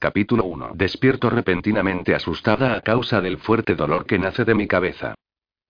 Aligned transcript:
Capítulo 0.00 0.44
1. 0.44 0.74
Despierto 0.76 1.28
repentinamente 1.28 2.14
asustada 2.14 2.76
a 2.76 2.82
causa 2.82 3.20
del 3.20 3.38
fuerte 3.38 3.74
dolor 3.74 4.06
que 4.06 4.16
nace 4.16 4.44
de 4.44 4.54
mi 4.54 4.68
cabeza. 4.68 5.16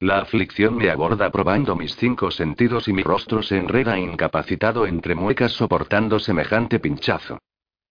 La 0.01 0.19
aflicción 0.19 0.77
me 0.77 0.91
aborda 0.91 1.31
probando 1.31 1.75
mis 1.75 1.97
cinco 1.97 2.31
sentidos 2.31 2.89
y 2.89 2.93
mi 2.93 3.03
rostro 3.03 3.43
se 3.43 3.57
enreda 3.57 3.99
incapacitado 3.99 4.87
entre 4.87 5.15
muecas 5.15 5.53
soportando 5.53 6.19
semejante 6.19 6.79
pinchazo. 6.79 7.39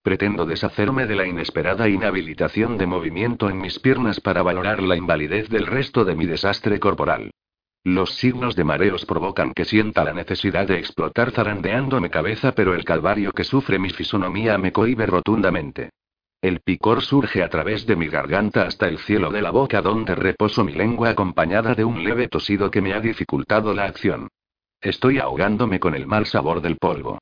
Pretendo 0.04 0.46
deshacerme 0.46 1.08
de 1.08 1.16
la 1.16 1.26
inesperada 1.26 1.90
inhabilitación 1.90 2.78
de 2.78 2.86
movimiento 2.86 3.50
en 3.50 3.58
mis 3.58 3.80
piernas 3.80 4.20
para 4.20 4.44
valorar 4.44 4.84
la 4.84 4.96
invalidez 4.96 5.50
del 5.50 5.66
resto 5.66 6.06
de 6.06 6.14
mi 6.14 6.28
desastre 6.28 6.80
corporal. 6.80 7.32
Los 7.84 8.14
signos 8.14 8.56
de 8.56 8.64
mareos 8.64 9.08
provocan 9.08 9.54
que 9.56 9.66
sienta 9.66 10.04
la 10.04 10.14
necesidad 10.14 10.68
de 10.68 10.78
explotar 10.78 11.32
zarandeando 11.32 12.00
mi 12.00 12.12
cabeza, 12.12 12.52
pero 12.52 12.76
el 12.76 12.86
calvario 12.86 13.32
que 13.32 13.44
sufre 13.44 13.80
mi 13.80 13.90
fisonomía 13.90 14.60
me 14.60 14.72
cohibe 14.72 15.08
rotundamente. 15.08 15.90
El 16.48 16.62
picor 16.62 17.02
surge 17.02 17.44
a 17.44 17.50
través 17.50 17.86
de 17.86 17.98
mi 17.98 18.08
garganta 18.08 18.62
hasta 18.62 18.88
el 18.88 19.00
cielo 19.00 19.32
de 19.32 19.42
la 19.42 19.52
boca 19.52 19.82
donde 19.82 20.16
reposo 20.16 20.64
mi 20.64 20.72
lengua 20.72 21.10
acompañada 21.10 21.76
de 21.76 21.84
un 21.84 22.06
leve 22.06 22.30
tosido 22.30 22.72
que 22.72 22.80
me 22.82 22.94
ha 22.94 23.02
dificultado 23.02 23.74
la 23.74 23.84
acción. 23.84 24.30
Estoy 24.80 25.20
ahogándome 25.20 25.82
con 25.82 25.94
el 25.94 26.08
mal 26.08 26.26
sabor 26.26 26.62
del 26.62 26.78
polvo. 26.78 27.20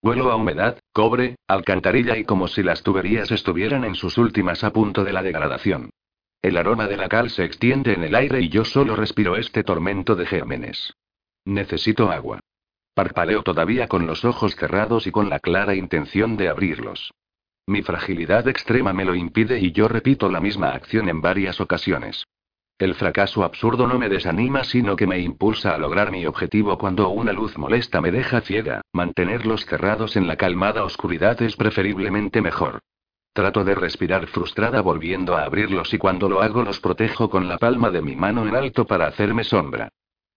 Huelo 0.00 0.30
a 0.30 0.36
humedad, 0.36 0.78
cobre, 0.92 1.34
alcantarilla 1.48 2.16
y 2.16 2.22
como 2.22 2.46
si 2.46 2.62
las 2.62 2.84
tuberías 2.84 3.32
estuvieran 3.32 3.82
en 3.82 3.96
sus 3.96 4.16
últimas 4.16 4.62
a 4.62 4.72
punto 4.72 5.02
de 5.02 5.12
la 5.12 5.24
degradación. 5.24 5.90
El 6.40 6.56
aroma 6.56 6.86
de 6.86 6.98
la 6.98 7.08
cal 7.08 7.30
se 7.30 7.44
extiende 7.44 7.94
en 7.94 8.04
el 8.04 8.14
aire 8.14 8.42
y 8.42 8.48
yo 8.48 8.64
solo 8.64 8.94
respiro 8.94 9.34
este 9.34 9.64
tormento 9.64 10.14
de 10.14 10.24
gérmenes. 10.24 10.94
Necesito 11.44 12.12
agua. 12.12 12.38
Parpaleo 12.94 13.42
todavía 13.42 13.88
con 13.88 14.06
los 14.06 14.24
ojos 14.24 14.54
cerrados 14.54 15.08
y 15.08 15.10
con 15.10 15.28
la 15.30 15.40
clara 15.40 15.74
intención 15.74 16.36
de 16.36 16.48
abrirlos. 16.48 17.10
Mi 17.68 17.82
fragilidad 17.82 18.48
extrema 18.48 18.94
me 18.94 19.04
lo 19.04 19.14
impide 19.14 19.60
y 19.60 19.72
yo 19.72 19.88
repito 19.88 20.30
la 20.30 20.40
misma 20.40 20.70
acción 20.70 21.06
en 21.10 21.20
varias 21.20 21.60
ocasiones. 21.60 22.24
El 22.78 22.94
fracaso 22.94 23.44
absurdo 23.44 23.86
no 23.86 23.98
me 23.98 24.08
desanima, 24.08 24.64
sino 24.64 24.96
que 24.96 25.06
me 25.06 25.18
impulsa 25.18 25.74
a 25.74 25.78
lograr 25.78 26.10
mi 26.10 26.24
objetivo 26.24 26.78
cuando 26.78 27.10
una 27.10 27.34
luz 27.34 27.58
molesta 27.58 28.00
me 28.00 28.10
deja 28.10 28.40
ciega. 28.40 28.80
Mantenerlos 28.94 29.66
cerrados 29.66 30.16
en 30.16 30.26
la 30.26 30.36
calmada 30.36 30.82
oscuridad 30.82 31.42
es 31.42 31.56
preferiblemente 31.56 32.40
mejor. 32.40 32.78
Trato 33.34 33.62
de 33.64 33.74
respirar 33.74 34.28
frustrada 34.28 34.80
volviendo 34.80 35.36
a 35.36 35.42
abrirlos 35.42 35.92
y 35.92 35.98
cuando 35.98 36.30
lo 36.30 36.40
hago 36.40 36.62
los 36.62 36.80
protejo 36.80 37.28
con 37.28 37.48
la 37.48 37.58
palma 37.58 37.90
de 37.90 38.00
mi 38.00 38.16
mano 38.16 38.48
en 38.48 38.56
alto 38.56 38.86
para 38.86 39.08
hacerme 39.08 39.44
sombra. 39.44 39.90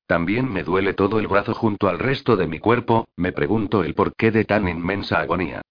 También 0.05 0.51
me 0.51 0.63
duele 0.63 0.93
todo 0.93 1.17
el 1.17 1.27
brazo 1.27 1.53
junto 1.53 1.87
al 1.87 1.97
resto 1.97 2.35
de 2.35 2.47
mi 2.47 2.59
cuerpo, 2.59 3.07
me 3.15 3.31
pregunto 3.31 3.85
el 3.85 3.93
porqué 3.93 4.31
de 4.31 4.43
tan 4.43 4.67
inmensa 4.67 5.21
agonía. 5.21 5.61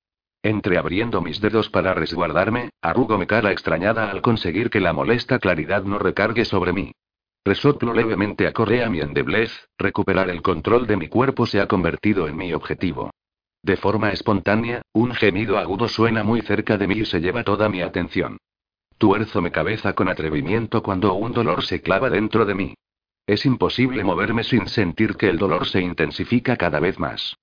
Entreabriendo 0.42 1.20
mis 1.20 1.40
dedos 1.40 1.68
para 1.68 1.92
resguardarme, 1.92 2.70
arrugo 2.80 3.18
mi 3.18 3.26
cara 3.26 3.52
extrañada 3.52 4.10
al 4.10 4.22
conseguir 4.22 4.70
que 4.70 4.80
la 4.80 4.94
molesta 4.94 5.38
claridad 5.38 5.82
no 5.84 5.98
recargue 5.98 6.46
sobre 6.46 6.72
mí. 6.72 6.92
Resoplo 7.44 7.92
levemente 7.92 8.46
a 8.46 8.52
Correa 8.52 8.88
mi 8.88 9.00
endeblez, 9.00 9.50
recuperar 9.78 10.30
el 10.30 10.40
control 10.40 10.86
de 10.86 10.96
mi 10.96 11.08
cuerpo 11.08 11.46
se 11.46 11.60
ha 11.60 11.68
convertido 11.68 12.26
en 12.26 12.36
mi 12.36 12.54
objetivo. 12.54 13.10
De 13.62 13.76
forma 13.76 14.12
espontánea, 14.12 14.80
un 14.94 15.12
gemido 15.14 15.58
agudo 15.58 15.88
suena 15.88 16.24
muy 16.24 16.40
cerca 16.40 16.78
de 16.78 16.86
mí 16.86 17.00
y 17.00 17.04
se 17.04 17.20
lleva 17.20 17.44
toda 17.44 17.68
mi 17.68 17.82
atención. 17.82 18.38
Tuerzo 18.96 19.42
mi 19.42 19.50
cabeza 19.50 19.92
con 19.94 20.08
atrevimiento 20.08 20.82
cuando 20.82 21.12
un 21.14 21.32
dolor 21.32 21.64
se 21.64 21.82
clava 21.82 22.08
dentro 22.08 22.46
de 22.46 22.54
mí. 22.54 22.74
Es 23.26 23.44
imposible 23.44 24.04
moverme 24.04 24.42
sin 24.42 24.66
sentir 24.68 25.16
que 25.16 25.28
el 25.28 25.38
dolor 25.38 25.66
se 25.66 25.82
intensifica 25.82 26.56
cada 26.56 26.80
vez 26.80 26.98
más. 26.98 27.36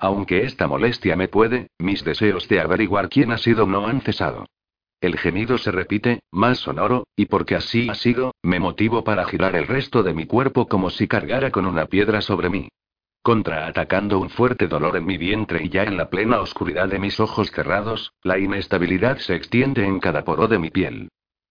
Aunque 0.00 0.44
esta 0.44 0.66
molestia 0.66 1.14
me 1.14 1.28
puede, 1.28 1.68
mis 1.78 2.02
deseos 2.02 2.48
de 2.48 2.58
averiguar 2.58 3.10
quién 3.10 3.32
ha 3.32 3.38
sido 3.38 3.66
no 3.66 3.86
han 3.86 4.00
cesado. 4.00 4.46
El 4.98 5.18
gemido 5.18 5.58
se 5.58 5.70
repite, 5.70 6.20
más 6.32 6.58
sonoro, 6.58 7.06
y 7.16 7.26
porque 7.26 7.54
así 7.54 7.88
ha 7.90 7.94
sido, 7.94 8.34
me 8.42 8.60
motivo 8.60 9.04
para 9.04 9.26
girar 9.26 9.54
el 9.56 9.66
resto 9.66 10.02
de 10.02 10.14
mi 10.14 10.24
cuerpo 10.24 10.68
como 10.68 10.88
si 10.88 11.06
cargara 11.06 11.50
con 11.50 11.66
una 11.66 11.84
piedra 11.84 12.22
sobre 12.22 12.48
mí. 12.48 12.68
Contraatacando 13.22 14.18
un 14.18 14.30
fuerte 14.30 14.68
dolor 14.68 14.96
en 14.96 15.04
mi 15.04 15.18
vientre 15.18 15.62
y 15.64 15.68
ya 15.68 15.82
en 15.82 15.98
la 15.98 16.08
plena 16.08 16.40
oscuridad 16.40 16.88
de 16.88 16.98
mis 16.98 17.20
ojos 17.20 17.50
cerrados, 17.50 18.14
la 18.22 18.38
inestabilidad 18.38 19.18
se 19.18 19.34
extiende 19.34 19.84
en 19.84 20.00
cada 20.00 20.24
poro 20.24 20.48
de 20.48 20.58
mi 20.58 20.70
piel. 20.70 21.10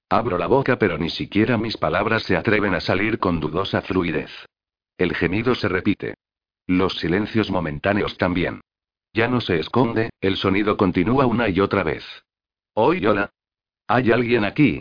Abro 0.09 0.39
la 0.39 0.47
boca 0.47 0.79
pero 0.79 0.97
ni 0.97 1.11
siquiera 1.11 1.59
mis 1.59 1.77
palabras 1.77 2.23
se 2.23 2.35
atreven 2.35 2.73
a 2.73 2.81
salir 2.81 3.19
con 3.19 3.39
dudosa 3.39 3.83
fluidez. 3.83 4.31
El 4.97 5.13
gemido 5.13 5.53
se 5.53 5.69
repite. 5.69 6.15
Los 6.69 6.99
silencios 6.99 7.49
momentáneos 7.49 8.15
también. 8.19 8.61
Ya 9.11 9.27
no 9.27 9.41
se 9.41 9.59
esconde, 9.59 10.11
el 10.21 10.37
sonido 10.37 10.77
continúa 10.77 11.25
una 11.25 11.49
y 11.49 11.61
otra 11.61 11.81
vez. 11.81 12.05
¿Oy, 12.75 13.03
hola? 13.07 13.31
¿Hay 13.87 14.11
alguien 14.11 14.45
aquí? 14.45 14.79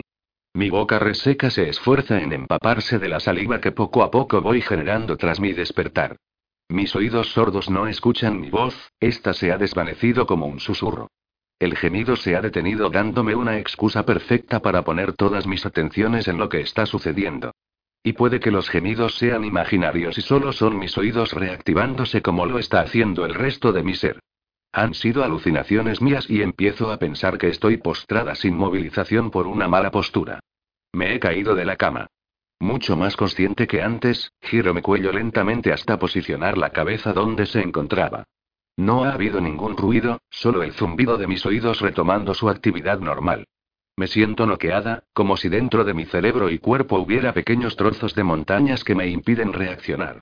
Mi 0.53 0.69
boca 0.69 0.99
reseca 0.99 1.49
se 1.49 1.67
esfuerza 1.67 2.21
en 2.21 2.31
empaparse 2.31 2.99
de 2.99 3.09
la 3.09 3.19
saliva 3.19 3.59
que 3.59 3.71
poco 3.71 4.03
a 4.03 4.11
poco 4.11 4.39
voy 4.39 4.61
generando 4.61 5.17
tras 5.17 5.39
mi 5.39 5.51
despertar. 5.51 6.17
Mis 6.67 6.95
oídos 6.95 7.31
sordos 7.31 7.71
no 7.71 7.87
escuchan 7.87 8.39
mi 8.39 8.51
voz, 8.51 8.91
esta 8.99 9.33
se 9.33 9.51
ha 9.51 9.57
desvanecido 9.57 10.27
como 10.27 10.45
un 10.45 10.59
susurro. 10.59 11.07
El 11.57 11.75
gemido 11.75 12.17
se 12.17 12.35
ha 12.35 12.41
detenido 12.43 12.91
dándome 12.91 13.33
una 13.33 13.57
excusa 13.57 14.05
perfecta 14.05 14.59
para 14.59 14.83
poner 14.83 15.13
todas 15.13 15.47
mis 15.47 15.65
atenciones 15.65 16.27
en 16.27 16.37
lo 16.37 16.49
que 16.49 16.61
está 16.61 16.85
sucediendo. 16.85 17.51
Y 18.03 18.13
puede 18.13 18.39
que 18.39 18.51
los 18.51 18.69
gemidos 18.69 19.15
sean 19.15 19.43
imaginarios 19.43 20.17
y 20.17 20.21
solo 20.21 20.53
son 20.53 20.79
mis 20.79 20.97
oídos 20.97 21.33
reactivándose 21.33 22.21
como 22.21 22.45
lo 22.45 22.59
está 22.59 22.81
haciendo 22.81 23.25
el 23.25 23.33
resto 23.33 23.73
de 23.73 23.83
mi 23.83 23.95
ser. 23.95 24.19
Han 24.71 24.93
sido 24.93 25.23
alucinaciones 25.23 26.01
mías 26.01 26.29
y 26.29 26.41
empiezo 26.41 26.91
a 26.91 26.97
pensar 26.97 27.37
que 27.37 27.47
estoy 27.47 27.77
postrada 27.77 28.35
sin 28.35 28.55
movilización 28.55 29.31
por 29.31 29.47
una 29.47 29.67
mala 29.67 29.91
postura. 29.91 30.39
Me 30.93 31.13
he 31.13 31.19
caído 31.19 31.55
de 31.55 31.65
la 31.65 31.75
cama. 31.75 32.07
Mucho 32.59 32.95
más 32.95 33.15
consciente 33.15 33.67
que 33.67 33.81
antes, 33.81 34.31
giro 34.41 34.73
mi 34.73 34.81
cuello 34.81 35.11
lentamente 35.11 35.71
hasta 35.71 35.97
posicionar 35.97 36.57
la 36.57 36.69
cabeza 36.71 37.13
donde 37.13 37.45
se 37.45 37.61
encontraba. 37.61 38.25
No 38.77 39.03
ha 39.03 39.13
habido 39.13 39.41
ningún 39.41 39.75
ruido, 39.75 40.19
solo 40.29 40.63
el 40.63 40.73
zumbido 40.73 41.17
de 41.17 41.27
mis 41.27 41.45
oídos 41.45 41.81
retomando 41.81 42.33
su 42.33 42.49
actividad 42.49 42.99
normal. 42.99 43.45
Me 43.99 44.07
siento 44.07 44.45
noqueada, 44.45 45.03
como 45.11 45.35
si 45.35 45.49
dentro 45.49 45.83
de 45.83 45.93
mi 45.93 46.05
cerebro 46.05 46.49
y 46.49 46.57
cuerpo 46.57 46.97
hubiera 46.99 47.33
pequeños 47.33 47.75
trozos 47.75 48.15
de 48.15 48.23
montañas 48.23 48.85
que 48.85 48.95
me 48.95 49.09
impiden 49.09 49.51
reaccionar. 49.51 50.21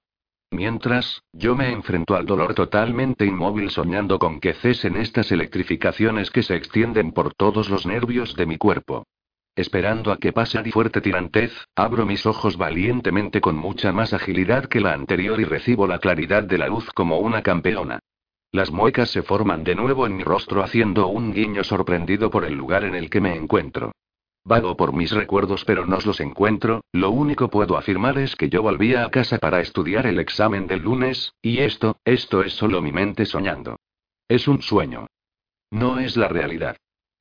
Mientras, 0.49 1.21
yo 1.31 1.55
me 1.55 1.71
enfrento 1.71 2.15
al 2.15 2.25
dolor 2.25 2.55
totalmente 2.55 3.23
inmóvil 3.23 3.69
soñando 3.69 4.17
con 4.17 4.39
que 4.39 4.55
cesen 4.55 4.97
estas 4.97 5.31
electrificaciones 5.31 6.31
que 6.31 6.41
se 6.41 6.55
extienden 6.55 7.11
por 7.11 7.35
todos 7.35 7.69
los 7.69 7.85
nervios 7.85 8.35
de 8.35 8.47
mi 8.47 8.57
cuerpo. 8.57 9.05
Esperando 9.55 10.11
a 10.11 10.17
que 10.17 10.33
pase 10.33 10.57
a 10.57 10.63
fuerte 10.63 10.99
tirantez, 10.99 11.53
abro 11.75 12.07
mis 12.07 12.25
ojos 12.25 12.57
valientemente 12.57 13.41
con 13.41 13.57
mucha 13.57 13.91
más 13.91 14.11
agilidad 14.11 14.65
que 14.65 14.81
la 14.81 14.94
anterior 14.94 15.39
y 15.39 15.44
recibo 15.44 15.85
la 15.85 15.99
claridad 15.99 16.41
de 16.41 16.57
la 16.57 16.67
luz 16.67 16.89
como 16.95 17.19
una 17.19 17.44
campeona. 17.44 17.99
Las 18.57 18.72
muecas 18.72 19.12
se 19.12 19.22
forman 19.22 19.63
de 19.63 19.75
nuevo 19.75 20.07
en 20.07 20.18
mi 20.18 20.23
rostro 20.23 20.63
haciendo 20.63 21.09
un 21.09 21.31
guiño 21.31 21.63
sorprendido 21.63 22.31
por 22.31 22.44
el 22.44 22.56
lugar 22.56 22.85
en 22.85 22.95
el 22.95 23.07
que 23.07 23.22
me 23.22 23.35
encuentro. 23.35 23.92
Vago 24.44 24.75
por 24.75 24.94
mis 24.94 25.12
recuerdos 25.12 25.63
pero 25.63 25.86
no 25.86 26.00
los 26.04 26.19
encuentro, 26.21 26.81
lo 26.92 27.12
único 27.12 27.51
puedo 27.51 27.77
afirmar 27.77 28.18
es 28.18 28.36
que 28.36 28.50
yo 28.50 28.63
volvía 28.63 29.06
a 29.06 29.12
casa 29.12 29.38
para 29.38 29.62
estudiar 29.62 30.07
el 30.07 30.18
examen 30.18 30.65
del 30.65 30.81
lunes, 30.81 31.36
y 31.39 31.59
esto, 31.59 31.98
esto 32.04 32.42
es 32.42 32.54
solo 32.54 32.81
mi 32.81 32.92
mente 32.92 33.27
soñando. 33.27 33.75
Es 34.27 34.48
un 34.48 34.63
sueño. 34.63 35.06
No 35.69 36.00
es 36.00 36.18
la 36.18 36.27
realidad. 36.27 36.77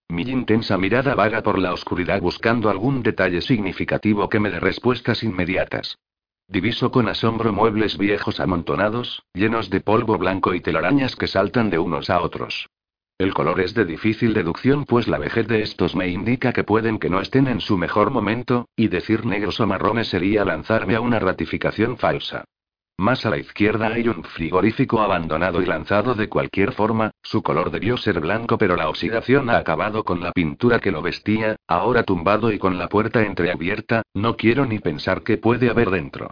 Mi 0.08 0.22
intensa 0.22 0.78
mirada 0.78 1.14
vaga 1.14 1.42
por 1.42 1.58
la 1.58 1.74
oscuridad 1.74 2.22
buscando 2.22 2.70
algún 2.70 3.02
detalle 3.02 3.42
significativo 3.42 4.30
que 4.30 4.40
me 4.40 4.50
dé 4.50 4.58
respuestas 4.58 5.22
inmediatas. 5.22 5.98
Diviso 6.48 6.92
con 6.92 7.08
asombro 7.08 7.52
muebles 7.52 7.98
viejos 7.98 8.38
amontonados, 8.38 9.24
llenos 9.34 9.68
de 9.68 9.80
polvo 9.80 10.16
blanco 10.16 10.54
y 10.54 10.60
telarañas 10.60 11.16
que 11.16 11.26
saltan 11.26 11.70
de 11.70 11.78
unos 11.78 12.08
a 12.08 12.20
otros. 12.20 12.68
El 13.18 13.34
color 13.34 13.60
es 13.60 13.74
de 13.74 13.84
difícil 13.84 14.32
deducción 14.32 14.84
pues 14.84 15.08
la 15.08 15.18
vejez 15.18 15.48
de 15.48 15.62
estos 15.62 15.96
me 15.96 16.08
indica 16.08 16.52
que 16.52 16.64
pueden 16.64 16.98
que 16.98 17.10
no 17.10 17.20
estén 17.20 17.48
en 17.48 17.60
su 17.60 17.76
mejor 17.76 18.10
momento, 18.10 18.68
y 18.76 18.88
decir 18.88 19.26
negros 19.26 19.58
o 19.58 19.66
marrones 19.66 20.08
sería 20.08 20.44
lanzarme 20.44 20.94
a 20.94 21.00
una 21.00 21.18
ratificación 21.18 21.96
falsa. 21.96 22.44
Más 22.98 23.26
a 23.26 23.30
la 23.30 23.36
izquierda 23.36 23.88
hay 23.88 24.08
un 24.08 24.24
frigorífico 24.24 25.00
abandonado 25.00 25.60
y 25.60 25.66
lanzado 25.66 26.14
de 26.14 26.30
cualquier 26.30 26.72
forma, 26.72 27.10
su 27.22 27.42
color 27.42 27.70
debió 27.70 27.98
ser 27.98 28.20
blanco 28.20 28.56
pero 28.56 28.74
la 28.74 28.88
oxidación 28.88 29.50
ha 29.50 29.58
acabado 29.58 30.02
con 30.02 30.20
la 30.20 30.32
pintura 30.32 30.80
que 30.80 30.90
lo 30.90 31.02
vestía, 31.02 31.56
ahora 31.68 32.04
tumbado 32.04 32.50
y 32.52 32.58
con 32.58 32.78
la 32.78 32.88
puerta 32.88 33.22
entreabierta, 33.22 34.02
no 34.14 34.36
quiero 34.36 34.64
ni 34.64 34.78
pensar 34.78 35.22
qué 35.22 35.36
puede 35.36 35.68
haber 35.68 35.90
dentro. 35.90 36.30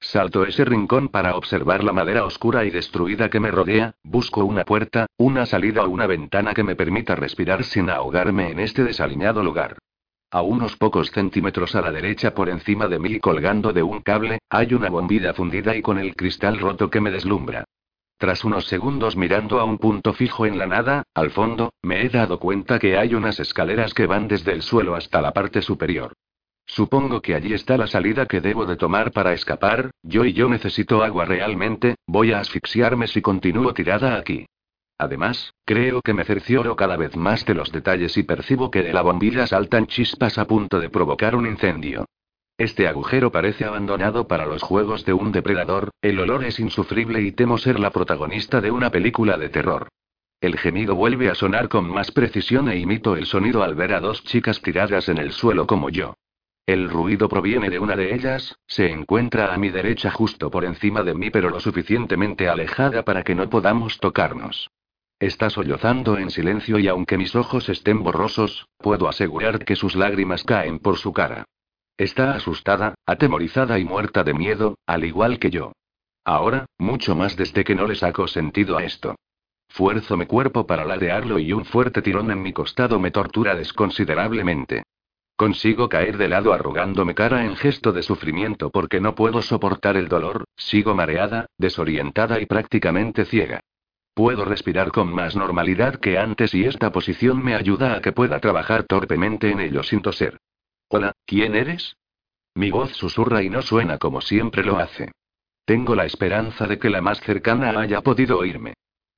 Salto 0.00 0.44
ese 0.44 0.66
rincón 0.66 1.08
para 1.08 1.34
observar 1.34 1.82
la 1.82 1.92
madera 1.92 2.26
oscura 2.26 2.64
y 2.66 2.70
destruida 2.70 3.30
que 3.30 3.40
me 3.40 3.50
rodea, 3.50 3.94
busco 4.02 4.44
una 4.44 4.64
puerta, 4.64 5.06
una 5.16 5.46
salida 5.46 5.84
o 5.84 5.88
una 5.88 6.06
ventana 6.06 6.52
que 6.52 6.64
me 6.64 6.76
permita 6.76 7.14
respirar 7.14 7.64
sin 7.64 7.88
ahogarme 7.88 8.50
en 8.50 8.60
este 8.60 8.84
desaliñado 8.84 9.42
lugar. 9.42 9.78
A 10.34 10.40
unos 10.40 10.78
pocos 10.78 11.10
centímetros 11.10 11.74
a 11.74 11.82
la 11.82 11.92
derecha 11.92 12.34
por 12.34 12.48
encima 12.48 12.88
de 12.88 12.98
mí 12.98 13.20
colgando 13.20 13.74
de 13.74 13.82
un 13.82 14.00
cable, 14.00 14.38
hay 14.48 14.72
una 14.72 14.88
bombilla 14.88 15.34
fundida 15.34 15.76
y 15.76 15.82
con 15.82 15.98
el 15.98 16.16
cristal 16.16 16.58
roto 16.58 16.88
que 16.88 17.02
me 17.02 17.10
deslumbra. 17.10 17.64
Tras 18.16 18.42
unos 18.42 18.64
segundos 18.64 19.14
mirando 19.14 19.60
a 19.60 19.64
un 19.64 19.76
punto 19.76 20.14
fijo 20.14 20.46
en 20.46 20.56
la 20.56 20.66
nada, 20.66 21.02
al 21.12 21.32
fondo, 21.32 21.74
me 21.82 22.02
he 22.02 22.08
dado 22.08 22.38
cuenta 22.38 22.78
que 22.78 22.96
hay 22.96 23.14
unas 23.14 23.40
escaleras 23.40 23.92
que 23.92 24.06
van 24.06 24.26
desde 24.26 24.52
el 24.52 24.62
suelo 24.62 24.94
hasta 24.94 25.20
la 25.20 25.32
parte 25.32 25.60
superior. 25.60 26.14
Supongo 26.64 27.20
que 27.20 27.34
allí 27.34 27.52
está 27.52 27.76
la 27.76 27.86
salida 27.86 28.24
que 28.24 28.40
debo 28.40 28.64
de 28.64 28.76
tomar 28.76 29.12
para 29.12 29.34
escapar, 29.34 29.90
yo 30.02 30.24
y 30.24 30.32
yo 30.32 30.48
necesito 30.48 31.02
agua 31.02 31.26
realmente, 31.26 31.96
voy 32.06 32.32
a 32.32 32.38
asfixiarme 32.38 33.06
si 33.06 33.20
continúo 33.20 33.74
tirada 33.74 34.16
aquí. 34.16 34.46
Además, 34.98 35.54
creo 35.64 36.02
que 36.02 36.14
me 36.14 36.24
cercioro 36.24 36.76
cada 36.76 36.96
vez 36.96 37.16
más 37.16 37.44
de 37.44 37.54
los 37.54 37.72
detalles 37.72 38.16
y 38.16 38.22
percibo 38.22 38.70
que 38.70 38.82
de 38.82 38.92
la 38.92 39.02
bombilla 39.02 39.46
saltan 39.46 39.86
chispas 39.86 40.38
a 40.38 40.46
punto 40.46 40.78
de 40.80 40.90
provocar 40.90 41.34
un 41.34 41.46
incendio. 41.46 42.06
Este 42.58 42.86
agujero 42.86 43.32
parece 43.32 43.64
abandonado 43.64 44.28
para 44.28 44.46
los 44.46 44.62
juegos 44.62 45.04
de 45.04 45.12
un 45.12 45.32
depredador, 45.32 45.90
el 46.02 46.20
olor 46.20 46.44
es 46.44 46.60
insufrible 46.60 47.20
y 47.22 47.32
temo 47.32 47.58
ser 47.58 47.80
la 47.80 47.90
protagonista 47.90 48.60
de 48.60 48.70
una 48.70 48.90
película 48.90 49.36
de 49.38 49.48
terror. 49.48 49.88
El 50.40 50.58
gemido 50.58 50.94
vuelve 50.94 51.30
a 51.30 51.34
sonar 51.34 51.68
con 51.68 51.88
más 51.88 52.10
precisión 52.10 52.68
e 52.68 52.76
imito 52.76 53.16
el 53.16 53.26
sonido 53.26 53.62
al 53.62 53.74
ver 53.74 53.94
a 53.94 54.00
dos 54.00 54.22
chicas 54.24 54.60
tiradas 54.60 55.08
en 55.08 55.18
el 55.18 55.32
suelo 55.32 55.66
como 55.66 55.88
yo. 55.88 56.14
El 56.66 56.90
ruido 56.90 57.28
proviene 57.28 57.70
de 57.70 57.80
una 57.80 57.96
de 57.96 58.14
ellas, 58.14 58.56
se 58.66 58.90
encuentra 58.90 59.52
a 59.52 59.58
mi 59.58 59.70
derecha 59.70 60.10
justo 60.10 60.50
por 60.50 60.64
encima 60.64 61.02
de 61.02 61.14
mí 61.14 61.30
pero 61.30 61.50
lo 61.50 61.58
suficientemente 61.58 62.48
alejada 62.48 63.02
para 63.02 63.24
que 63.24 63.34
no 63.34 63.48
podamos 63.50 63.98
tocarnos. 63.98 64.70
Está 65.22 65.50
sollozando 65.50 66.18
en 66.18 66.30
silencio 66.30 66.80
y 66.80 66.88
aunque 66.88 67.16
mis 67.16 67.36
ojos 67.36 67.68
estén 67.68 68.02
borrosos, 68.02 68.66
puedo 68.78 69.08
asegurar 69.08 69.64
que 69.64 69.76
sus 69.76 69.94
lágrimas 69.94 70.42
caen 70.42 70.80
por 70.80 70.96
su 70.98 71.12
cara. 71.12 71.44
Está 71.96 72.32
asustada, 72.32 72.96
atemorizada 73.06 73.78
y 73.78 73.84
muerta 73.84 74.24
de 74.24 74.34
miedo, 74.34 74.78
al 74.84 75.04
igual 75.04 75.38
que 75.38 75.50
yo. 75.50 75.74
Ahora, 76.24 76.66
mucho 76.76 77.14
más 77.14 77.36
desde 77.36 77.62
que 77.62 77.76
no 77.76 77.86
le 77.86 77.94
saco 77.94 78.26
sentido 78.26 78.76
a 78.76 78.82
esto. 78.82 79.14
Fuerzo 79.68 80.16
mi 80.16 80.26
cuerpo 80.26 80.66
para 80.66 80.84
ladearlo 80.84 81.38
y 81.38 81.52
un 81.52 81.66
fuerte 81.66 82.02
tirón 82.02 82.32
en 82.32 82.42
mi 82.42 82.52
costado 82.52 82.98
me 82.98 83.12
tortura 83.12 83.54
desconsiderablemente. 83.54 84.82
Consigo 85.36 85.88
caer 85.88 86.16
de 86.16 86.26
lado 86.26 86.52
arrugándome 86.52 87.14
cara 87.14 87.44
en 87.44 87.54
gesto 87.54 87.92
de 87.92 88.02
sufrimiento 88.02 88.70
porque 88.70 89.00
no 89.00 89.14
puedo 89.14 89.40
soportar 89.40 89.96
el 89.96 90.08
dolor, 90.08 90.46
sigo 90.56 90.96
mareada, 90.96 91.46
desorientada 91.58 92.40
y 92.40 92.46
prácticamente 92.46 93.24
ciega. 93.24 93.60
Puedo 94.14 94.44
respirar 94.44 94.92
con 94.92 95.12
más 95.12 95.36
normalidad 95.36 95.94
que 95.94 96.18
antes 96.18 96.52
y 96.54 96.64
esta 96.64 96.92
posición 96.92 97.42
me 97.42 97.54
ayuda 97.54 97.94
a 97.94 98.02
que 98.02 98.12
pueda 98.12 98.40
trabajar 98.40 98.84
torpemente 98.84 99.50
en 99.50 99.60
ello 99.60 99.82
sin 99.82 100.02
toser. 100.02 100.38
Hola, 100.88 101.12
¿quién 101.24 101.54
eres? 101.54 101.96
Mi 102.54 102.70
voz 102.70 102.92
susurra 102.92 103.42
y 103.42 103.48
no 103.48 103.62
suena 103.62 103.96
como 103.96 104.20
siempre 104.20 104.64
lo 104.64 104.78
hace. 104.78 105.12
Tengo 105.64 105.94
la 105.94 106.04
esperanza 106.04 106.66
de 106.66 106.78
que 106.78 106.90
la 106.90 107.00
más 107.00 107.20
cercana 107.20 107.70
haya 107.80 108.02
podido 108.02 108.38
oírme. 108.38 108.74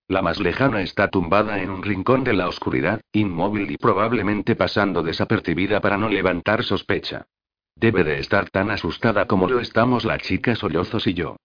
La 0.07 0.23
más 0.23 0.39
lejana 0.39 0.83
está 0.83 1.09
tumbada 1.09 1.61
en 1.61 1.71
un 1.71 1.83
rincón 1.83 2.23
de 2.23 2.35
la 2.35 2.47
oscuridad, 2.47 3.01
inmóvil 3.13 3.73
y 3.73 3.77
probablemente 3.77 4.55
pasando 4.55 5.03
desapercibida 5.03 5.81
para 5.81 5.99
no 5.99 6.09
levantar 6.09 6.63
sospecha. 6.63 7.27
Debe 7.75 8.05
de 8.05 8.21
estar 8.21 8.49
tan 8.51 8.71
asustada 8.71 9.27
como 9.27 9.49
lo 9.49 9.59
estamos 9.59 10.05
la 10.05 10.19
chica 10.19 10.55
sollozos 10.55 11.09
y 11.09 11.15
yo. 11.15 11.37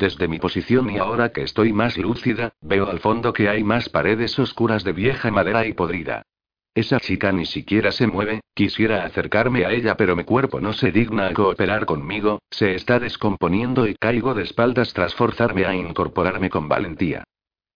Desde 0.00 0.28
mi 0.28 0.38
posición 0.38 0.88
y 0.88 0.96
ahora 0.96 1.30
que 1.30 1.42
estoy 1.42 1.74
más 1.74 1.98
lúcida, 1.98 2.54
veo 2.62 2.88
al 2.88 3.00
fondo 3.00 3.34
que 3.34 3.50
hay 3.50 3.62
más 3.62 3.90
paredes 3.90 4.38
oscuras 4.38 4.82
de 4.82 4.94
vieja 4.94 5.30
madera 5.30 5.66
y 5.66 5.74
podrida. 5.74 6.22
Esa 6.74 6.98
chica 7.00 7.32
ni 7.32 7.44
siquiera 7.44 7.92
se 7.92 8.06
mueve, 8.06 8.40
quisiera 8.54 9.04
acercarme 9.04 9.66
a 9.66 9.72
ella 9.72 9.98
pero 9.98 10.16
mi 10.16 10.24
cuerpo 10.24 10.58
no 10.58 10.72
se 10.72 10.90
digna 10.90 11.26
a 11.26 11.34
cooperar 11.34 11.84
conmigo, 11.84 12.38
se 12.50 12.74
está 12.74 12.98
descomponiendo 12.98 13.86
y 13.86 13.94
caigo 13.94 14.32
de 14.32 14.44
espaldas 14.44 14.94
tras 14.94 15.14
forzarme 15.14 15.66
a 15.66 15.74
incorporarme 15.74 16.48
con 16.48 16.66
valentía. 16.66 17.24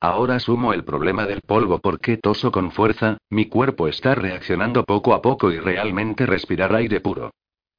Ahora 0.01 0.37
asumo 0.37 0.73
el 0.73 0.83
problema 0.83 1.27
del 1.27 1.43
polvo 1.43 1.79
porque 1.79 2.17
toso 2.17 2.51
con 2.51 2.71
fuerza, 2.71 3.19
mi 3.29 3.51
cuerpo 3.51 3.87
está 3.87 4.15
reaccionando 4.15 4.85
poco 4.85 5.13
a 5.13 5.21
poco 5.21 5.53
y 5.53 5.59
realmente 5.59 6.25
respirar 6.25 6.75
aire 6.75 7.03
puro. 7.03 7.33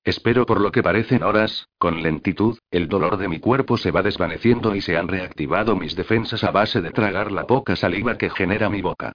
Espero 0.06 0.46
por 0.46 0.62
lo 0.62 0.72
que 0.72 0.84
parecen 0.84 1.24
horas, 1.24 1.68
con 1.80 2.04
lentitud, 2.04 2.60
el 2.70 2.88
dolor 2.88 3.18
de 3.18 3.28
mi 3.28 3.40
cuerpo 3.40 3.76
se 3.76 3.90
va 3.90 4.04
desvaneciendo 4.04 4.76
y 4.76 4.82
se 4.82 4.98
han 4.98 5.08
reactivado 5.08 5.76
mis 5.76 5.96
defensas 5.96 6.44
a 6.44 6.52
base 6.52 6.80
de 6.80 6.92
tragar 6.92 7.32
la 7.32 7.48
poca 7.48 7.76
saliva 7.76 8.16
que 8.16 8.30
genera 8.30 8.70
mi 8.70 8.84
boca. 8.84 9.14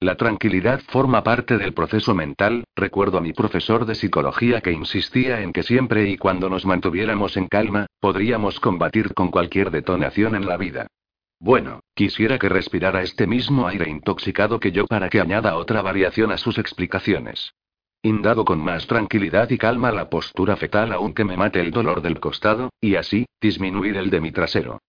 La 0.00 0.16
tranquilidad 0.16 0.80
forma 0.88 1.22
parte 1.22 1.58
del 1.58 1.74
proceso 1.74 2.14
mental, 2.14 2.64
recuerdo 2.74 3.18
a 3.18 3.20
mi 3.20 3.34
profesor 3.34 3.84
de 3.84 3.94
psicología 3.94 4.62
que 4.62 4.72
insistía 4.72 5.42
en 5.42 5.52
que 5.52 5.62
siempre 5.62 6.08
y 6.08 6.16
cuando 6.16 6.48
nos 6.48 6.64
mantuviéramos 6.64 7.36
en 7.36 7.46
calma, 7.46 7.84
podríamos 8.00 8.60
combatir 8.60 9.12
con 9.12 9.30
cualquier 9.30 9.70
detonación 9.70 10.34
en 10.36 10.46
la 10.46 10.56
vida. 10.56 10.86
Bueno, 11.38 11.80
quisiera 11.94 12.38
que 12.38 12.48
respirara 12.48 13.02
este 13.02 13.26
mismo 13.26 13.68
aire 13.68 13.90
intoxicado 13.90 14.58
que 14.58 14.72
yo 14.72 14.86
para 14.86 15.10
que 15.10 15.20
añada 15.20 15.56
otra 15.56 15.82
variación 15.82 16.32
a 16.32 16.38
sus 16.38 16.56
explicaciones. 16.56 17.52
Indago 18.02 18.46
con 18.46 18.60
más 18.60 18.86
tranquilidad 18.86 19.50
y 19.50 19.58
calma 19.58 19.92
la 19.92 20.08
postura 20.08 20.56
fetal 20.56 20.92
aunque 20.92 21.22
me 21.24 21.36
mate 21.36 21.60
el 21.60 21.70
dolor 21.70 22.00
del 22.00 22.18
costado, 22.18 22.70
y 22.80 22.94
así, 22.94 23.26
disminuir 23.42 23.98
el 23.98 24.08
de 24.08 24.20
mi 24.22 24.32
trasero. 24.32 24.80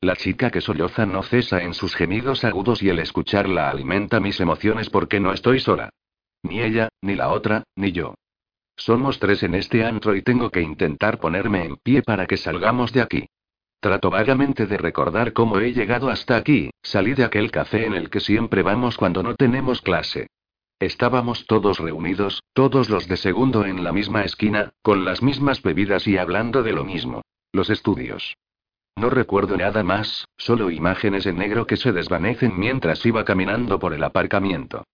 La 0.00 0.14
chica 0.14 0.50
que 0.52 0.60
solloza 0.60 1.04
no 1.04 1.24
cesa 1.24 1.62
en 1.62 1.74
sus 1.74 1.96
gemidos 1.96 2.44
agudos 2.44 2.80
y 2.80 2.88
el 2.88 3.00
escucharla 3.00 3.70
alimenta 3.70 4.20
mis 4.20 4.40
emociones 4.40 4.88
porque 4.88 5.18
no 5.18 5.32
estoy 5.32 5.58
sola. 5.58 5.90
Ni 6.44 6.60
ella, 6.60 6.88
ni 7.02 7.16
la 7.16 7.30
otra, 7.30 7.64
ni 7.74 7.90
yo. 7.90 8.14
Somos 8.76 9.18
tres 9.18 9.42
en 9.42 9.56
este 9.56 9.84
antro 9.84 10.14
y 10.14 10.22
tengo 10.22 10.50
que 10.50 10.62
intentar 10.62 11.18
ponerme 11.18 11.64
en 11.64 11.76
pie 11.76 12.02
para 12.02 12.26
que 12.26 12.36
salgamos 12.36 12.92
de 12.92 13.02
aquí. 13.02 13.26
Trato 13.80 14.10
vagamente 14.10 14.66
de 14.66 14.78
recordar 14.78 15.32
cómo 15.32 15.58
he 15.58 15.72
llegado 15.72 16.08
hasta 16.08 16.36
aquí, 16.36 16.70
salí 16.82 17.14
de 17.14 17.24
aquel 17.24 17.50
café 17.50 17.84
en 17.84 17.94
el 17.94 18.10
que 18.10 18.20
siempre 18.20 18.62
vamos 18.62 18.96
cuando 18.96 19.24
no 19.24 19.34
tenemos 19.34 19.82
clase. 19.82 20.28
Estábamos 20.80 21.44
todos 21.44 21.78
reunidos, 21.78 22.42
todos 22.54 22.88
los 22.88 23.06
de 23.06 23.18
segundo 23.18 23.66
en 23.66 23.84
la 23.84 23.92
misma 23.92 24.24
esquina, 24.24 24.72
con 24.80 25.04
las 25.04 25.22
mismas 25.22 25.60
bebidas 25.60 26.08
y 26.08 26.16
hablando 26.16 26.62
de 26.62 26.72
lo 26.72 26.86
mismo. 26.86 27.20
Los 27.52 27.68
estudios. 27.68 28.38
No 28.96 29.10
recuerdo 29.10 29.58
nada 29.58 29.82
más, 29.82 30.24
solo 30.38 30.70
imágenes 30.70 31.26
en 31.26 31.36
negro 31.36 31.66
que 31.66 31.76
se 31.76 31.92
desvanecen 31.92 32.58
mientras 32.58 33.04
iba 33.04 33.26
caminando 33.26 33.78
por 33.78 33.92
el 33.92 34.02
aparcamiento. 34.02 34.84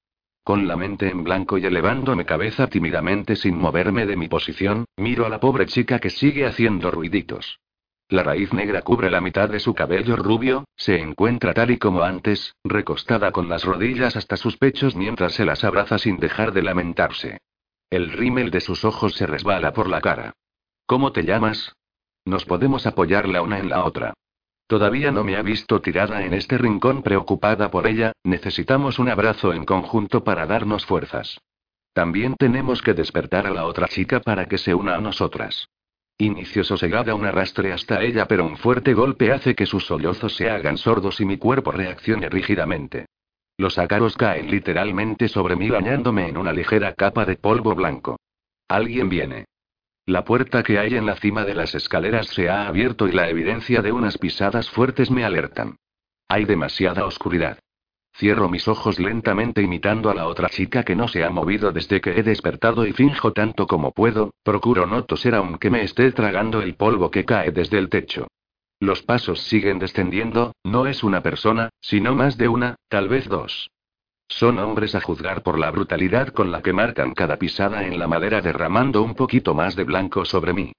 Con 0.42 0.66
la 0.66 0.76
mente 0.76 1.08
en 1.08 1.22
blanco 1.22 1.56
y 1.56 1.66
elevando 1.66 2.16
mi 2.16 2.24
cabeza 2.24 2.66
tímidamente 2.66 3.36
sin 3.36 3.56
moverme 3.56 4.06
de 4.06 4.16
mi 4.16 4.26
posición, 4.26 4.86
miro 4.96 5.24
a 5.24 5.28
la 5.28 5.38
pobre 5.38 5.66
chica 5.66 6.00
que 6.00 6.10
sigue 6.10 6.46
haciendo 6.46 6.90
ruiditos. 6.90 7.60
La 8.08 8.22
raíz 8.22 8.52
negra 8.52 8.82
cubre 8.82 9.10
la 9.10 9.20
mitad 9.20 9.48
de 9.48 9.58
su 9.58 9.74
cabello 9.74 10.14
rubio, 10.14 10.64
se 10.76 11.00
encuentra 11.00 11.52
tal 11.52 11.72
y 11.72 11.78
como 11.78 12.02
antes, 12.02 12.54
recostada 12.62 13.32
con 13.32 13.48
las 13.48 13.64
rodillas 13.64 14.14
hasta 14.14 14.36
sus 14.36 14.56
pechos 14.58 14.94
mientras 14.94 15.32
se 15.32 15.44
las 15.44 15.64
abraza 15.64 15.98
sin 15.98 16.18
dejar 16.18 16.52
de 16.52 16.62
lamentarse. 16.62 17.38
El 17.90 18.12
rímel 18.12 18.52
de 18.52 18.60
sus 18.60 18.84
ojos 18.84 19.14
se 19.14 19.26
resbala 19.26 19.72
por 19.72 19.88
la 19.88 20.00
cara. 20.00 20.34
¿Cómo 20.86 21.10
te 21.10 21.24
llamas? 21.24 21.74
Nos 22.24 22.44
podemos 22.44 22.86
apoyar 22.86 23.28
la 23.28 23.42
una 23.42 23.58
en 23.58 23.68
la 23.68 23.84
otra. 23.84 24.14
Todavía 24.68 25.10
no 25.10 25.24
me 25.24 25.36
ha 25.36 25.42
visto 25.42 25.80
tirada 25.80 26.24
en 26.24 26.32
este 26.32 26.58
rincón 26.58 27.02
preocupada 27.02 27.70
por 27.72 27.88
ella, 27.88 28.12
necesitamos 28.22 29.00
un 29.00 29.08
abrazo 29.08 29.52
en 29.52 29.64
conjunto 29.64 30.22
para 30.22 30.46
darnos 30.46 30.86
fuerzas. 30.86 31.40
También 31.92 32.36
tenemos 32.36 32.82
que 32.82 32.94
despertar 32.94 33.46
a 33.46 33.50
la 33.50 33.64
otra 33.64 33.88
chica 33.88 34.20
para 34.20 34.46
que 34.46 34.58
se 34.58 34.74
una 34.74 34.94
a 34.94 35.00
nosotras. 35.00 35.68
Inicio 36.18 36.64
sosegada 36.64 37.14
un 37.14 37.26
arrastre 37.26 37.72
hasta 37.72 38.02
ella, 38.02 38.26
pero 38.26 38.46
un 38.46 38.56
fuerte 38.56 38.94
golpe 38.94 39.32
hace 39.32 39.54
que 39.54 39.66
sus 39.66 39.84
sollozos 39.84 40.34
se 40.34 40.48
hagan 40.48 40.78
sordos 40.78 41.20
y 41.20 41.26
mi 41.26 41.36
cuerpo 41.36 41.72
reaccione 41.72 42.30
rígidamente. 42.30 43.06
Los 43.58 43.78
ácaros 43.78 44.16
caen 44.16 44.50
literalmente 44.50 45.28
sobre 45.28 45.56
mí 45.56 45.68
bañándome 45.68 46.28
en 46.28 46.38
una 46.38 46.52
ligera 46.52 46.94
capa 46.94 47.26
de 47.26 47.36
polvo 47.36 47.74
blanco. 47.74 48.18
Alguien 48.68 49.10
viene. 49.10 49.44
La 50.06 50.24
puerta 50.24 50.62
que 50.62 50.78
hay 50.78 50.94
en 50.94 51.04
la 51.04 51.16
cima 51.16 51.44
de 51.44 51.54
las 51.54 51.74
escaleras 51.74 52.28
se 52.28 52.48
ha 52.48 52.66
abierto 52.66 53.08
y 53.08 53.12
la 53.12 53.28
evidencia 53.28 53.82
de 53.82 53.92
unas 53.92 54.16
pisadas 54.16 54.70
fuertes 54.70 55.10
me 55.10 55.24
alertan. 55.24 55.76
Hay 56.28 56.44
demasiada 56.44 57.04
oscuridad. 57.04 57.58
Cierro 58.18 58.48
mis 58.48 58.66
ojos 58.66 58.98
lentamente 58.98 59.60
imitando 59.60 60.08
a 60.08 60.14
la 60.14 60.26
otra 60.26 60.48
chica 60.48 60.84
que 60.84 60.96
no 60.96 61.06
se 61.06 61.22
ha 61.22 61.28
movido 61.28 61.70
desde 61.70 62.00
que 62.00 62.18
he 62.18 62.22
despertado 62.22 62.86
y 62.86 62.94
finjo 62.94 63.34
tanto 63.34 63.66
como 63.66 63.92
puedo, 63.92 64.32
procuro 64.42 64.86
no 64.86 65.04
toser 65.04 65.34
aunque 65.34 65.68
me 65.68 65.82
esté 65.82 66.10
tragando 66.12 66.62
el 66.62 66.76
polvo 66.76 67.10
que 67.10 67.26
cae 67.26 67.50
desde 67.50 67.76
el 67.76 67.90
techo. 67.90 68.26
Los 68.80 69.02
pasos 69.02 69.42
siguen 69.42 69.78
descendiendo, 69.78 70.54
no 70.64 70.86
es 70.86 71.04
una 71.04 71.22
persona, 71.22 71.68
sino 71.82 72.14
más 72.14 72.38
de 72.38 72.48
una, 72.48 72.76
tal 72.88 73.08
vez 73.08 73.28
dos. 73.28 73.70
Son 74.28 74.58
hombres 74.60 74.94
a 74.94 75.02
juzgar 75.02 75.42
por 75.42 75.58
la 75.58 75.70
brutalidad 75.70 76.28
con 76.28 76.50
la 76.50 76.62
que 76.62 76.72
marcan 76.72 77.12
cada 77.12 77.36
pisada 77.36 77.86
en 77.86 77.98
la 77.98 78.08
madera 78.08 78.40
derramando 78.40 79.02
un 79.02 79.14
poquito 79.14 79.52
más 79.52 79.76
de 79.76 79.84
blanco 79.84 80.24
sobre 80.24 80.54
mí. 80.54 80.72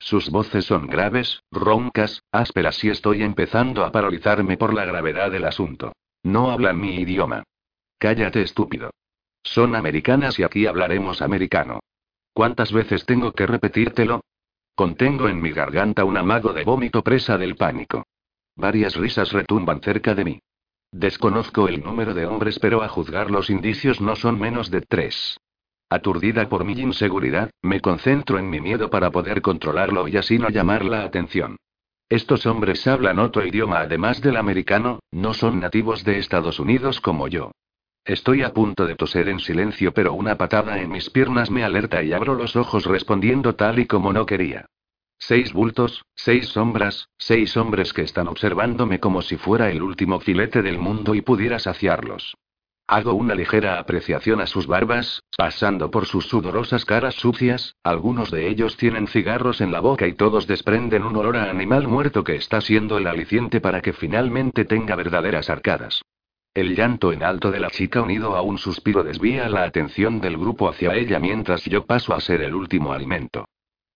Sus 0.00 0.28
voces 0.30 0.64
son 0.64 0.88
graves, 0.88 1.44
roncas, 1.52 2.24
ásperas 2.32 2.82
y 2.82 2.88
estoy 2.88 3.22
empezando 3.22 3.84
a 3.84 3.92
paralizarme 3.92 4.56
por 4.56 4.74
la 4.74 4.84
gravedad 4.84 5.30
del 5.30 5.44
asunto. 5.44 5.92
No 6.22 6.50
hablan 6.50 6.80
mi 6.80 6.96
idioma. 6.96 7.42
Cállate, 7.98 8.42
estúpido. 8.42 8.90
Son 9.42 9.74
americanas 9.74 10.38
y 10.38 10.42
aquí 10.42 10.66
hablaremos 10.66 11.22
americano. 11.22 11.80
¿Cuántas 12.32 12.72
veces 12.72 13.04
tengo 13.06 13.32
que 13.32 13.46
repetírtelo? 13.46 14.22
Contengo 14.74 15.28
en 15.28 15.40
mi 15.40 15.50
garganta 15.50 16.04
un 16.04 16.16
amago 16.16 16.52
de 16.52 16.64
vómito 16.64 17.02
presa 17.02 17.36
del 17.36 17.56
pánico. 17.56 18.04
Varias 18.56 18.96
risas 18.96 19.32
retumban 19.32 19.80
cerca 19.80 20.14
de 20.14 20.24
mí. 20.24 20.40
Desconozco 20.92 21.68
el 21.68 21.82
número 21.82 22.14
de 22.14 22.26
hombres, 22.26 22.58
pero 22.58 22.82
a 22.82 22.88
juzgar 22.88 23.30
los 23.30 23.48
indicios 23.48 24.00
no 24.00 24.16
son 24.16 24.38
menos 24.38 24.70
de 24.70 24.80
tres. 24.80 25.38
Aturdida 25.88 26.48
por 26.48 26.64
mi 26.64 26.72
inseguridad, 26.72 27.50
me 27.62 27.80
concentro 27.80 28.38
en 28.38 28.48
mi 28.48 28.60
miedo 28.60 28.90
para 28.90 29.10
poder 29.10 29.42
controlarlo 29.42 30.08
y 30.08 30.16
así 30.16 30.38
no 30.38 30.48
llamar 30.48 30.84
la 30.84 31.02
atención. 31.04 31.56
Estos 32.10 32.44
hombres 32.44 32.88
hablan 32.88 33.20
otro 33.20 33.46
idioma 33.46 33.78
además 33.78 34.20
del 34.20 34.36
americano, 34.36 34.98
no 35.12 35.32
son 35.32 35.60
nativos 35.60 36.02
de 36.02 36.18
Estados 36.18 36.58
Unidos 36.58 37.00
como 37.00 37.28
yo. 37.28 37.52
Estoy 38.04 38.42
a 38.42 38.52
punto 38.52 38.84
de 38.88 38.96
toser 38.96 39.28
en 39.28 39.38
silencio, 39.38 39.94
pero 39.94 40.12
una 40.14 40.36
patada 40.36 40.80
en 40.80 40.90
mis 40.90 41.08
piernas 41.08 41.52
me 41.52 41.62
alerta 41.62 42.02
y 42.02 42.12
abro 42.12 42.34
los 42.34 42.56
ojos 42.56 42.84
respondiendo 42.84 43.54
tal 43.54 43.78
y 43.78 43.86
como 43.86 44.12
no 44.12 44.26
quería. 44.26 44.66
Seis 45.20 45.52
bultos, 45.52 46.04
seis 46.16 46.48
sombras, 46.48 47.08
seis 47.16 47.56
hombres 47.56 47.92
que 47.92 48.02
están 48.02 48.26
observándome 48.26 48.98
como 48.98 49.22
si 49.22 49.36
fuera 49.36 49.70
el 49.70 49.80
último 49.80 50.18
filete 50.18 50.62
del 50.62 50.80
mundo 50.80 51.14
y 51.14 51.20
pudiera 51.20 51.60
saciarlos. 51.60 52.34
Hago 52.92 53.14
una 53.14 53.36
ligera 53.36 53.78
apreciación 53.78 54.40
a 54.40 54.48
sus 54.48 54.66
barbas, 54.66 55.22
pasando 55.38 55.92
por 55.92 56.06
sus 56.06 56.26
sudorosas 56.26 56.84
caras 56.84 57.14
sucias, 57.14 57.76
algunos 57.84 58.32
de 58.32 58.48
ellos 58.48 58.76
tienen 58.76 59.06
cigarros 59.06 59.60
en 59.60 59.70
la 59.70 59.78
boca 59.78 60.08
y 60.08 60.14
todos 60.14 60.48
desprenden 60.48 61.04
un 61.04 61.14
olor 61.14 61.36
a 61.36 61.48
animal 61.48 61.86
muerto 61.86 62.24
que 62.24 62.34
está 62.34 62.60
siendo 62.60 62.98
el 62.98 63.06
aliciente 63.06 63.60
para 63.60 63.80
que 63.80 63.92
finalmente 63.92 64.64
tenga 64.64 64.96
verdaderas 64.96 65.50
arcadas. 65.50 66.02
El 66.52 66.74
llanto 66.74 67.12
en 67.12 67.22
alto 67.22 67.52
de 67.52 67.60
la 67.60 67.70
chica 67.70 68.02
unido 68.02 68.34
a 68.34 68.42
un 68.42 68.58
suspiro 68.58 69.04
desvía 69.04 69.48
la 69.48 69.62
atención 69.62 70.20
del 70.20 70.36
grupo 70.36 70.68
hacia 70.68 70.92
ella 70.96 71.20
mientras 71.20 71.64
yo 71.66 71.86
paso 71.86 72.12
a 72.12 72.20
ser 72.20 72.42
el 72.42 72.56
último 72.56 72.92
alimento. 72.92 73.44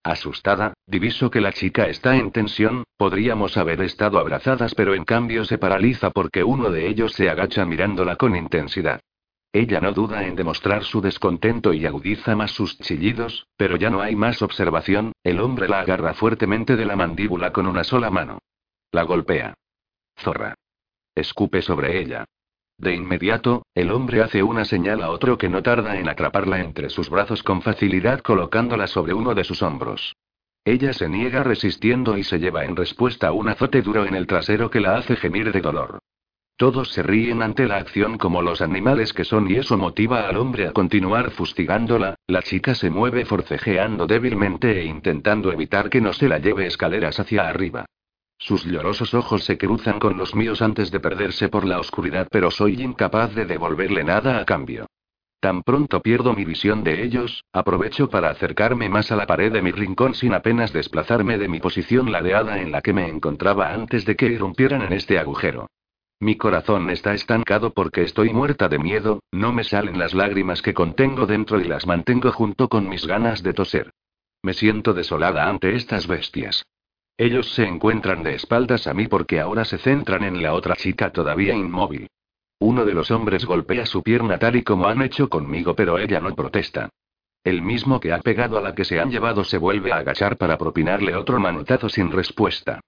Asustada, 0.04 0.74
diviso 0.86 1.30
que 1.30 1.40
la 1.40 1.52
chica 1.54 1.88
está 1.88 2.14
en 2.16 2.30
tensión, 2.30 2.84
podríamos 2.98 3.56
haber 3.56 3.80
estado 3.80 4.18
abrazadas 4.18 4.74
pero 4.74 4.94
en 4.94 5.04
cambio 5.04 5.46
se 5.46 5.56
paraliza 5.56 6.10
porque 6.10 6.44
uno 6.44 6.70
de 6.70 6.86
ellos 6.88 7.14
se 7.14 7.30
agacha 7.30 7.64
mirándola 7.64 8.16
con 8.16 8.36
intensidad. 8.36 9.00
Ella 9.50 9.80
no 9.80 9.92
duda 9.92 10.26
en 10.26 10.36
demostrar 10.36 10.84
su 10.84 11.00
descontento 11.00 11.72
y 11.72 11.86
agudiza 11.86 12.36
más 12.36 12.50
sus 12.50 12.78
chillidos, 12.80 13.46
pero 13.56 13.76
ya 13.76 13.88
no 13.88 14.02
hay 14.02 14.14
más 14.14 14.42
observación, 14.42 15.12
el 15.22 15.40
hombre 15.40 15.68
la 15.68 15.80
agarra 15.80 16.12
fuertemente 16.12 16.76
de 16.76 16.84
la 16.84 16.96
mandíbula 16.96 17.52
con 17.52 17.66
una 17.66 17.82
sola 17.82 18.10
mano. 18.10 18.40
La 18.92 19.04
golpea. 19.04 19.54
Zorra. 20.18 20.54
Escupe 21.14 21.62
sobre 21.62 21.98
ella. 21.98 22.26
De 22.78 22.94
inmediato, 22.94 23.62
el 23.74 23.90
hombre 23.90 24.22
hace 24.22 24.42
una 24.42 24.64
señal 24.64 25.02
a 25.02 25.10
otro 25.10 25.38
que 25.38 25.48
no 25.48 25.62
tarda 25.62 25.98
en 25.98 26.08
atraparla 26.08 26.60
entre 26.60 26.90
sus 26.90 27.08
brazos 27.08 27.42
con 27.42 27.62
facilidad 27.62 28.20
colocándola 28.20 28.86
sobre 28.86 29.14
uno 29.14 29.34
de 29.34 29.44
sus 29.44 29.62
hombros. 29.62 30.14
Ella 30.64 30.92
se 30.92 31.08
niega 31.08 31.42
resistiendo 31.42 32.16
y 32.16 32.24
se 32.24 32.38
lleva 32.38 32.64
en 32.64 32.74
respuesta 32.74 33.32
un 33.32 33.48
azote 33.48 33.82
duro 33.82 34.06
en 34.06 34.14
el 34.14 34.26
trasero 34.26 34.70
que 34.70 34.80
la 34.80 34.96
hace 34.96 35.14
gemir 35.14 35.52
de 35.52 35.60
dolor. 35.60 35.98
Todos 36.56 36.92
se 36.92 37.02
ríen 37.02 37.42
ante 37.42 37.66
la 37.66 37.76
acción 37.76 38.16
como 38.16 38.40
los 38.40 38.60
animales 38.60 39.12
que 39.12 39.24
son 39.24 39.50
y 39.50 39.56
eso 39.56 39.76
motiva 39.76 40.28
al 40.28 40.36
hombre 40.36 40.68
a 40.68 40.72
continuar 40.72 41.32
fustigándola, 41.32 42.14
la 42.28 42.42
chica 42.42 42.74
se 42.74 42.90
mueve 42.90 43.24
forcejeando 43.24 44.06
débilmente 44.06 44.80
e 44.80 44.84
intentando 44.84 45.52
evitar 45.52 45.90
que 45.90 46.00
no 46.00 46.12
se 46.12 46.28
la 46.28 46.38
lleve 46.38 46.66
escaleras 46.66 47.18
hacia 47.18 47.48
arriba. 47.48 47.86
Sus 48.38 48.64
llorosos 48.64 49.14
ojos 49.14 49.44
se 49.44 49.56
cruzan 49.56 49.98
con 49.98 50.16
los 50.16 50.34
míos 50.34 50.60
antes 50.60 50.90
de 50.90 51.00
perderse 51.00 51.48
por 51.48 51.64
la 51.64 51.78
oscuridad, 51.78 52.28
pero 52.30 52.50
soy 52.50 52.82
incapaz 52.82 53.34
de 53.34 53.46
devolverle 53.46 54.04
nada 54.04 54.38
a 54.38 54.44
cambio. 54.44 54.86
Tan 55.40 55.62
pronto 55.62 56.00
pierdo 56.00 56.32
mi 56.32 56.44
visión 56.44 56.84
de 56.84 57.02
ellos, 57.04 57.44
aprovecho 57.52 58.08
para 58.08 58.30
acercarme 58.30 58.88
más 58.88 59.12
a 59.12 59.16
la 59.16 59.26
pared 59.26 59.52
de 59.52 59.60
mi 59.60 59.72
rincón 59.72 60.14
sin 60.14 60.32
apenas 60.32 60.72
desplazarme 60.72 61.36
de 61.36 61.48
mi 61.48 61.60
posición 61.60 62.10
ladeada 62.10 62.60
en 62.60 62.72
la 62.72 62.80
que 62.80 62.94
me 62.94 63.08
encontraba 63.08 63.72
antes 63.74 64.06
de 64.06 64.16
que 64.16 64.26
irrumpieran 64.26 64.80
en 64.80 64.94
este 64.94 65.18
agujero. 65.18 65.66
Mi 66.18 66.36
corazón 66.36 66.88
está 66.88 67.12
estancado 67.12 67.74
porque 67.74 68.02
estoy 68.02 68.32
muerta 68.32 68.68
de 68.68 68.78
miedo, 68.78 69.20
no 69.32 69.52
me 69.52 69.64
salen 69.64 69.98
las 69.98 70.14
lágrimas 70.14 70.62
que 70.62 70.72
contengo 70.72 71.26
dentro 71.26 71.60
y 71.60 71.64
las 71.64 71.86
mantengo 71.86 72.32
junto 72.32 72.70
con 72.70 72.88
mis 72.88 73.06
ganas 73.06 73.42
de 73.42 73.52
toser. 73.52 73.90
Me 74.42 74.54
siento 74.54 74.94
desolada 74.94 75.46
ante 75.46 75.74
estas 75.74 76.06
bestias. 76.06 76.64
Ellos 77.16 77.54
se 77.54 77.64
encuentran 77.64 78.24
de 78.24 78.34
espaldas 78.34 78.88
a 78.88 78.94
mí 78.94 79.06
porque 79.06 79.38
ahora 79.40 79.64
se 79.64 79.78
centran 79.78 80.24
en 80.24 80.42
la 80.42 80.52
otra 80.52 80.74
chica 80.74 81.10
todavía 81.10 81.54
inmóvil. 81.54 82.08
Uno 82.58 82.84
de 82.84 82.92
los 82.92 83.10
hombres 83.12 83.44
golpea 83.44 83.86
su 83.86 84.02
pierna 84.02 84.38
tal 84.38 84.56
y 84.56 84.64
como 84.64 84.88
han 84.88 85.00
hecho 85.02 85.28
conmigo, 85.28 85.76
pero 85.76 85.98
ella 85.98 86.18
no 86.20 86.34
protesta. 86.34 86.88
El 87.44 87.62
mismo 87.62 88.00
que 88.00 88.12
ha 88.12 88.20
pegado 88.20 88.58
a 88.58 88.62
la 88.62 88.74
que 88.74 88.84
se 88.84 88.98
han 88.98 89.10
llevado 89.10 89.44
se 89.44 89.58
vuelve 89.58 89.92
a 89.92 89.98
agachar 89.98 90.38
para 90.38 90.58
propinarle 90.58 91.14
otro 91.14 91.38
manotazo 91.38 91.88
sin 91.88 92.10
respuesta. 92.10 92.80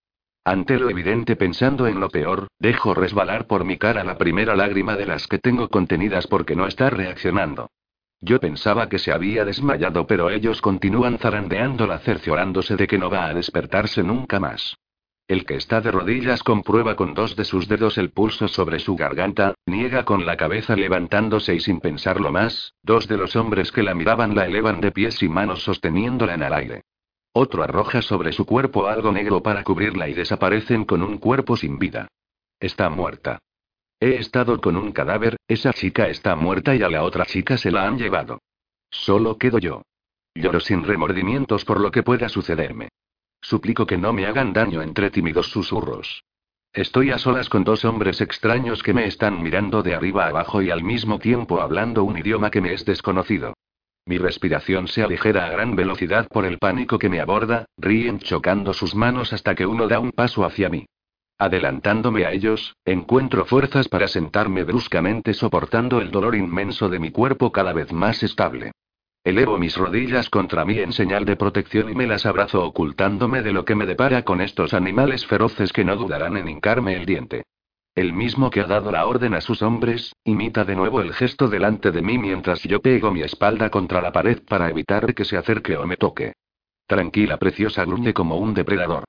Ante 0.44 0.78
lo 0.78 0.88
evidente 0.88 1.36
pensando 1.36 1.86
en 1.86 2.00
lo 2.00 2.08
peor, 2.08 2.48
dejo 2.58 2.94
resbalar 2.94 3.46
por 3.46 3.64
mi 3.64 3.78
cara 3.78 4.02
la 4.02 4.16
primera 4.16 4.56
lágrima 4.56 4.96
de 4.96 5.06
las 5.06 5.26
que 5.26 5.38
tengo 5.38 5.68
contenidas 5.68 6.26
porque 6.26 6.56
no 6.56 6.66
está 6.66 6.88
reaccionando. 6.88 7.68
Yo 8.20 8.40
pensaba 8.40 8.88
que 8.88 8.98
se 8.98 9.12
había 9.12 9.44
desmayado, 9.44 10.06
pero 10.06 10.30
ellos 10.30 10.60
continúan 10.60 11.18
zarandeándola 11.18 11.98
cerciorándose 11.98 12.76
de 12.76 12.86
que 12.86 12.98
no 12.98 13.10
va 13.10 13.26
a 13.26 13.34
despertarse 13.34 14.02
nunca 14.02 14.40
más. 14.40 14.76
El 15.28 15.44
que 15.44 15.56
está 15.56 15.80
de 15.80 15.90
rodillas 15.90 16.44
comprueba 16.44 16.94
con 16.94 17.12
dos 17.12 17.34
de 17.34 17.44
sus 17.44 17.66
dedos 17.66 17.98
el 17.98 18.10
pulso 18.10 18.46
sobre 18.46 18.78
su 18.78 18.94
garganta, 18.94 19.54
niega 19.66 20.04
con 20.04 20.24
la 20.24 20.36
cabeza 20.36 20.76
levantándose 20.76 21.54
y 21.54 21.60
sin 21.60 21.80
pensarlo 21.80 22.30
más, 22.30 22.74
dos 22.82 23.08
de 23.08 23.16
los 23.16 23.34
hombres 23.34 23.72
que 23.72 23.82
la 23.82 23.94
miraban 23.94 24.36
la 24.36 24.46
elevan 24.46 24.80
de 24.80 24.92
pies 24.92 25.20
y 25.24 25.28
manos 25.28 25.64
sosteniéndola 25.64 26.34
en 26.34 26.42
el 26.44 26.52
aire. 26.52 26.82
Otro 27.32 27.64
arroja 27.64 28.02
sobre 28.02 28.32
su 28.32 28.46
cuerpo 28.46 28.86
algo 28.86 29.10
negro 29.10 29.42
para 29.42 29.64
cubrirla 29.64 30.08
y 30.08 30.14
desaparecen 30.14 30.84
con 30.84 31.02
un 31.02 31.18
cuerpo 31.18 31.56
sin 31.56 31.78
vida. 31.78 32.06
Está 32.60 32.88
muerta. 32.88 33.40
He 33.98 34.16
estado 34.16 34.60
con 34.60 34.76
un 34.76 34.92
cadáver, 34.92 35.36
esa 35.48 35.72
chica 35.72 36.08
está 36.08 36.36
muerta 36.36 36.74
y 36.74 36.82
a 36.82 36.90
la 36.90 37.02
otra 37.02 37.24
chica 37.24 37.56
se 37.56 37.70
la 37.70 37.86
han 37.86 37.98
llevado. 37.98 38.40
Solo 38.90 39.38
quedo 39.38 39.58
yo. 39.58 39.82
Lloro 40.34 40.60
sin 40.60 40.84
remordimientos 40.84 41.64
por 41.64 41.80
lo 41.80 41.90
que 41.90 42.02
pueda 42.02 42.28
sucederme. 42.28 42.90
Suplico 43.40 43.86
que 43.86 43.96
no 43.96 44.12
me 44.12 44.26
hagan 44.26 44.52
daño 44.52 44.82
entre 44.82 45.10
tímidos 45.10 45.50
susurros. 45.50 46.24
Estoy 46.74 47.10
a 47.10 47.18
solas 47.18 47.48
con 47.48 47.64
dos 47.64 47.86
hombres 47.86 48.20
extraños 48.20 48.82
que 48.82 48.92
me 48.92 49.06
están 49.06 49.42
mirando 49.42 49.82
de 49.82 49.94
arriba 49.94 50.26
abajo 50.26 50.60
y 50.60 50.70
al 50.70 50.84
mismo 50.84 51.18
tiempo 51.18 51.62
hablando 51.62 52.04
un 52.04 52.18
idioma 52.18 52.50
que 52.50 52.60
me 52.60 52.74
es 52.74 52.84
desconocido. 52.84 53.54
Mi 54.04 54.18
respiración 54.18 54.88
se 54.88 55.02
aligera 55.02 55.46
a 55.46 55.50
gran 55.50 55.74
velocidad 55.74 56.28
por 56.28 56.44
el 56.44 56.58
pánico 56.58 56.98
que 56.98 57.08
me 57.08 57.20
aborda, 57.20 57.64
ríen 57.78 58.18
chocando 58.18 58.74
sus 58.74 58.94
manos 58.94 59.32
hasta 59.32 59.54
que 59.54 59.64
uno 59.64 59.88
da 59.88 60.00
un 60.00 60.12
paso 60.12 60.44
hacia 60.44 60.68
mí. 60.68 60.86
Adelantándome 61.38 62.24
a 62.24 62.32
ellos, 62.32 62.76
encuentro 62.86 63.44
fuerzas 63.44 63.88
para 63.88 64.08
sentarme 64.08 64.64
bruscamente 64.64 65.34
soportando 65.34 66.00
el 66.00 66.10
dolor 66.10 66.34
inmenso 66.34 66.88
de 66.88 66.98
mi 66.98 67.10
cuerpo 67.10 67.52
cada 67.52 67.74
vez 67.74 67.92
más 67.92 68.22
estable. 68.22 68.72
Elevo 69.22 69.58
mis 69.58 69.76
rodillas 69.76 70.30
contra 70.30 70.64
mí 70.64 70.78
en 70.78 70.92
señal 70.92 71.26
de 71.26 71.36
protección 71.36 71.90
y 71.90 71.94
me 71.94 72.06
las 72.06 72.24
abrazo 72.24 72.64
ocultándome 72.64 73.42
de 73.42 73.52
lo 73.52 73.66
que 73.66 73.74
me 73.74 73.84
depara 73.84 74.22
con 74.22 74.40
estos 74.40 74.72
animales 74.72 75.26
feroces 75.26 75.74
que 75.74 75.84
no 75.84 75.96
dudarán 75.96 76.38
en 76.38 76.48
hincarme 76.48 76.94
el 76.94 77.04
diente. 77.04 77.42
El 77.94 78.14
mismo 78.14 78.48
que 78.48 78.60
ha 78.60 78.66
dado 78.66 78.90
la 78.90 79.06
orden 79.06 79.34
a 79.34 79.42
sus 79.42 79.60
hombres, 79.60 80.14
imita 80.24 80.64
de 80.64 80.76
nuevo 80.76 81.02
el 81.02 81.12
gesto 81.12 81.48
delante 81.48 81.90
de 81.90 82.00
mí 82.00 82.16
mientras 82.16 82.62
yo 82.62 82.80
pego 82.80 83.10
mi 83.10 83.22
espalda 83.22 83.68
contra 83.68 84.00
la 84.00 84.12
pared 84.12 84.42
para 84.48 84.70
evitar 84.70 85.14
que 85.14 85.24
se 85.24 85.36
acerque 85.36 85.76
o 85.76 85.86
me 85.86 85.96
toque. 85.96 86.32
Tranquila, 86.86 87.36
preciosa, 87.36 87.84
gruñe 87.84 88.14
como 88.14 88.36
un 88.36 88.54
depredador. 88.54 89.04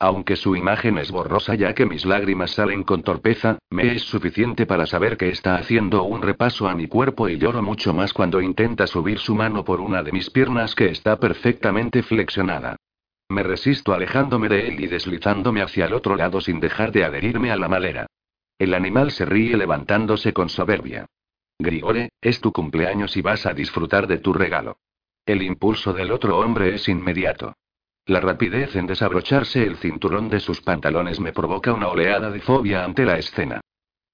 Aunque 0.00 0.36
su 0.36 0.54
imagen 0.54 0.96
es 0.98 1.10
borrosa 1.10 1.56
ya 1.56 1.74
que 1.74 1.84
mis 1.84 2.04
lágrimas 2.06 2.52
salen 2.52 2.84
con 2.84 3.02
torpeza, 3.02 3.58
me 3.70 3.94
es 3.94 4.02
suficiente 4.02 4.64
para 4.64 4.86
saber 4.86 5.16
que 5.16 5.28
está 5.28 5.56
haciendo 5.56 6.04
un 6.04 6.22
repaso 6.22 6.68
a 6.68 6.74
mi 6.76 6.86
cuerpo 6.86 7.28
y 7.28 7.36
lloro 7.36 7.62
mucho 7.62 7.92
más 7.92 8.12
cuando 8.12 8.40
intenta 8.40 8.86
subir 8.86 9.18
su 9.18 9.34
mano 9.34 9.64
por 9.64 9.80
una 9.80 10.04
de 10.04 10.12
mis 10.12 10.30
piernas 10.30 10.76
que 10.76 10.86
está 10.86 11.18
perfectamente 11.18 12.04
flexionada. 12.04 12.76
Me 13.28 13.42
resisto 13.42 13.92
alejándome 13.92 14.48
de 14.48 14.68
él 14.68 14.80
y 14.80 14.86
deslizándome 14.86 15.62
hacia 15.62 15.86
el 15.86 15.94
otro 15.94 16.14
lado 16.14 16.40
sin 16.40 16.60
dejar 16.60 16.92
de 16.92 17.04
adherirme 17.04 17.50
a 17.50 17.56
la 17.56 17.68
malera. 17.68 18.06
El 18.56 18.74
animal 18.74 19.10
se 19.10 19.24
ríe 19.24 19.56
levantándose 19.56 20.32
con 20.32 20.48
soberbia. 20.48 21.06
Grigore, 21.58 22.10
es 22.20 22.40
tu 22.40 22.52
cumpleaños 22.52 23.16
y 23.16 23.20
vas 23.20 23.46
a 23.46 23.52
disfrutar 23.52 24.06
de 24.06 24.18
tu 24.18 24.32
regalo. 24.32 24.78
El 25.26 25.42
impulso 25.42 25.92
del 25.92 26.12
otro 26.12 26.38
hombre 26.38 26.76
es 26.76 26.88
inmediato. 26.88 27.54
La 28.08 28.20
rapidez 28.20 28.74
en 28.74 28.86
desabrocharse 28.86 29.62
el 29.62 29.76
cinturón 29.76 30.30
de 30.30 30.40
sus 30.40 30.62
pantalones 30.62 31.20
me 31.20 31.34
provoca 31.34 31.74
una 31.74 31.88
oleada 31.88 32.30
de 32.30 32.40
fobia 32.40 32.82
ante 32.82 33.04
la 33.04 33.18
escena. 33.18 33.60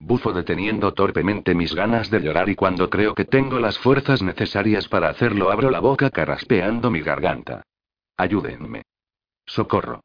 Bufo 0.01 0.33
deteniendo 0.33 0.93
torpemente 0.95 1.55
mis 1.55 1.77
ganas 1.77 2.11
de 2.11 2.19
llorar 2.19 2.49
y 2.49 2.57
cuando 2.57 2.91
creo 2.91 3.15
que 3.15 3.25
tengo 3.25 3.61
las 3.61 3.79
fuerzas 3.79 4.21
necesarias 4.21 4.89
para 4.89 5.11
hacerlo 5.11 5.53
abro 5.53 5.71
la 5.71 5.79
boca 5.79 6.11
carraspeando 6.11 6.91
mi 6.91 7.03
garganta. 7.03 7.63
Ayúdenme. 8.17 8.83
Socorro. 9.47 10.01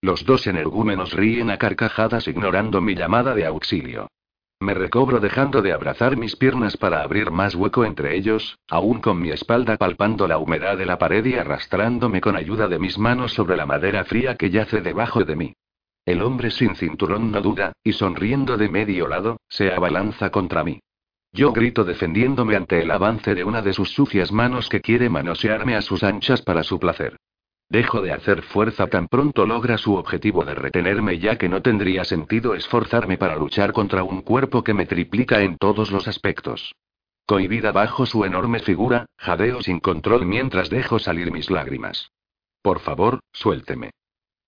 Los 0.00 0.24
dos 0.24 0.46
energúmenos 0.46 1.12
ríen 1.12 1.50
a 1.50 1.58
carcajadas 1.58 2.28
ignorando 2.28 2.80
mi 2.80 2.94
llamada 2.94 3.34
de 3.34 3.46
auxilio. 3.46 4.06
Me 4.64 4.72
recobro 4.72 5.20
dejando 5.20 5.60
de 5.60 5.74
abrazar 5.74 6.16
mis 6.16 6.36
piernas 6.36 6.78
para 6.78 7.02
abrir 7.02 7.30
más 7.30 7.54
hueco 7.54 7.84
entre 7.84 8.16
ellos, 8.16 8.58
aún 8.70 9.02
con 9.02 9.20
mi 9.20 9.28
espalda 9.28 9.76
palpando 9.76 10.26
la 10.26 10.38
humedad 10.38 10.78
de 10.78 10.86
la 10.86 10.96
pared 10.96 11.22
y 11.26 11.34
arrastrándome 11.34 12.22
con 12.22 12.34
ayuda 12.34 12.66
de 12.66 12.78
mis 12.78 12.96
manos 12.96 13.34
sobre 13.34 13.58
la 13.58 13.66
madera 13.66 14.06
fría 14.06 14.36
que 14.36 14.48
yace 14.48 14.80
debajo 14.80 15.22
de 15.22 15.36
mí. 15.36 15.52
El 16.06 16.22
hombre 16.22 16.50
sin 16.50 16.76
cinturón 16.76 17.30
no 17.30 17.42
duda, 17.42 17.74
y 17.84 17.92
sonriendo 17.92 18.56
de 18.56 18.70
medio 18.70 19.06
lado, 19.06 19.36
se 19.50 19.70
abalanza 19.70 20.30
contra 20.30 20.64
mí. 20.64 20.80
Yo 21.30 21.52
grito 21.52 21.84
defendiéndome 21.84 22.56
ante 22.56 22.80
el 22.80 22.90
avance 22.90 23.34
de 23.34 23.44
una 23.44 23.60
de 23.60 23.74
sus 23.74 23.90
sucias 23.90 24.32
manos 24.32 24.70
que 24.70 24.80
quiere 24.80 25.10
manosearme 25.10 25.76
a 25.76 25.82
sus 25.82 26.02
anchas 26.02 26.40
para 26.40 26.62
su 26.62 26.80
placer. 26.80 27.18
Dejo 27.68 28.02
de 28.02 28.12
hacer 28.12 28.42
fuerza 28.42 28.86
tan 28.86 29.08
pronto 29.08 29.46
logra 29.46 29.78
su 29.78 29.94
objetivo 29.94 30.44
de 30.44 30.54
retenerme 30.54 31.18
ya 31.18 31.36
que 31.36 31.48
no 31.48 31.62
tendría 31.62 32.04
sentido 32.04 32.54
esforzarme 32.54 33.18
para 33.18 33.36
luchar 33.36 33.72
contra 33.72 34.04
un 34.04 34.22
cuerpo 34.22 34.62
que 34.62 34.74
me 34.74 34.86
triplica 34.86 35.42
en 35.42 35.56
todos 35.56 35.90
los 35.90 36.06
aspectos. 36.06 36.74
Cohibida 37.26 37.72
bajo 37.72 38.04
su 38.04 38.24
enorme 38.24 38.60
figura, 38.60 39.06
jadeo 39.16 39.62
sin 39.62 39.80
control 39.80 40.26
mientras 40.26 40.68
dejo 40.68 40.98
salir 40.98 41.32
mis 41.32 41.50
lágrimas. 41.50 42.10
Por 42.60 42.80
favor, 42.80 43.20
suélteme. 43.32 43.90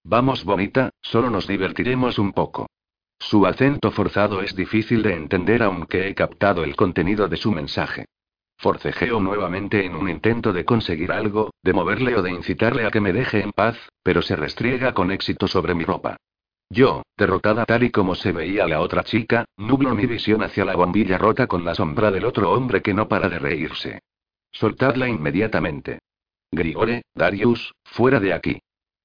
Vamos, 0.04 0.44
bonita, 0.44 0.90
solo 1.00 1.30
nos 1.30 1.46
divertiremos 1.46 2.18
un 2.18 2.32
poco. 2.32 2.68
Su 3.18 3.46
acento 3.46 3.90
forzado 3.90 4.42
es 4.42 4.54
difícil 4.54 5.02
de 5.02 5.14
entender 5.14 5.62
aunque 5.62 6.08
he 6.08 6.14
captado 6.14 6.64
el 6.64 6.76
contenido 6.76 7.28
de 7.28 7.38
su 7.38 7.50
mensaje. 7.50 8.04
Forcejeo 8.58 9.20
nuevamente 9.20 9.84
en 9.84 9.94
un 9.94 10.08
intento 10.08 10.52
de 10.52 10.64
conseguir 10.64 11.12
algo, 11.12 11.50
de 11.62 11.72
moverle 11.72 12.16
o 12.16 12.22
de 12.22 12.30
incitarle 12.30 12.86
a 12.86 12.90
que 12.90 13.00
me 13.00 13.12
deje 13.12 13.40
en 13.42 13.52
paz, 13.52 13.76
pero 14.02 14.22
se 14.22 14.36
restriega 14.36 14.94
con 14.94 15.10
éxito 15.10 15.46
sobre 15.46 15.74
mi 15.74 15.84
ropa. 15.84 16.16
Yo, 16.68 17.02
derrotada 17.16 17.64
tal 17.64 17.84
y 17.84 17.90
como 17.90 18.14
se 18.14 18.32
veía 18.32 18.66
la 18.66 18.80
otra 18.80 19.04
chica, 19.04 19.44
nublo 19.56 19.94
mi 19.94 20.06
visión 20.06 20.42
hacia 20.42 20.64
la 20.64 20.74
bombilla 20.74 21.18
rota 21.18 21.46
con 21.46 21.64
la 21.64 21.74
sombra 21.74 22.10
del 22.10 22.24
otro 22.24 22.50
hombre 22.50 22.82
que 22.82 22.94
no 22.94 23.08
para 23.08 23.28
de 23.28 23.38
reírse. 23.38 24.00
Soltadla 24.50 25.08
inmediatamente. 25.08 26.00
Grigore, 26.50 27.02
Darius, 27.14 27.74
fuera 27.84 28.20
de 28.20 28.32
aquí. 28.32 28.58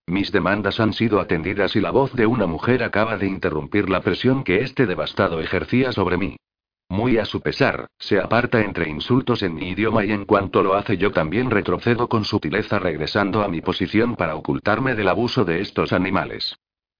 Mis 0.08 0.32
demandas 0.32 0.80
han 0.80 0.94
sido 0.94 1.20
atendidas 1.20 1.76
y 1.76 1.82
la 1.82 1.92
voz 1.92 2.14
de 2.14 2.26
una 2.26 2.48
mujer 2.48 2.84
acaba 2.84 3.18
de 3.18 3.28
interrumpir 3.28 3.90
la 3.90 4.02
presión 4.02 4.44
que 4.44 4.62
este 4.62 4.86
devastado 4.86 5.40
ejercía 5.40 5.92
sobre 5.92 6.18
mí. 6.18 6.38
Muy 6.92 7.20
a 7.20 7.24
su 7.24 7.40
pesar, 7.40 7.88
se 8.00 8.20
aparta 8.20 8.60
entre 8.60 8.90
insultos 8.90 9.44
en 9.44 9.56
mi 9.56 9.70
idioma 9.70 10.04
y 10.04 10.12
en 10.12 10.26
cuanto 10.26 10.62
lo 10.62 10.74
hace 10.74 10.98
yo 10.98 11.12
también 11.12 11.50
retrocedo 11.50 12.10
con 12.10 12.26
sutileza 12.26 12.80
regresando 12.80 13.44
a 13.44 13.48
mi 13.48 13.62
posición 13.62 14.18
para 14.18 14.36
ocultarme 14.36 14.94
del 14.94 15.08
abuso 15.08 15.46
de 15.46 15.62
estos 15.62 15.94
animales. 15.94 16.58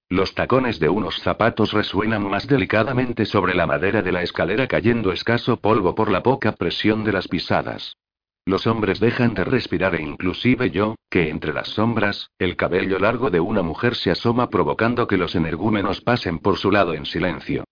Los 0.08 0.34
tacones 0.34 0.80
de 0.80 0.88
unos 0.88 1.20
zapatos 1.20 1.74
resuenan 1.74 2.26
más 2.26 2.46
delicadamente 2.46 3.26
sobre 3.26 3.54
la 3.54 3.66
madera 3.66 4.00
de 4.00 4.12
la 4.12 4.22
escalera 4.22 4.66
cayendo 4.66 5.12
escaso 5.12 5.58
polvo 5.58 5.94
por 5.94 6.10
la 6.10 6.22
poca 6.22 6.52
presión 6.52 7.04
de 7.04 7.12
las 7.12 7.28
pisadas. 7.28 7.98
Los 8.46 8.66
hombres 8.66 8.98
dejan 8.98 9.34
de 9.34 9.44
respirar 9.44 9.94
e 9.94 10.00
inclusive 10.00 10.70
yo, 10.70 10.94
que 11.10 11.28
entre 11.28 11.52
las 11.52 11.68
sombras, 11.68 12.30
el 12.38 12.56
cabello 12.56 12.98
largo 12.98 13.28
de 13.28 13.40
una 13.40 13.60
mujer 13.60 13.94
se 13.94 14.10
asoma 14.10 14.48
provocando 14.48 15.06
que 15.06 15.18
los 15.18 15.34
energúmenos 15.34 16.00
pasen 16.00 16.38
por 16.38 16.56
su 16.56 16.70
lado 16.70 16.94
en 16.94 17.04
silencio. 17.04 17.64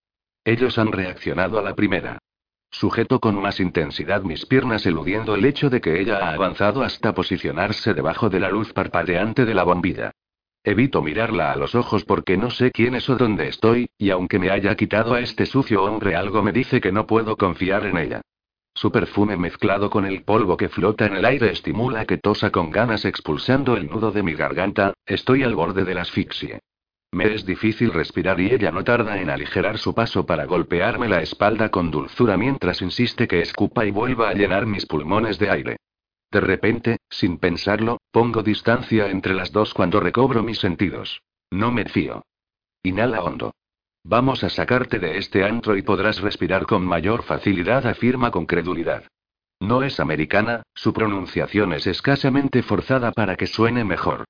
Ellos 0.50 0.78
han 0.78 0.90
reaccionado 0.90 1.60
a 1.60 1.62
la 1.62 1.76
primera. 1.76 2.18
Sujeto 2.72 3.20
con 3.20 3.40
más 3.40 3.60
intensidad 3.60 4.22
mis 4.22 4.46
piernas 4.46 4.84
eludiendo 4.84 5.36
el 5.36 5.44
hecho 5.44 5.70
de 5.70 5.80
que 5.80 6.00
ella 6.00 6.18
ha 6.18 6.34
avanzado 6.34 6.82
hasta 6.82 7.14
posicionarse 7.14 7.94
debajo 7.94 8.28
de 8.28 8.40
la 8.40 8.50
luz 8.50 8.72
parpadeante 8.72 9.44
de 9.44 9.54
la 9.54 9.62
bombilla. 9.62 10.10
Evito 10.64 11.02
mirarla 11.02 11.52
a 11.52 11.56
los 11.56 11.76
ojos 11.76 12.04
porque 12.04 12.36
no 12.36 12.50
sé 12.50 12.72
quién 12.72 12.96
es 12.96 13.08
o 13.08 13.14
dónde 13.14 13.46
estoy, 13.46 13.90
y 13.96 14.10
aunque 14.10 14.40
me 14.40 14.50
haya 14.50 14.74
quitado 14.74 15.14
a 15.14 15.20
este 15.20 15.46
sucio 15.46 15.84
hombre 15.84 16.16
algo 16.16 16.42
me 16.42 16.50
dice 16.50 16.80
que 16.80 16.90
no 16.90 17.06
puedo 17.06 17.36
confiar 17.36 17.86
en 17.86 17.96
ella. 17.96 18.20
Su 18.74 18.90
perfume 18.90 19.36
mezclado 19.36 19.88
con 19.88 20.04
el 20.04 20.24
polvo 20.24 20.56
que 20.56 20.68
flota 20.68 21.06
en 21.06 21.14
el 21.14 21.26
aire 21.26 21.52
estimula 21.52 22.06
que 22.06 22.18
tosa 22.18 22.50
con 22.50 22.72
ganas 22.72 23.04
expulsando 23.04 23.76
el 23.76 23.88
nudo 23.88 24.10
de 24.10 24.24
mi 24.24 24.34
garganta, 24.34 24.94
estoy 25.06 25.44
al 25.44 25.54
borde 25.54 25.84
de 25.84 25.94
la 25.94 26.02
asfixia. 26.02 26.58
Me 27.12 27.34
es 27.34 27.44
difícil 27.44 27.92
respirar 27.92 28.40
y 28.40 28.52
ella 28.52 28.70
no 28.70 28.84
tarda 28.84 29.20
en 29.20 29.30
aligerar 29.30 29.78
su 29.78 29.94
paso 29.94 30.26
para 30.26 30.44
golpearme 30.44 31.08
la 31.08 31.22
espalda 31.22 31.68
con 31.68 31.90
dulzura 31.90 32.36
mientras 32.36 32.82
insiste 32.82 33.26
que 33.26 33.40
escupa 33.40 33.84
y 33.84 33.90
vuelva 33.90 34.28
a 34.28 34.34
llenar 34.34 34.66
mis 34.66 34.86
pulmones 34.86 35.38
de 35.38 35.50
aire. 35.50 35.76
De 36.30 36.40
repente, 36.40 36.98
sin 37.08 37.38
pensarlo, 37.38 37.98
pongo 38.12 38.44
distancia 38.44 39.10
entre 39.10 39.34
las 39.34 39.50
dos 39.50 39.74
cuando 39.74 39.98
recobro 39.98 40.44
mis 40.44 40.60
sentidos. 40.60 41.22
No 41.50 41.72
me 41.72 41.84
fío. 41.86 42.22
Inhala 42.84 43.22
hondo. 43.22 43.52
Vamos 44.04 44.44
a 44.44 44.48
sacarte 44.48 45.00
de 45.00 45.18
este 45.18 45.44
antro 45.44 45.76
y 45.76 45.82
podrás 45.82 46.20
respirar 46.20 46.64
con 46.66 46.84
mayor 46.84 47.24
facilidad, 47.24 47.86
afirma 47.86 48.30
con 48.30 48.46
credulidad. 48.46 49.04
No 49.58 49.82
es 49.82 49.98
americana, 49.98 50.62
su 50.74 50.92
pronunciación 50.92 51.72
es 51.72 51.88
escasamente 51.88 52.62
forzada 52.62 53.10
para 53.10 53.34
que 53.36 53.48
suene 53.48 53.84
mejor. 53.84 54.24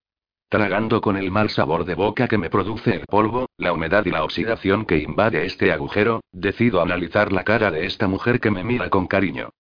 Tragando 0.51 1.01
con 1.01 1.17
el 1.17 1.31
mal 1.31 1.49
sabor 1.49 1.85
de 1.85 1.95
boca 1.95 2.27
que 2.27 2.37
me 2.37 2.51
produce 2.51 2.93
el 2.93 3.07
polvo, 3.07 3.47
la 3.57 3.73
humedad 3.73 4.05
y 4.05 4.11
la 4.11 4.25
oxidación 4.25 4.85
que 4.85 4.99
invade 4.99 5.47
este 5.47 5.71
agujero, 5.71 6.23
decido 6.33 6.83
analizar 6.83 7.31
la 7.31 7.45
cara 7.45 7.71
de 7.71 7.87
esta 7.87 8.09
mujer 8.09 8.41
que 8.41 8.51
me 8.51 8.65
mira 8.65 8.91
con 8.91 9.07
cariño. 9.07 9.51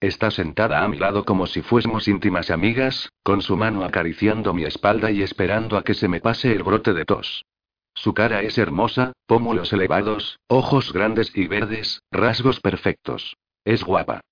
Está 0.00 0.30
sentada 0.30 0.82
a 0.82 0.88
mi 0.88 0.96
lado 0.96 1.26
como 1.26 1.46
si 1.46 1.60
fuésemos 1.60 2.08
íntimas 2.08 2.50
amigas, 2.50 3.10
con 3.22 3.42
su 3.42 3.58
mano 3.58 3.84
acariciando 3.84 4.54
mi 4.54 4.64
espalda 4.64 5.10
y 5.10 5.20
esperando 5.20 5.76
a 5.76 5.84
que 5.84 5.92
se 5.92 6.08
me 6.08 6.22
pase 6.22 6.50
el 6.50 6.62
brote 6.62 6.94
de 6.94 7.04
tos. 7.04 7.44
Su 7.92 8.14
cara 8.14 8.40
es 8.40 8.56
hermosa, 8.56 9.12
pómulos 9.26 9.74
elevados, 9.74 10.38
ojos 10.46 10.94
grandes 10.94 11.30
y 11.36 11.46
verdes, 11.46 12.00
rasgos 12.10 12.60
perfectos. 12.60 13.36
Es 13.66 13.84
guapa. 13.84 14.22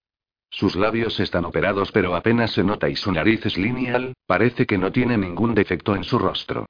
Sus 0.51 0.77
labios 0.77 1.21
están 1.21 1.45
operados 1.45 1.93
pero 1.93 2.15
apenas 2.15 2.53
se 2.53 2.65
nota 2.65 2.89
y 2.89 2.97
su 2.97 3.13
nariz 3.13 3.45
es 3.47 3.57
lineal, 3.57 4.15
parece 4.27 4.67
que 4.67 4.79
no 4.79 4.93
tiene 4.93 5.19
ningún 5.19 5.55
defecto 5.55 5.95
en 5.95 6.05
su 6.05 6.19
rostro. 6.19 6.67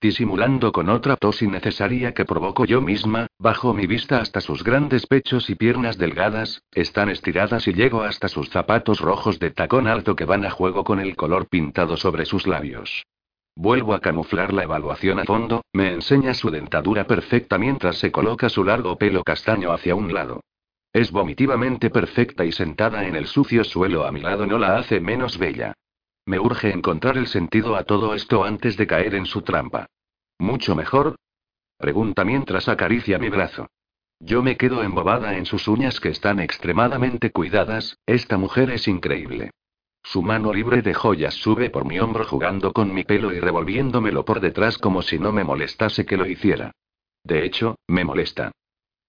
Disimulando 0.00 0.72
con 0.72 0.90
otra 0.90 1.16
tos 1.16 1.40
innecesaria 1.40 2.12
que 2.12 2.26
provoco 2.26 2.66
yo 2.66 2.82
misma, 2.82 3.28
bajo 3.38 3.72
mi 3.72 3.86
vista 3.86 4.20
hasta 4.20 4.42
sus 4.42 4.62
grandes 4.62 5.06
pechos 5.06 5.48
y 5.48 5.54
piernas 5.54 5.96
delgadas, 5.96 6.62
están 6.72 7.08
estiradas 7.08 7.66
y 7.66 7.72
llego 7.72 8.02
hasta 8.02 8.28
sus 8.28 8.50
zapatos 8.50 9.00
rojos 9.00 9.38
de 9.38 9.50
tacón 9.50 9.88
alto 9.88 10.14
que 10.14 10.26
van 10.26 10.44
a 10.44 10.50
juego 10.50 10.84
con 10.84 11.00
el 11.00 11.16
color 11.16 11.48
pintado 11.48 11.96
sobre 11.96 12.26
sus 12.26 12.46
labios. 12.46 13.06
Vuelvo 13.56 13.94
a 13.94 14.00
camuflar 14.00 14.52
la 14.52 14.64
evaluación 14.64 15.18
a 15.18 15.24
fondo, 15.24 15.64
me 15.72 15.92
enseña 15.92 16.34
su 16.34 16.50
dentadura 16.50 17.06
perfecta 17.06 17.56
mientras 17.56 17.96
se 17.96 18.12
coloca 18.12 18.50
su 18.50 18.64
largo 18.64 18.98
pelo 18.98 19.24
castaño 19.24 19.72
hacia 19.72 19.94
un 19.94 20.12
lado. 20.12 20.42
Es 20.96 21.12
vomitivamente 21.12 21.90
perfecta 21.90 22.46
y 22.46 22.52
sentada 22.52 23.06
en 23.06 23.16
el 23.16 23.26
sucio 23.26 23.64
suelo 23.64 24.06
a 24.06 24.12
mi 24.12 24.22
lado 24.22 24.46
no 24.46 24.56
la 24.56 24.78
hace 24.78 24.98
menos 24.98 25.36
bella. 25.36 25.74
Me 26.24 26.38
urge 26.38 26.72
encontrar 26.72 27.18
el 27.18 27.26
sentido 27.26 27.76
a 27.76 27.84
todo 27.84 28.14
esto 28.14 28.44
antes 28.44 28.78
de 28.78 28.86
caer 28.86 29.14
en 29.14 29.26
su 29.26 29.42
trampa. 29.42 29.90
¿Mucho 30.38 30.74
mejor? 30.74 31.16
Pregunta 31.76 32.24
mientras 32.24 32.66
acaricia 32.70 33.18
mi 33.18 33.28
brazo. 33.28 33.66
Yo 34.20 34.42
me 34.42 34.56
quedo 34.56 34.82
embobada 34.82 35.36
en 35.36 35.44
sus 35.44 35.68
uñas 35.68 36.00
que 36.00 36.08
están 36.08 36.40
extremadamente 36.40 37.30
cuidadas, 37.30 37.98
esta 38.06 38.38
mujer 38.38 38.70
es 38.70 38.88
increíble. 38.88 39.50
Su 40.02 40.22
mano 40.22 40.50
libre 40.50 40.80
de 40.80 40.94
joyas 40.94 41.34
sube 41.34 41.68
por 41.68 41.84
mi 41.84 42.00
hombro 42.00 42.24
jugando 42.24 42.72
con 42.72 42.94
mi 42.94 43.04
pelo 43.04 43.34
y 43.34 43.40
revolviéndomelo 43.40 44.24
por 44.24 44.40
detrás 44.40 44.78
como 44.78 45.02
si 45.02 45.18
no 45.18 45.30
me 45.30 45.44
molestase 45.44 46.06
que 46.06 46.16
lo 46.16 46.24
hiciera. 46.24 46.72
De 47.22 47.44
hecho, 47.44 47.76
me 47.86 48.02
molesta. 48.02 48.52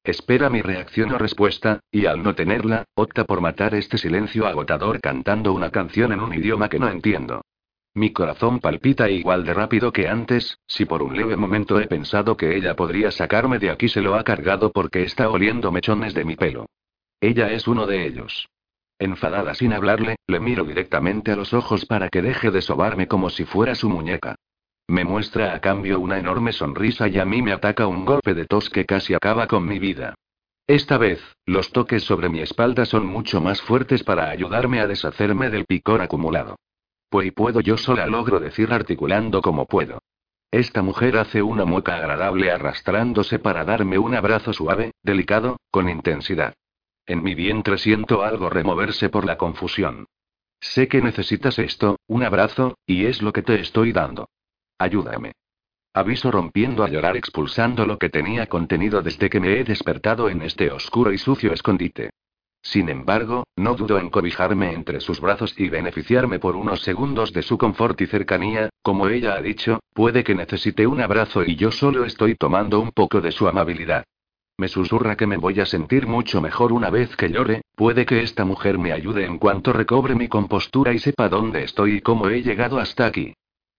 Espera 0.07 0.49
mi 0.49 0.61
reacción 0.61 1.11
o 1.11 1.17
respuesta, 1.17 1.81
y 1.91 2.05
al 2.05 2.23
no 2.23 2.33
tenerla, 2.33 2.85
opta 2.95 3.25
por 3.25 3.41
matar 3.41 3.75
este 3.75 3.97
silencio 3.97 4.47
agotador 4.47 5.01
cantando 5.01 5.51
una 5.51 5.69
canción 5.69 6.13
en 6.13 6.21
un 6.21 6.33
idioma 6.33 6.69
que 6.69 6.79
no 6.79 6.87
entiendo. 6.87 7.41
Mi 7.93 8.13
corazón 8.13 8.61
palpita 8.61 9.09
igual 9.09 9.43
de 9.43 9.53
rápido 9.53 9.91
que 9.91 10.07
antes, 10.07 10.59
si 10.65 10.85
por 10.85 11.03
un 11.03 11.17
leve 11.17 11.35
momento 11.35 11.77
he 11.81 11.87
pensado 11.87 12.37
que 12.37 12.55
ella 12.55 12.73
podría 12.73 13.11
sacarme 13.11 13.59
de 13.59 13.69
aquí 13.69 13.89
se 13.89 13.99
lo 13.99 14.15
ha 14.15 14.23
cargado 14.23 14.71
porque 14.71 15.03
está 15.03 15.29
oliendo 15.29 15.73
mechones 15.73 16.13
de 16.13 16.23
mi 16.23 16.37
pelo. 16.37 16.67
Ella 17.19 17.51
es 17.51 17.67
uno 17.67 17.85
de 17.85 18.07
ellos. 18.07 18.47
Enfadada 18.99 19.55
sin 19.55 19.73
hablarle, 19.73 20.15
le 20.25 20.39
miro 20.39 20.63
directamente 20.63 21.33
a 21.33 21.35
los 21.35 21.53
ojos 21.53 21.85
para 21.85 22.07
que 22.07 22.21
deje 22.21 22.49
de 22.49 22.61
sobarme 22.61 23.09
como 23.09 23.29
si 23.29 23.43
fuera 23.43 23.75
su 23.75 23.89
muñeca. 23.89 24.35
Me 24.89 25.03
muestra 25.03 25.53
a 25.53 25.59
cambio 25.59 25.99
una 25.99 26.17
enorme 26.17 26.53
sonrisa 26.53 27.09
y 27.09 27.19
a 27.19 27.25
mí 27.25 27.41
me 27.41 27.51
ataca 27.51 27.87
un 27.87 28.05
golpe 28.05 28.33
de 28.33 28.45
tos 28.45 28.69
que 28.69 28.85
casi 28.85 29.13
acaba 29.13 29.45
con 29.47 29.67
mi 29.67 29.79
vida. 29.79 30.15
Esta 30.65 30.97
vez, 30.97 31.21
los 31.45 31.71
toques 31.73 32.03
sobre 32.03 32.29
mi 32.29 32.39
espalda 32.39 32.85
son 32.85 33.05
mucho 33.05 33.41
más 33.41 33.61
fuertes 33.61 34.03
para 34.03 34.29
ayudarme 34.29 34.79
a 34.79 34.87
deshacerme 34.87 35.49
del 35.49 35.65
picor 35.65 36.01
acumulado. 36.01 36.55
Pues 37.09 37.33
puedo 37.33 37.59
yo 37.59 37.77
sola 37.77 38.07
logro 38.07 38.39
decir 38.39 38.71
articulando 38.71 39.41
como 39.41 39.65
puedo. 39.65 39.99
esta 40.51 40.81
mujer 40.81 41.17
hace 41.17 41.41
una 41.41 41.65
mueca 41.65 41.95
agradable 41.97 42.49
arrastrándose 42.49 43.39
para 43.39 43.65
darme 43.65 43.97
un 43.97 44.15
abrazo 44.15 44.53
suave, 44.53 44.91
delicado, 45.03 45.57
con 45.69 45.89
intensidad. 45.89 46.53
En 47.05 47.23
mi 47.23 47.35
vientre 47.35 47.77
siento 47.77 48.23
algo 48.23 48.49
removerse 48.49 49.09
por 49.09 49.25
la 49.25 49.37
confusión. 49.37 50.05
Sé 50.61 50.87
que 50.87 51.01
necesitas 51.01 51.59
esto, 51.59 51.97
un 52.07 52.23
abrazo, 52.23 52.77
y 52.85 53.05
es 53.05 53.21
lo 53.21 53.33
que 53.33 53.43
te 53.43 53.59
estoy 53.59 53.91
dando. 53.91 54.27
Ayúdame. 54.77 55.33
Aviso 55.93 56.29
rompiendo 56.29 56.83
a 56.83 56.89
llorar 56.89 57.17
expulsando 57.17 57.85
lo 57.85 57.97
que 57.97 58.09
tenía 58.09 58.45
contenido 58.45 59.01
desde 59.01 59.29
que 59.29 59.39
me 59.39 59.59
he 59.59 59.63
despertado 59.63 60.29
en 60.29 60.43
este 60.43 60.71
oscuro 60.71 61.11
y 61.11 61.17
sucio 61.17 61.51
escondite. 61.51 62.11
Sin 62.61 62.89
embargo, 62.89 63.45
no 63.55 63.75
dudo 63.75 63.97
en 63.97 64.09
cobijarme 64.09 64.73
entre 64.73 64.99
sus 64.99 65.21
brazos 65.21 65.57
y 65.57 65.69
beneficiarme 65.69 66.37
por 66.37 66.55
unos 66.55 66.81
segundos 66.81 67.33
de 67.33 67.41
su 67.41 67.57
confort 67.57 67.99
y 68.01 68.07
cercanía, 68.07 68.69
como 68.83 69.07
ella 69.07 69.35
ha 69.35 69.41
dicho, 69.41 69.79
puede 69.93 70.23
que 70.23 70.35
necesite 70.35 70.85
un 70.85 71.01
abrazo 71.01 71.43
y 71.43 71.55
yo 71.55 71.71
solo 71.71 72.05
estoy 72.05 72.35
tomando 72.35 72.79
un 72.79 72.91
poco 72.91 73.21
de 73.21 73.31
su 73.31 73.47
amabilidad. 73.47 74.03
Me 74.59 74.67
susurra 74.67 75.15
que 75.15 75.27
me 75.27 75.37
voy 75.37 75.59
a 75.59 75.65
sentir 75.65 76.07
mucho 76.07 76.41
mejor 76.41 76.73
una 76.73 76.89
vez 76.89 77.15
que 77.15 77.29
llore, 77.29 77.61
puede 77.75 78.05
que 78.05 78.21
esta 78.21 78.43
mujer 78.43 78.77
me 78.77 78.91
ayude 78.91 79.25
en 79.25 79.37
cuanto 79.37 79.71
recobre 79.71 80.15
mi 80.15 80.27
compostura 80.27 80.93
y 80.93 80.99
sepa 80.99 81.29
dónde 81.29 81.63
estoy 81.63 81.97
y 81.97 82.01
cómo 82.01 82.27
he 82.27 82.41
llegado 82.41 82.79
hasta 82.79 83.05
aquí. 83.05 83.33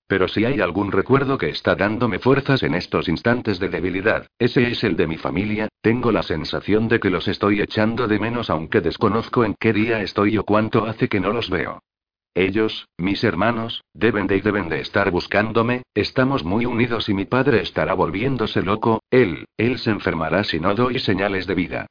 Pero 0.09 0.27
si 0.27 0.47
hay 0.47 0.61
algún 0.61 0.90
recuerdo 0.90 1.37
que 1.37 1.51
está 1.51 1.75
dándome 1.75 2.18
fuerzas 2.18 2.62
en 2.62 2.75
estos 2.75 3.09
instantes 3.09 3.61
de 3.61 3.68
debilidad, 3.68 4.27
ese 4.38 4.66
es 4.66 4.83
el 4.83 4.97
de 4.97 5.07
mi 5.07 5.18
familia, 5.18 5.68
tengo 5.83 6.11
la 6.11 6.23
sensación 6.23 6.88
de 6.88 6.99
que 6.99 7.11
los 7.11 7.29
estoy 7.29 7.61
echando 7.61 8.09
de 8.09 8.18
menos 8.18 8.49
aunque 8.49 8.81
desconozco 8.81 9.44
en 9.44 9.55
qué 9.61 9.75
día 9.75 10.01
estoy 10.01 10.38
o 10.38 10.44
cuánto 10.44 10.87
hace 10.87 11.09
que 11.09 11.21
no 11.21 11.35
los 11.35 11.51
veo. 11.51 11.83
Ellos, 12.35 12.88
mis 12.97 13.23
hermanos, 13.23 13.85
deben 13.92 14.27
de 14.27 14.38
y 14.38 14.40
deben 14.40 14.71
de 14.71 14.81
estar 14.81 15.11
buscándome, 15.11 15.83
estamos 15.94 16.42
muy 16.42 16.64
unidos 16.64 17.11
y 17.11 17.14
mi 17.14 17.27
padre 17.27 17.61
estará 17.61 17.92
volviéndose 17.92 18.62
loco, 18.62 19.03
él, 19.11 19.44
él 19.59 19.79
se 19.79 19.90
enfermará 19.90 20.42
si 20.42 20.59
no 20.59 20.75
doy 20.75 21.01
señales 21.01 21.47
de 21.47 21.55
vida. 21.55 21.87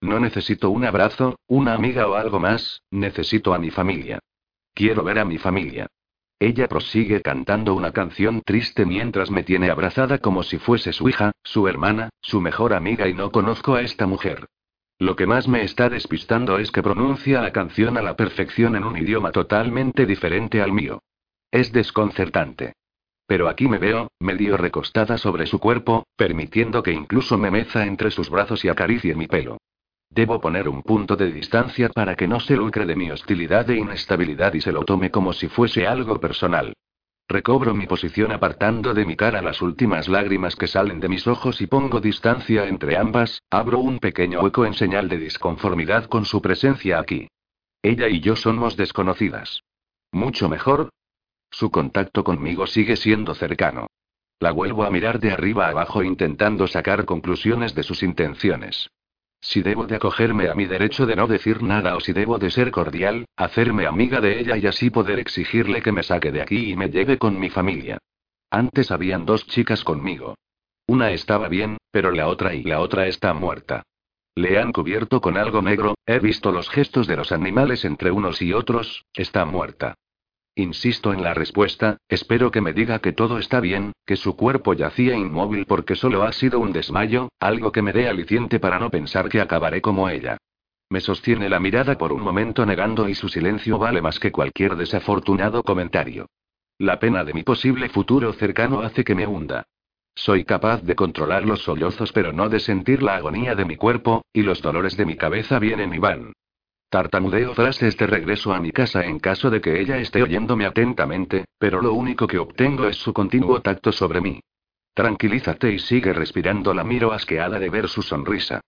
No 0.00 0.18
necesito 0.18 0.70
un 0.70 0.86
abrazo, 0.86 1.38
una 1.46 1.74
amiga 1.74 2.08
o 2.08 2.14
algo 2.14 2.40
más, 2.40 2.82
necesito 2.90 3.54
a 3.54 3.58
mi 3.58 3.70
familia. 3.70 4.18
Quiero 4.74 5.04
ver 5.04 5.20
a 5.20 5.24
mi 5.24 5.38
familia. 5.38 5.86
Ella 6.42 6.68
prosigue 6.68 7.20
cantando 7.20 7.74
una 7.74 7.92
canción 7.92 8.40
triste 8.40 8.86
mientras 8.86 9.30
me 9.30 9.42
tiene 9.42 9.70
abrazada 9.70 10.16
como 10.18 10.42
si 10.42 10.56
fuese 10.56 10.94
su 10.94 11.06
hija, 11.10 11.32
su 11.44 11.68
hermana, 11.68 12.08
su 12.22 12.40
mejor 12.40 12.72
amiga 12.72 13.06
y 13.08 13.12
no 13.12 13.30
conozco 13.30 13.74
a 13.74 13.82
esta 13.82 14.06
mujer. 14.06 14.46
Lo 14.98 15.16
que 15.16 15.26
más 15.26 15.48
me 15.48 15.62
está 15.64 15.90
despistando 15.90 16.58
es 16.58 16.70
que 16.70 16.82
pronuncia 16.82 17.42
la 17.42 17.52
canción 17.52 17.98
a 17.98 18.02
la 18.02 18.16
perfección 18.16 18.74
en 18.74 18.84
un 18.84 18.96
idioma 18.96 19.32
totalmente 19.32 20.06
diferente 20.06 20.62
al 20.62 20.72
mío. 20.72 21.02
Es 21.50 21.72
desconcertante. 21.72 22.72
Pero 23.26 23.46
aquí 23.46 23.68
me 23.68 23.76
veo, 23.76 24.10
medio 24.18 24.56
recostada 24.56 25.18
sobre 25.18 25.46
su 25.46 25.58
cuerpo, 25.58 26.06
permitiendo 26.16 26.82
que 26.82 26.92
incluso 26.92 27.36
me 27.36 27.50
meza 27.50 27.84
entre 27.84 28.10
sus 28.10 28.30
brazos 28.30 28.64
y 28.64 28.70
acaricie 28.70 29.14
mi 29.14 29.26
pelo. 29.26 29.58
Debo 30.10 30.40
poner 30.40 30.68
un 30.68 30.82
punto 30.82 31.16
de 31.16 31.30
distancia 31.30 31.88
para 31.88 32.16
que 32.16 32.26
no 32.26 32.40
se 32.40 32.56
lucre 32.56 32.84
de 32.84 32.96
mi 32.96 33.10
hostilidad 33.12 33.70
e 33.70 33.76
inestabilidad 33.76 34.54
y 34.54 34.60
se 34.60 34.72
lo 34.72 34.84
tome 34.84 35.10
como 35.12 35.32
si 35.32 35.46
fuese 35.46 35.86
algo 35.86 36.18
personal. 36.18 36.74
Recobro 37.28 37.76
mi 37.76 37.86
posición 37.86 38.32
apartando 38.32 38.92
de 38.92 39.04
mi 39.04 39.14
cara 39.14 39.40
las 39.40 39.62
últimas 39.62 40.08
lágrimas 40.08 40.56
que 40.56 40.66
salen 40.66 40.98
de 40.98 41.08
mis 41.08 41.28
ojos 41.28 41.60
y 41.60 41.68
pongo 41.68 42.00
distancia 42.00 42.66
entre 42.66 42.96
ambas, 42.96 43.40
abro 43.50 43.78
un 43.78 44.00
pequeño 44.00 44.40
hueco 44.40 44.66
en 44.66 44.74
señal 44.74 45.08
de 45.08 45.18
disconformidad 45.18 46.06
con 46.06 46.24
su 46.24 46.42
presencia 46.42 46.98
aquí. 46.98 47.28
Ella 47.80 48.08
y 48.08 48.18
yo 48.18 48.34
somos 48.34 48.76
desconocidas. 48.76 49.62
Mucho 50.10 50.48
mejor. 50.48 50.90
Su 51.52 51.70
contacto 51.70 52.24
conmigo 52.24 52.66
sigue 52.66 52.96
siendo 52.96 53.36
cercano. 53.36 53.86
La 54.40 54.50
vuelvo 54.50 54.82
a 54.82 54.90
mirar 54.90 55.20
de 55.20 55.30
arriba 55.30 55.68
abajo 55.68 56.02
intentando 56.02 56.66
sacar 56.66 57.04
conclusiones 57.04 57.76
de 57.76 57.84
sus 57.84 58.02
intenciones. 58.02 58.90
Si 59.40 59.62
debo 59.62 59.86
de 59.86 59.96
acogerme 59.96 60.48
a 60.48 60.54
mi 60.54 60.66
derecho 60.66 61.06
de 61.06 61.16
no 61.16 61.26
decir 61.26 61.62
nada 61.62 61.96
o 61.96 62.00
si 62.00 62.12
debo 62.12 62.38
de 62.38 62.50
ser 62.50 62.70
cordial, 62.70 63.26
hacerme 63.36 63.86
amiga 63.86 64.20
de 64.20 64.38
ella 64.38 64.56
y 64.56 64.66
así 64.66 64.90
poder 64.90 65.18
exigirle 65.18 65.82
que 65.82 65.92
me 65.92 66.02
saque 66.02 66.30
de 66.30 66.42
aquí 66.42 66.70
y 66.70 66.76
me 66.76 66.90
lleve 66.90 67.18
con 67.18 67.38
mi 67.38 67.48
familia. 67.48 67.98
Antes 68.50 68.90
habían 68.90 69.24
dos 69.24 69.46
chicas 69.46 69.82
conmigo. 69.84 70.36
Una 70.86 71.12
estaba 71.12 71.48
bien, 71.48 71.78
pero 71.90 72.10
la 72.10 72.28
otra 72.28 72.54
y 72.54 72.64
la 72.64 72.80
otra 72.80 73.06
está 73.06 73.32
muerta. 73.32 73.84
Le 74.34 74.58
han 74.58 74.72
cubierto 74.72 75.20
con 75.20 75.36
algo 75.36 75.62
negro, 75.62 75.94
he 76.06 76.18
visto 76.18 76.52
los 76.52 76.68
gestos 76.68 77.06
de 77.06 77.16
los 77.16 77.32
animales 77.32 77.84
entre 77.84 78.10
unos 78.10 78.42
y 78.42 78.52
otros, 78.52 79.04
está 79.14 79.44
muerta. 79.44 79.94
Insisto 80.54 81.12
en 81.12 81.22
la 81.22 81.32
respuesta, 81.32 81.98
espero 82.08 82.50
que 82.50 82.60
me 82.60 82.72
diga 82.72 82.98
que 82.98 83.12
todo 83.12 83.38
está 83.38 83.60
bien, 83.60 83.92
que 84.04 84.16
su 84.16 84.36
cuerpo 84.36 84.74
yacía 84.74 85.14
inmóvil 85.14 85.64
porque 85.66 85.94
solo 85.94 86.24
ha 86.24 86.32
sido 86.32 86.58
un 86.60 86.72
desmayo, 86.72 87.28
algo 87.38 87.72
que 87.72 87.82
me 87.82 87.92
dé 87.92 88.08
aliciente 88.08 88.58
para 88.58 88.78
no 88.78 88.90
pensar 88.90 89.28
que 89.28 89.40
acabaré 89.40 89.80
como 89.80 90.08
ella. 90.08 90.38
Me 90.90 91.00
sostiene 91.00 91.48
la 91.48 91.60
mirada 91.60 91.96
por 91.96 92.12
un 92.12 92.20
momento 92.20 92.66
negando 92.66 93.08
y 93.08 93.14
su 93.14 93.28
silencio 93.28 93.78
vale 93.78 94.02
más 94.02 94.18
que 94.18 94.32
cualquier 94.32 94.74
desafortunado 94.74 95.62
comentario. 95.62 96.26
La 96.78 96.98
pena 96.98 97.24
de 97.24 97.32
mi 97.32 97.44
posible 97.44 97.88
futuro 97.88 98.32
cercano 98.32 98.80
hace 98.80 99.04
que 99.04 99.14
me 99.14 99.26
hunda. 99.26 99.64
Soy 100.16 100.44
capaz 100.44 100.82
de 100.82 100.96
controlar 100.96 101.44
los 101.44 101.62
sollozos 101.62 102.12
pero 102.12 102.32
no 102.32 102.48
de 102.48 102.58
sentir 102.58 103.02
la 103.02 103.16
agonía 103.16 103.54
de 103.54 103.64
mi 103.64 103.76
cuerpo, 103.76 104.24
y 104.32 104.42
los 104.42 104.60
dolores 104.60 104.96
de 104.96 105.06
mi 105.06 105.16
cabeza 105.16 105.60
vienen 105.60 105.94
y 105.94 105.98
van. 105.98 106.32
Tartamudeo 106.90 107.54
frases 107.54 107.96
de 107.96 108.04
regreso 108.08 108.52
a 108.52 108.58
mi 108.58 108.72
casa 108.72 109.04
en 109.04 109.20
caso 109.20 109.48
de 109.48 109.60
que 109.60 109.80
ella 109.80 109.98
esté 109.98 110.24
oyéndome 110.24 110.66
atentamente, 110.66 111.44
pero 111.56 111.80
lo 111.80 111.92
único 111.92 112.26
que 112.26 112.38
obtengo 112.38 112.88
es 112.88 112.96
su 112.96 113.12
continuo 113.12 113.62
tacto 113.62 113.92
sobre 113.92 114.20
mí. 114.20 114.40
Tranquilízate 114.92 115.72
y 115.72 115.78
sigue 115.78 116.12
respirando, 116.12 116.74
la 116.74 116.82
miro 116.82 117.12
asqueada 117.12 117.60
de 117.60 117.70
ver 117.70 117.88
su 117.88 118.02
sonrisa. 118.02 118.60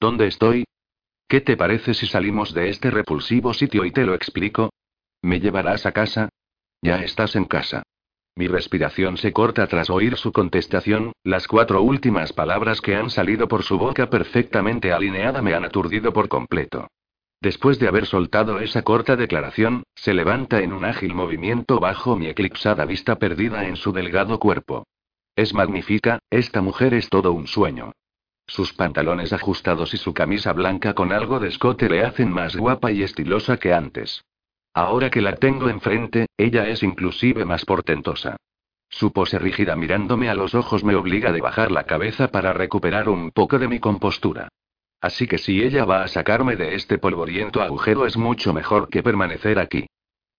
¿Dónde 0.00 0.26
estoy? 0.26 0.64
¿Qué 1.28 1.42
te 1.42 1.58
parece 1.58 1.92
si 1.92 2.06
salimos 2.06 2.54
de 2.54 2.70
este 2.70 2.90
repulsivo 2.90 3.52
sitio 3.52 3.84
y 3.84 3.90
te 3.90 4.06
lo 4.06 4.14
explico? 4.14 4.70
¿Me 5.20 5.38
llevarás 5.38 5.84
a 5.84 5.92
casa? 5.92 6.30
Ya 6.80 7.02
estás 7.02 7.36
en 7.36 7.44
casa. 7.44 7.82
Mi 8.36 8.46
respiración 8.48 9.18
se 9.18 9.34
corta 9.34 9.66
tras 9.66 9.90
oír 9.90 10.16
su 10.16 10.32
contestación, 10.32 11.12
las 11.24 11.46
cuatro 11.46 11.82
últimas 11.82 12.32
palabras 12.32 12.80
que 12.80 12.96
han 12.96 13.10
salido 13.10 13.48
por 13.48 13.64
su 13.64 13.76
boca 13.76 14.08
perfectamente 14.08 14.92
alineada 14.92 15.42
me 15.42 15.52
han 15.52 15.66
aturdido 15.66 16.14
por 16.14 16.28
completo. 16.28 16.88
Después 17.40 17.78
de 17.78 17.88
haber 17.88 18.06
soltado 18.06 18.60
esa 18.60 18.82
corta 18.82 19.16
declaración, 19.16 19.84
se 19.94 20.14
levanta 20.14 20.60
en 20.60 20.72
un 20.72 20.84
ágil 20.84 21.14
movimiento 21.14 21.78
bajo 21.78 22.16
mi 22.16 22.26
eclipsada 22.26 22.84
vista 22.84 23.16
perdida 23.16 23.66
en 23.66 23.76
su 23.76 23.92
delgado 23.92 24.38
cuerpo. 24.38 24.86
Es 25.36 25.52
magnífica, 25.52 26.18
esta 26.30 26.62
mujer 26.62 26.94
es 26.94 27.08
todo 27.10 27.32
un 27.32 27.46
sueño. 27.46 27.92
Sus 28.46 28.72
pantalones 28.72 29.32
ajustados 29.32 29.92
y 29.92 29.96
su 29.96 30.14
camisa 30.14 30.52
blanca 30.52 30.94
con 30.94 31.12
algo 31.12 31.40
de 31.40 31.48
escote 31.48 31.88
le 31.88 32.04
hacen 32.04 32.30
más 32.30 32.56
guapa 32.56 32.92
y 32.92 33.02
estilosa 33.02 33.58
que 33.58 33.74
antes. 33.74 34.24
Ahora 34.72 35.10
que 35.10 35.20
la 35.20 35.36
tengo 35.36 35.68
enfrente, 35.68 36.26
ella 36.36 36.68
es 36.68 36.82
inclusive 36.82 37.44
más 37.44 37.64
portentosa. 37.64 38.36
Su 38.88 39.12
pose 39.12 39.38
rígida 39.38 39.74
mirándome 39.74 40.28
a 40.28 40.34
los 40.34 40.54
ojos 40.54 40.84
me 40.84 40.94
obliga 40.94 41.30
a 41.30 41.38
bajar 41.38 41.72
la 41.72 41.84
cabeza 41.84 42.28
para 42.28 42.52
recuperar 42.52 43.08
un 43.08 43.30
poco 43.30 43.58
de 43.58 43.68
mi 43.68 43.80
compostura. 43.80 44.48
Así 45.06 45.28
que 45.28 45.38
si 45.38 45.62
ella 45.62 45.84
va 45.84 46.02
a 46.02 46.08
sacarme 46.08 46.56
de 46.56 46.74
este 46.74 46.98
polvoriento 46.98 47.62
agujero 47.62 48.06
es 48.06 48.16
mucho 48.16 48.52
mejor 48.52 48.88
que 48.88 49.04
permanecer 49.04 49.60
aquí. 49.60 49.86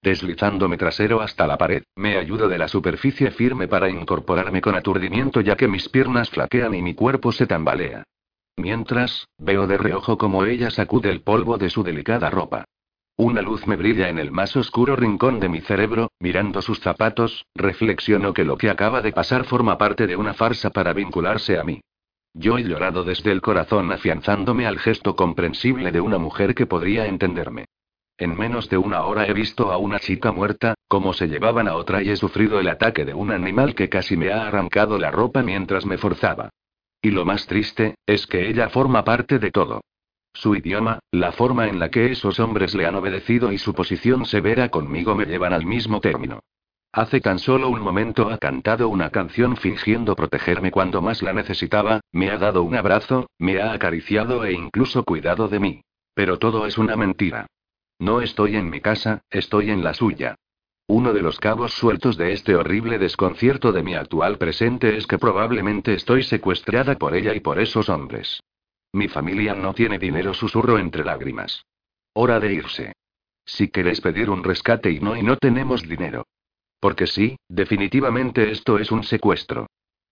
Deslizándome 0.01 0.75
trasero 0.75 1.21
hasta 1.21 1.47
la 1.47 1.57
pared, 1.57 1.83
me 1.95 2.17
ayudo 2.17 2.49
de 2.49 2.57
la 2.57 2.67
superficie 2.67 3.31
firme 3.31 3.69
para 3.69 3.89
incorporarme 3.89 4.59
con 4.59 4.75
aturdimiento 4.75 5.39
ya 5.39 5.55
que 5.55 5.69
mis 5.69 5.87
piernas 5.87 6.29
flaquean 6.29 6.75
y 6.75 6.81
mi 6.81 6.95
cuerpo 6.95 7.31
se 7.31 7.47
tambalea. 7.47 8.03
Mientras, 8.57 9.29
veo 9.37 9.67
de 9.67 9.77
reojo 9.77 10.17
como 10.17 10.43
ella 10.43 10.69
sacude 10.69 11.11
el 11.11 11.21
polvo 11.21 11.57
de 11.57 11.69
su 11.69 11.81
delicada 11.81 12.29
ropa. 12.29 12.65
Una 13.15 13.41
luz 13.41 13.67
me 13.67 13.77
brilla 13.77 14.09
en 14.09 14.19
el 14.19 14.31
más 14.31 14.53
oscuro 14.57 14.97
rincón 14.97 15.39
de 15.39 15.47
mi 15.47 15.61
cerebro, 15.61 16.11
mirando 16.19 16.61
sus 16.61 16.81
zapatos, 16.81 17.45
reflexiono 17.55 18.33
que 18.33 18.43
lo 18.43 18.57
que 18.57 18.69
acaba 18.69 19.01
de 19.01 19.13
pasar 19.13 19.45
forma 19.45 19.77
parte 19.77 20.07
de 20.07 20.17
una 20.17 20.33
farsa 20.33 20.71
para 20.71 20.91
vincularse 20.91 21.57
a 21.57 21.63
mí. 21.63 21.79
Yo 22.39 22.59
he 22.59 22.63
llorado 22.63 23.03
desde 23.03 23.31
el 23.31 23.41
corazón 23.41 23.91
afianzándome 23.91 24.67
al 24.67 24.77
gesto 24.77 25.15
comprensible 25.15 25.91
de 25.91 26.01
una 26.01 26.19
mujer 26.19 26.53
que 26.53 26.67
podría 26.67 27.07
entenderme. 27.07 27.65
En 28.19 28.37
menos 28.37 28.69
de 28.69 28.77
una 28.77 29.05
hora 29.05 29.25
he 29.25 29.33
visto 29.33 29.71
a 29.71 29.77
una 29.77 29.99
chica 29.99 30.31
muerta, 30.31 30.75
como 30.87 31.13
se 31.13 31.27
llevaban 31.27 31.67
a 31.67 31.75
otra 31.75 32.03
y 32.03 32.11
he 32.11 32.15
sufrido 32.15 32.59
el 32.59 32.67
ataque 32.67 33.05
de 33.05 33.15
un 33.15 33.31
animal 33.31 33.73
que 33.73 33.89
casi 33.89 34.15
me 34.15 34.31
ha 34.31 34.47
arrancado 34.47 34.99
la 34.99 35.09
ropa 35.09 35.41
mientras 35.41 35.87
me 35.87 35.97
forzaba. 35.97 36.49
Y 37.01 37.09
lo 37.09 37.25
más 37.25 37.47
triste, 37.47 37.95
es 38.05 38.27
que 38.27 38.47
ella 38.47 38.69
forma 38.69 39.03
parte 39.03 39.39
de 39.39 39.49
todo. 39.49 39.81
Su 40.31 40.55
idioma, 40.55 40.99
la 41.11 41.31
forma 41.31 41.67
en 41.67 41.79
la 41.79 41.89
que 41.89 42.11
esos 42.11 42.39
hombres 42.39 42.75
le 42.75 42.85
han 42.85 42.93
obedecido 42.93 43.51
y 43.51 43.57
su 43.57 43.73
posición 43.73 44.25
severa 44.25 44.69
conmigo 44.69 45.15
me 45.15 45.25
llevan 45.25 45.53
al 45.53 45.65
mismo 45.65 46.01
término. 46.01 46.41
Hace 46.91 47.19
tan 47.21 47.39
solo 47.39 47.69
un 47.69 47.81
momento 47.81 48.29
ha 48.29 48.37
cantado 48.37 48.89
una 48.89 49.09
canción 49.11 49.57
fingiendo 49.57 50.15
protegerme 50.15 50.71
cuando 50.71 51.01
más 51.01 51.21
la 51.21 51.33
necesitaba, 51.33 52.01
me 52.11 52.29
ha 52.29 52.37
dado 52.37 52.63
un 52.63 52.75
abrazo, 52.75 53.29
me 53.37 53.61
ha 53.61 53.73
acariciado 53.73 54.45
e 54.45 54.53
incluso 54.53 55.03
cuidado 55.03 55.47
de 55.47 55.59
mí. 55.59 55.81
Pero 56.13 56.39
todo 56.39 56.65
es 56.65 56.77
una 56.77 56.95
mentira. 56.95 57.45
No 57.99 58.21
estoy 58.21 58.55
en 58.55 58.69
mi 58.69 58.81
casa, 58.81 59.21
estoy 59.29 59.69
en 59.69 59.83
la 59.83 59.93
suya. 59.93 60.35
Uno 60.87 61.13
de 61.13 61.21
los 61.21 61.39
cabos 61.39 61.73
sueltos 61.73 62.15
de 62.15 62.31
este 62.31 62.55
horrible 62.55 62.97
desconcierto 62.97 63.73
de 63.73 63.83
mi 63.83 63.93
actual 63.93 64.37
presente 64.37 64.95
es 64.95 65.05
que 65.05 65.17
probablemente 65.17 65.93
estoy 65.93 66.23
secuestrada 66.23 66.95
por 66.95 67.13
ella 67.13 67.35
y 67.35 67.41
por 67.41 67.59
esos 67.59 67.89
hombres. 67.89 68.41
Mi 68.93 69.09
familia 69.09 69.53
no 69.53 69.73
tiene 69.73 69.99
dinero, 69.99 70.33
susurro 70.33 70.79
entre 70.79 71.03
lágrimas. 71.03 71.65
Hora 72.13 72.39
de 72.39 72.53
irse. 72.53 72.93
Si 73.45 73.67
queréis 73.67 73.99
pedir 73.99 74.29
un 74.29 74.43
rescate 74.43 74.89
y 74.89 74.99
no 74.99 75.15
y 75.17 75.23
no 75.23 75.35
tenemos 75.35 75.81
dinero. 75.81 76.25
Porque 76.79 77.07
sí, 77.07 77.37
definitivamente 77.49 78.51
esto 78.51 78.77
es 78.77 78.91
un 78.91 79.03
secuestro. 79.03 79.67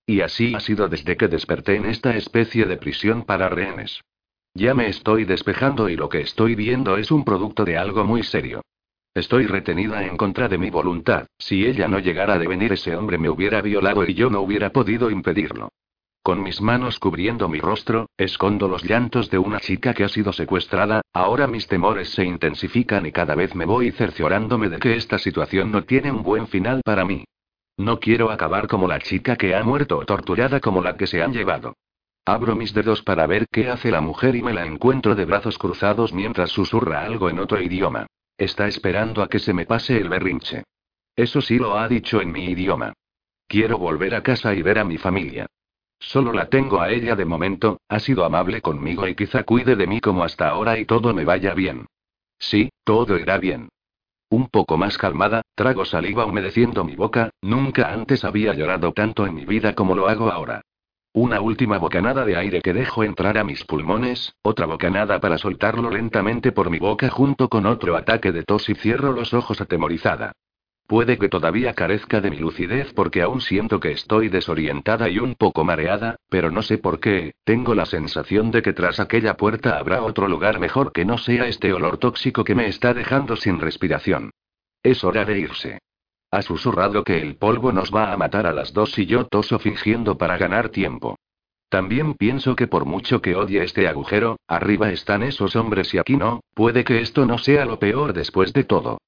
Y 0.08 0.22
así 0.22 0.54
ha 0.56 0.60
sido 0.60 0.88
desde 0.88 1.18
que 1.18 1.28
desperté 1.28 1.76
en 1.76 1.86
esta 1.86 2.16
especie 2.16 2.66
de 2.66 2.78
prisión 2.78 3.24
para 3.24 3.50
rehenes. 3.50 4.02
Ya 4.54 4.74
me 4.74 4.88
estoy 4.88 5.26
despejando 5.26 5.90
y 5.90 5.96
lo 5.96 6.10
que 6.10 6.22
estoy 6.22 6.56
viendo 6.56 6.98
es 6.98 7.12
un 7.12 7.26
producto 7.26 7.66
de 7.66 7.78
algo 7.78 8.06
muy 8.06 8.24
serio. 8.24 8.62
Estoy 9.14 9.48
retenida 9.48 10.06
en 10.06 10.18
contra 10.18 10.48
de 10.48 10.58
mi 10.58 10.70
voluntad. 10.70 11.28
Si 11.38 11.66
ella 11.66 11.88
no 11.88 12.00
llegara 12.00 12.34
a 12.34 12.40
devenir 12.40 12.74
ese 12.74 12.96
hombre 12.96 13.18
me 13.18 13.30
hubiera 13.30 13.62
violado 13.62 14.06
y 14.06 14.14
yo 14.14 14.30
no 14.30 14.42
hubiera 14.42 14.72
podido 14.72 15.10
impedirlo. 15.10 15.70
Con 16.26 16.42
mis 16.42 16.60
manos 16.60 16.98
cubriendo 16.98 17.48
mi 17.48 17.60
rostro, 17.60 18.10
escondo 18.18 18.68
los 18.68 18.84
llantos 18.84 19.30
de 19.30 19.38
una 19.38 19.60
chica 19.60 19.94
que 19.94 20.04
ha 20.04 20.10
sido 20.10 20.34
secuestrada, 20.34 21.02
ahora 21.14 21.46
mis 21.46 21.68
temores 21.68 22.10
se 22.10 22.26
intensifican 22.26 23.06
y 23.06 23.12
cada 23.12 23.36
vez 23.36 23.54
me 23.54 23.66
voy 23.66 23.92
cerciorándome 23.92 24.70
de 24.70 24.80
que 24.80 24.96
esta 24.96 25.20
situación 25.20 25.72
no 25.72 25.84
tiene 25.84 26.12
un 26.12 26.24
buen 26.24 26.48
final 26.48 26.82
para 26.84 27.06
mí. 27.06 27.26
No 27.78 28.00
quiero 28.00 28.32
acabar 28.32 28.68
como 28.68 28.88
la 28.88 28.98
chica 28.98 29.36
que 29.36 29.54
ha 29.54 29.64
muerto 29.64 30.00
o 30.00 30.06
torturada 30.06 30.60
como 30.60 30.82
la 30.82 30.98
que 30.98 31.06
se 31.06 31.22
han 31.22 31.32
llevado. 31.32 31.76
Abro 32.26 32.56
mis 32.56 32.74
dedos 32.74 33.04
para 33.04 33.28
ver 33.28 33.46
qué 33.52 33.70
hace 33.70 33.92
la 33.92 34.02
mujer 34.02 34.36
y 34.36 34.42
me 34.42 34.52
la 34.52 34.66
encuentro 34.66 35.14
de 35.14 35.26
brazos 35.26 35.60
cruzados 35.60 36.12
mientras 36.12 36.50
susurra 36.50 37.06
algo 37.06 37.30
en 37.30 37.38
otro 37.38 37.62
idioma. 37.62 38.08
Está 38.36 38.68
esperando 38.68 39.22
a 39.22 39.30
que 39.30 39.38
se 39.38 39.54
me 39.54 39.68
pase 39.68 39.96
el 39.98 40.10
berrinche. 40.10 40.64
Eso 41.16 41.40
sí 41.40 41.60
lo 41.60 41.78
ha 41.78 41.88
dicho 41.88 42.20
en 42.20 42.32
mi 42.32 42.46
idioma. 42.46 42.94
Quiero 43.48 43.78
volver 43.78 44.16
a 44.16 44.24
casa 44.24 44.56
y 44.56 44.64
ver 44.64 44.80
a 44.80 44.84
mi 44.84 44.98
familia. 44.98 45.46
Solo 46.00 46.34
la 46.34 46.48
tengo 46.48 46.82
a 46.82 46.92
ella 46.92 47.16
de 47.16 47.26
momento, 47.26 47.80
ha 47.90 48.00
sido 48.00 48.26
amable 48.26 48.62
conmigo 48.62 49.08
y 49.08 49.16
quizá 49.16 49.44
cuide 49.44 49.76
de 49.76 49.88
mí 49.88 50.02
como 50.02 50.24
hasta 50.24 50.50
ahora 50.50 50.78
y 50.78 50.86
todo 50.86 51.14
me 51.14 51.26
vaya 51.26 51.54
bien. 51.54 51.88
Sí, 52.38 52.70
todo 52.84 53.18
irá 53.18 53.38
bien. 53.38 53.70
Un 54.30 54.50
poco 54.50 54.78
más 54.78 54.98
calmada, 54.98 55.42
trago 55.56 55.86
saliva 55.86 56.26
humedeciendo 56.26 56.84
mi 56.84 56.96
boca, 56.96 57.30
nunca 57.42 57.92
antes 57.94 58.26
había 58.26 58.54
llorado 58.54 58.92
tanto 58.92 59.26
en 59.26 59.36
mi 59.36 59.46
vida 59.46 59.74
como 59.74 59.96
lo 59.96 60.08
hago 60.08 60.32
ahora. 60.32 60.62
Una 61.14 61.40
última 61.40 61.78
bocanada 61.78 62.26
de 62.26 62.36
aire 62.36 62.62
que 62.62 62.74
dejo 62.74 63.04
entrar 63.04 63.38
a 63.38 63.46
mis 63.46 63.64
pulmones, 63.64 64.36
otra 64.42 64.66
bocanada 64.66 65.22
para 65.22 65.38
soltarlo 65.38 65.90
lentamente 65.90 66.52
por 66.52 66.70
mi 66.70 66.80
boca 66.80 67.10
junto 67.10 67.48
con 67.48 67.66
otro 67.66 67.96
ataque 67.96 68.34
de 68.34 68.44
tos 68.44 68.68
y 68.68 68.76
cierro 68.76 69.14
los 69.14 69.34
ojos 69.34 69.62
atemorizada. 69.62 70.34
Puede 70.88 71.18
que 71.18 71.30
todavía 71.30 71.74
carezca 71.74 72.22
de 72.22 72.30
mi 72.30 72.38
lucidez 72.38 72.94
porque 72.94 73.24
aún 73.24 73.42
siento 73.42 73.80
que 73.80 73.92
estoy 73.92 74.30
desorientada 74.30 75.10
y 75.10 75.18
un 75.18 75.34
poco 75.34 75.64
mareada, 75.64 76.18
pero 76.30 76.52
no 76.52 76.62
sé 76.62 76.78
por 76.78 77.00
qué, 77.00 77.34
tengo 77.44 77.74
la 77.74 77.88
sensación 77.88 78.52
de 78.52 78.62
que 78.62 78.74
tras 78.74 79.00
aquella 79.00 79.36
puerta 79.36 79.80
habrá 79.80 80.04
otro 80.04 80.28
lugar 80.28 80.60
mejor 80.60 80.92
que 80.92 81.04
no 81.04 81.18
sea 81.18 81.48
este 81.48 81.74
olor 81.74 81.98
tóxico 81.98 82.44
que 82.44 82.54
me 82.54 82.68
está 82.68 82.94
dejando 82.94 83.36
sin 83.36 83.60
respiración. 83.60 84.30
Es 84.84 85.04
hora 85.04 85.26
de 85.26 85.40
irse. 85.40 85.80
Ha 86.30 86.44
susurrado 86.44 87.04
que 87.04 87.20
el 87.20 87.36
polvo 87.36 87.72
nos 87.72 87.92
va 87.92 88.14
a 88.14 88.18
matar 88.18 88.46
a 88.46 88.54
las 88.54 88.72
dos 88.72 89.00
y 89.00 89.08
yo 89.08 89.26
toso 89.26 89.58
fingiendo 89.58 90.20
para 90.20 90.38
ganar 90.38 90.70
tiempo. 90.70 91.18
También 91.70 92.14
pienso 92.14 92.56
que 92.56 92.68
por 92.68 92.86
mucho 92.86 93.24
que 93.24 93.36
odie 93.36 93.64
este 93.64 93.88
agujero, 93.88 94.38
arriba 94.48 94.92
están 94.92 95.24
esos 95.24 95.56
hombres 95.56 95.92
y 95.96 95.98
aquí 95.98 96.16
no, 96.16 96.42
puede 96.54 96.84
que 96.84 97.02
esto 97.02 97.26
no 97.26 97.40
sea 97.40 97.66
lo 97.66 97.80
peor 97.80 98.14
después 98.14 98.54
de 98.54 98.66
todo. 98.66 99.00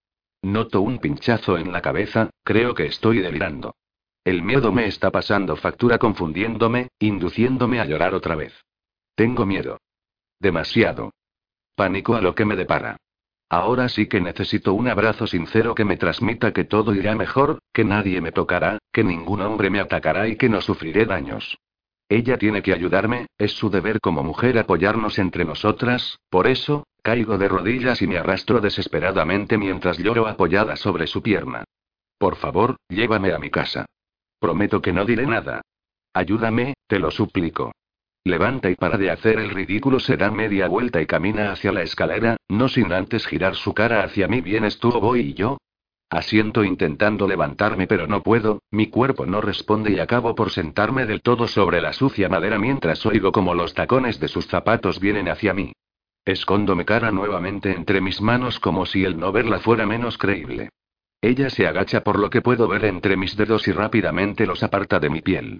Noto 0.42 0.82
un 0.82 1.00
pinchazo 1.00 1.58
en 1.58 1.72
la 1.72 1.82
cabeza, 1.82 2.30
creo 2.44 2.74
que 2.74 2.86
estoy 2.86 3.20
delirando. 3.20 3.76
El 4.24 4.44
miedo 4.44 4.72
me 4.72 4.88
está 4.88 5.12
pasando 5.12 5.56
factura 5.56 5.98
confundiéndome, 5.98 6.90
induciéndome 7.00 7.80
a 7.80 7.86
llorar 7.86 8.14
otra 8.14 8.36
vez. 8.36 8.54
Tengo 9.16 9.46
miedo. 9.46 9.80
Demasiado. 10.40 11.12
Pánico 11.76 12.16
a 12.16 12.22
lo 12.22 12.36
que 12.36 12.46
me 12.46 12.56
depara. 12.56 12.98
Ahora 13.50 13.88
sí 13.88 14.08
que 14.08 14.20
necesito 14.20 14.74
un 14.74 14.90
abrazo 14.90 15.26
sincero 15.26 15.74
que 15.74 15.86
me 15.86 15.96
transmita 15.96 16.52
que 16.52 16.66
todo 16.66 16.94
irá 16.94 17.16
mejor, 17.16 17.60
que 17.72 17.86
nadie 17.86 18.20
me 18.20 18.34
tocará, 18.34 18.80
que 18.92 19.04
ningún 19.04 19.42
hombre 19.42 19.70
me 19.70 19.80
atacará 19.80 20.28
y 20.28 20.36
que 20.36 20.50
no 20.50 20.60
sufriré 20.60 21.06
daños. 21.06 21.58
Ella 22.10 22.38
tiene 22.38 22.62
que 22.62 22.74
ayudarme, 22.74 23.28
es 23.38 23.52
su 23.54 23.70
deber 23.70 24.00
como 24.00 24.24
mujer 24.24 24.58
apoyarnos 24.58 25.20
entre 25.20 25.44
nosotras, 25.44 26.20
por 26.30 26.48
eso, 26.48 26.88
caigo 27.02 27.38
de 27.38 27.50
rodillas 27.50 28.02
y 28.02 28.08
me 28.08 28.18
arrastro 28.18 28.62
desesperadamente 28.62 29.58
mientras 29.58 29.98
lloro 29.98 30.28
apoyada 30.28 30.76
sobre 30.78 31.08
su 31.08 31.22
pierna. 31.22 31.66
Por 32.18 32.38
favor, 32.38 32.78
llévame 32.90 33.34
a 33.34 33.40
mi 33.40 33.50
casa. 33.50 33.86
Prometo 34.40 34.82
que 34.82 34.94
no 34.94 35.06
diré 35.06 35.26
nada. 35.26 35.62
Ayúdame, 36.14 36.74
te 36.88 37.00
lo 37.00 37.12
suplico. 37.12 37.74
Levanta 38.24 38.70
y 38.70 38.76
para 38.76 38.98
de 38.98 39.12
hacer 39.12 39.40
el 39.40 39.50
ridículo 39.50 40.00
se 40.00 40.18
da 40.18 40.32
media 40.32 40.68
vuelta 40.68 41.02
y 41.02 41.06
camina 41.06 41.52
hacia 41.52 41.72
la 41.72 41.82
escalera, 41.82 42.38
no 42.50 42.68
sin 42.68 42.92
antes 42.92 43.26
girar 43.26 43.56
su 43.56 43.74
cara 43.74 44.04
hacia 44.04 44.28
mí. 44.28 44.42
¿Vienes 44.42 44.80
tú 44.80 44.90
o 44.90 45.00
voy 45.00 45.22
y 45.22 45.34
yo? 45.34 45.58
Asiento 46.10 46.64
intentando 46.64 47.28
levantarme 47.28 47.86
pero 47.86 48.08
no 48.08 48.24
puedo, 48.24 48.62
mi 48.72 48.88
cuerpo 48.88 49.26
no 49.26 49.42
responde 49.42 49.92
y 49.92 50.00
acabo 50.00 50.36
por 50.36 50.52
sentarme 50.52 51.06
del 51.06 51.22
todo 51.22 51.48
sobre 51.48 51.82
la 51.82 51.92
sucia 51.92 52.30
madera 52.30 52.58
mientras 52.58 53.06
oigo 53.06 53.34
como 53.34 53.54
los 53.54 53.74
tacones 53.74 54.20
de 54.20 54.30
sus 54.30 54.48
zapatos 54.48 55.02
vienen 55.02 55.28
hacia 55.28 55.54
mí. 55.54 55.74
Escondo 56.24 56.76
mi 56.76 56.86
cara 56.86 57.12
nuevamente 57.12 57.72
entre 57.72 58.00
mis 58.00 58.22
manos 58.22 58.60
como 58.60 58.86
si 58.86 59.04
el 59.04 59.20
no 59.20 59.34
verla 59.34 59.60
fuera 59.60 59.86
menos 59.86 60.18
creíble. 60.18 60.70
Ella 61.22 61.50
se 61.50 61.68
agacha 61.68 62.04
por 62.04 62.20
lo 62.20 62.30
que 62.30 62.42
puedo 62.42 62.68
ver 62.68 62.86
entre 62.86 63.18
mis 63.18 63.36
dedos 63.36 63.68
y 63.68 63.74
rápidamente 63.74 64.46
los 64.46 64.64
aparta 64.64 65.00
de 65.00 65.10
mi 65.10 65.22
piel. 65.22 65.60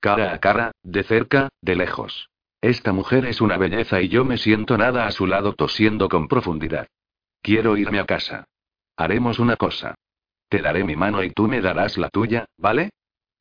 Cara 0.00 0.34
a 0.34 0.38
cara, 0.38 0.72
de 0.82 1.02
cerca, 1.04 1.48
de 1.60 1.76
lejos. 1.76 2.28
Esta 2.60 2.92
mujer 2.92 3.26
es 3.26 3.40
una 3.40 3.58
belleza 3.58 4.00
y 4.00 4.08
yo 4.08 4.24
me 4.24 4.38
siento 4.38 4.76
nada 4.76 5.06
a 5.06 5.12
su 5.12 5.26
lado 5.26 5.52
tosiendo 5.52 6.08
con 6.08 6.26
profundidad. 6.26 6.86
Quiero 7.42 7.76
irme 7.76 8.00
a 8.00 8.06
casa. 8.06 8.46
Haremos 8.96 9.38
una 9.38 9.56
cosa. 9.56 9.94
Te 10.48 10.62
daré 10.62 10.84
mi 10.84 10.96
mano 10.96 11.22
y 11.24 11.30
tú 11.30 11.48
me 11.48 11.60
darás 11.60 11.98
la 11.98 12.08
tuya, 12.08 12.46
¿vale? 12.56 12.90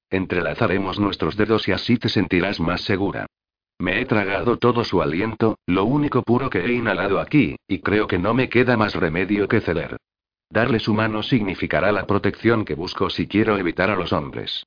Entrelazaremos 0.09 0.99
nuestros 0.99 1.37
dedos 1.37 1.67
y 1.67 1.71
así 1.71 1.97
te 1.97 2.09
sentirás 2.09 2.59
más 2.59 2.81
segura. 2.81 3.27
Me 3.79 3.99
he 3.99 4.05
tragado 4.05 4.57
todo 4.57 4.83
su 4.83 5.01
aliento, 5.01 5.57
lo 5.65 5.85
único 5.85 6.21
puro 6.23 6.49
que 6.49 6.59
he 6.59 6.73
inhalado 6.73 7.19
aquí, 7.19 7.55
y 7.67 7.79
creo 7.79 8.07
que 8.07 8.19
no 8.19 8.33
me 8.33 8.49
queda 8.49 8.77
más 8.77 8.95
remedio 8.95 9.47
que 9.47 9.61
ceder. 9.61 9.97
Darle 10.49 10.79
su 10.79 10.93
mano 10.93 11.23
significará 11.23 11.91
la 11.91 12.05
protección 12.05 12.63
que 12.63 12.75
busco 12.75 13.09
si 13.09 13.27
quiero 13.27 13.57
evitar 13.57 13.89
a 13.89 13.95
los 13.95 14.13
hombres. 14.13 14.65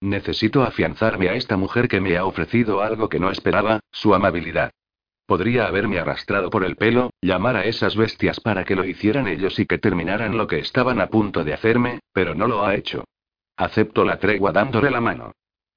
Necesito 0.00 0.62
afianzarme 0.62 1.28
a 1.28 1.34
esta 1.34 1.56
mujer 1.56 1.88
que 1.88 2.00
me 2.00 2.16
ha 2.16 2.24
ofrecido 2.24 2.82
algo 2.82 3.08
que 3.08 3.20
no 3.20 3.30
esperaba, 3.30 3.80
su 3.90 4.14
amabilidad. 4.14 4.72
Podría 5.28 5.66
haberme 5.66 5.98
arrastrado 5.98 6.48
por 6.48 6.64
el 6.64 6.76
pelo, 6.76 7.10
llamar 7.20 7.54
a 7.54 7.66
esas 7.66 7.94
bestias 7.96 8.40
para 8.40 8.64
que 8.64 8.74
lo 8.74 8.86
hicieran 8.86 9.28
ellos 9.28 9.58
y 9.58 9.66
que 9.66 9.76
terminaran 9.76 10.38
lo 10.38 10.46
que 10.46 10.58
estaban 10.58 11.02
a 11.02 11.08
punto 11.08 11.44
de 11.44 11.52
hacerme, 11.52 12.00
pero 12.14 12.34
no 12.34 12.48
lo 12.48 12.64
ha 12.64 12.74
hecho. 12.74 13.04
Acepto 13.54 14.06
la 14.06 14.18
tregua 14.18 14.52
dándole 14.52 14.90
la 14.90 15.02
mano. 15.02 15.32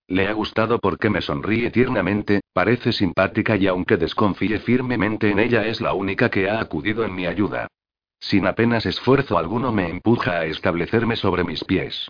Le 0.07 0.29
ha 0.29 0.31
gustado 0.31 0.79
porque 0.79 1.09
me 1.09 1.19
sonríe 1.19 1.69
tiernamente, 1.69 2.39
parece 2.53 2.93
simpática 2.93 3.57
y 3.57 3.67
aunque 3.67 3.97
desconfíe 3.97 4.59
firmemente 4.59 5.29
en 5.29 5.39
ella 5.39 5.67
es 5.67 5.81
la 5.81 5.91
única 5.95 6.29
que 6.29 6.49
ha 6.49 6.61
acudido 6.61 7.03
en 7.03 7.13
mi 7.13 7.25
ayuda. 7.25 7.67
Sin 8.21 8.47
apenas 8.47 8.85
esfuerzo 8.85 9.37
alguno 9.37 9.73
me 9.73 9.89
empuja 9.89 10.31
a 10.39 10.45
establecerme 10.45 11.17
sobre 11.17 11.43
mis 11.43 11.65
pies. 11.65 12.07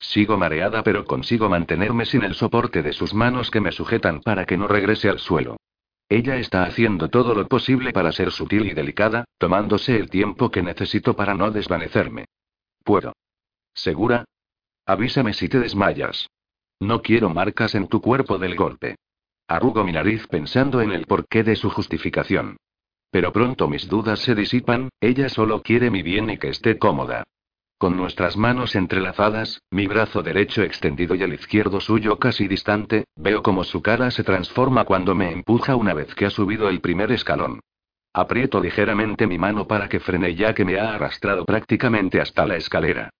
Sigo 0.00 0.38
mareada 0.38 0.82
pero 0.82 1.04
consigo 1.04 1.50
mantenerme 1.50 2.06
sin 2.06 2.22
el 2.22 2.34
soporte 2.34 2.82
de 2.82 2.94
sus 2.94 3.12
manos 3.12 3.50
que 3.50 3.60
me 3.60 3.72
sujetan 3.72 4.22
para 4.22 4.46
que 4.46 4.56
no 4.56 4.66
regrese 4.68 5.10
al 5.10 5.18
suelo. 5.18 5.58
Ella 6.08 6.36
está 6.36 6.64
haciendo 6.64 7.08
todo 7.08 7.34
lo 7.34 7.46
posible 7.48 7.92
para 7.92 8.12
ser 8.12 8.30
sutil 8.30 8.66
y 8.66 8.74
delicada, 8.74 9.24
tomándose 9.36 9.96
el 9.96 10.08
tiempo 10.08 10.50
que 10.50 10.62
necesito 10.62 11.14
para 11.14 11.34
no 11.34 11.50
desvanecerme. 11.50 12.24
Puedo. 12.82 13.12
¿Segura? 13.74 14.24
Avísame 14.86 15.34
si 15.34 15.48
te 15.48 15.60
desmayas. 15.60 16.28
No 16.80 17.02
quiero 17.02 17.28
marcas 17.28 17.74
en 17.74 17.88
tu 17.88 18.00
cuerpo 18.00 18.38
del 18.38 18.56
golpe. 18.56 18.96
Arrugo 19.46 19.84
mi 19.84 19.92
nariz 19.92 20.26
pensando 20.28 20.80
en 20.80 20.92
el 20.92 21.06
porqué 21.06 21.42
de 21.42 21.56
su 21.56 21.68
justificación. 21.68 22.56
Pero 23.10 23.32
pronto 23.32 23.68
mis 23.68 23.88
dudas 23.88 24.20
se 24.20 24.34
disipan, 24.34 24.88
ella 25.00 25.28
solo 25.28 25.62
quiere 25.62 25.90
mi 25.90 26.02
bien 26.02 26.30
y 26.30 26.38
que 26.38 26.48
esté 26.48 26.78
cómoda. 26.78 27.24
Con 27.78 27.96
nuestras 27.96 28.36
manos 28.36 28.74
entrelazadas, 28.74 29.62
mi 29.70 29.86
brazo 29.86 30.24
derecho 30.24 30.64
extendido 30.64 31.14
y 31.14 31.22
el 31.22 31.34
izquierdo 31.34 31.80
suyo 31.80 32.18
casi 32.18 32.48
distante, 32.48 33.04
veo 33.14 33.40
como 33.40 33.62
su 33.62 33.82
cara 33.82 34.10
se 34.10 34.24
transforma 34.24 34.84
cuando 34.84 35.14
me 35.14 35.30
empuja 35.30 35.76
una 35.76 35.94
vez 35.94 36.12
que 36.16 36.26
ha 36.26 36.30
subido 36.30 36.68
el 36.68 36.80
primer 36.80 37.12
escalón. 37.12 37.60
Aprieto 38.12 38.60
ligeramente 38.60 39.28
mi 39.28 39.38
mano 39.38 39.68
para 39.68 39.88
que 39.88 40.00
frene 40.00 40.34
ya 40.34 40.54
que 40.54 40.64
me 40.64 40.80
ha 40.80 40.94
arrastrado 40.94 41.44
prácticamente 41.44 42.20
hasta 42.20 42.46
la 42.46 42.56
escalera. 42.56 43.10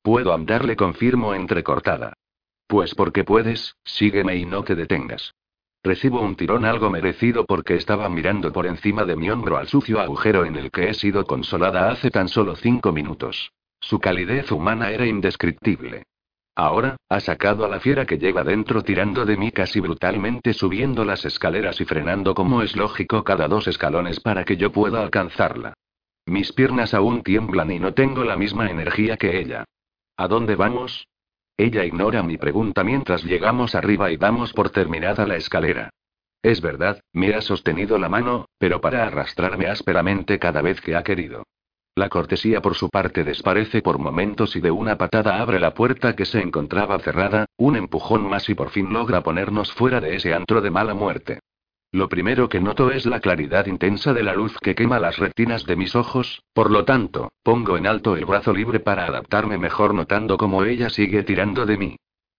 Puedo 0.00 0.32
andarle 0.32 0.76
confirmo 0.76 1.34
entrecortada. 1.34 2.14
Pues 2.66 2.94
porque 2.94 3.22
puedes, 3.22 3.76
sígueme 3.84 4.36
y 4.36 4.46
no 4.46 4.64
te 4.64 4.74
detengas. 4.76 5.34
Recibo 5.82 6.22
un 6.22 6.36
tirón 6.36 6.64
algo 6.64 6.88
merecido 6.88 7.44
porque 7.44 7.74
estaba 7.74 8.08
mirando 8.08 8.50
por 8.50 8.66
encima 8.66 9.04
de 9.04 9.14
mi 9.14 9.28
hombro 9.28 9.58
al 9.58 9.68
sucio 9.68 10.00
agujero 10.00 10.46
en 10.46 10.56
el 10.56 10.70
que 10.70 10.88
he 10.88 10.94
sido 10.94 11.26
consolada 11.26 11.90
hace 11.90 12.10
tan 12.10 12.28
solo 12.28 12.56
cinco 12.56 12.92
minutos. 12.92 13.52
Su 13.80 14.00
calidez 14.00 14.50
humana 14.50 14.90
era 14.90 15.06
indescriptible. 15.06 16.04
Ahora, 16.54 16.96
ha 17.10 17.20
sacado 17.20 17.66
a 17.66 17.68
la 17.68 17.80
fiera 17.80 18.06
que 18.06 18.16
lleva 18.16 18.42
dentro 18.42 18.82
tirando 18.82 19.26
de 19.26 19.36
mí 19.36 19.52
casi 19.52 19.78
brutalmente 19.80 20.54
subiendo 20.54 21.04
las 21.04 21.24
escaleras 21.26 21.80
y 21.82 21.84
frenando 21.84 22.34
como 22.34 22.62
es 22.62 22.76
lógico 22.76 23.24
cada 23.24 23.46
dos 23.46 23.68
escalones 23.68 24.20
para 24.20 24.44
que 24.44 24.56
yo 24.56 24.72
pueda 24.72 25.02
alcanzarla. 25.02 25.74
Mis 26.24 26.52
piernas 26.52 26.94
aún 26.94 27.22
tiemblan 27.22 27.70
y 27.70 27.78
no 27.78 27.92
tengo 27.92 28.24
la 28.24 28.36
misma 28.36 28.70
energía 28.70 29.18
que 29.18 29.38
ella. 29.38 29.64
¿A 30.16 30.28
dónde 30.28 30.56
vamos? 30.56 31.06
Ella 31.58 31.84
ignora 31.84 32.22
mi 32.22 32.38
pregunta 32.38 32.82
mientras 32.82 33.22
llegamos 33.22 33.74
arriba 33.74 34.10
y 34.10 34.16
damos 34.16 34.52
por 34.52 34.70
terminada 34.70 35.26
la 35.26 35.36
escalera. 35.36 35.90
Es 36.42 36.60
verdad, 36.60 37.00
me 37.12 37.34
ha 37.34 37.42
sostenido 37.42 37.98
la 37.98 38.08
mano, 38.08 38.46
pero 38.58 38.80
para 38.80 39.06
arrastrarme 39.06 39.66
ásperamente 39.66 40.38
cada 40.38 40.62
vez 40.62 40.80
que 40.80 40.96
ha 40.96 41.02
querido. 41.02 41.44
La 41.98 42.10
cortesía 42.10 42.60
por 42.60 42.74
su 42.74 42.90
parte 42.90 43.24
desparece 43.24 43.80
por 43.80 43.98
momentos 43.98 44.54
y 44.54 44.60
de 44.60 44.70
una 44.70 44.98
patada 44.98 45.40
abre 45.40 45.58
la 45.58 45.72
puerta 45.72 46.14
que 46.14 46.26
se 46.26 46.42
encontraba 46.42 46.98
cerrada, 46.98 47.46
un 47.56 47.74
empujón 47.74 48.28
más 48.28 48.50
y 48.50 48.54
por 48.54 48.68
fin 48.68 48.92
logra 48.92 49.22
ponernos 49.22 49.72
fuera 49.72 49.98
de 49.98 50.14
ese 50.14 50.34
antro 50.34 50.60
de 50.60 50.70
mala 50.70 50.92
muerte. 50.92 51.40
Lo 51.92 52.10
primero 52.10 52.50
que 52.50 52.60
noto 52.60 52.90
es 52.90 53.06
la 53.06 53.20
claridad 53.20 53.64
intensa 53.64 54.12
de 54.12 54.22
la 54.22 54.34
luz 54.34 54.58
que 54.60 54.74
quema 54.74 55.00
las 55.00 55.16
retinas 55.16 55.64
de 55.64 55.76
mis 55.76 55.96
ojos, 55.96 56.42
por 56.52 56.70
lo 56.70 56.84
tanto, 56.84 57.32
pongo 57.42 57.78
en 57.78 57.86
alto 57.86 58.14
el 58.14 58.26
brazo 58.26 58.52
libre 58.52 58.78
para 58.78 59.06
adaptarme 59.06 59.56
mejor 59.56 59.94
notando 59.94 60.36
cómo 60.36 60.64
ella 60.64 60.90
sigue 60.90 61.22
tirando 61.22 61.64
de 61.64 61.78
mí. 61.78 61.96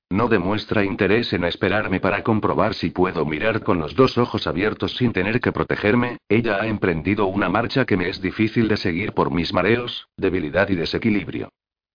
No 0.09 0.29
demuestra 0.29 0.85
interés 0.85 1.33
en 1.33 1.43
esperarme 1.43 1.99
para 1.99 2.23
comprobar 2.23 2.73
si 2.73 2.91
puedo 2.91 3.25
mirar 3.25 3.63
con 3.63 3.79
los 3.79 3.93
dos 3.93 4.17
ojos 4.17 4.47
abiertos 4.47 4.95
sin 4.95 5.11
tener 5.11 5.41
que 5.41 5.51
protegerme, 5.51 6.17
ella 6.29 6.61
ha 6.61 6.67
emprendido 6.67 7.25
una 7.25 7.49
marcha 7.49 7.85
que 7.85 7.97
me 7.97 8.07
es 8.07 8.21
difícil 8.21 8.69
de 8.69 8.77
seguir 8.77 9.11
por 9.11 9.31
mis 9.31 9.53
mareos, 9.53 10.07
debilidad 10.15 10.69
y 10.69 10.75
desequilibrio. 10.75 11.49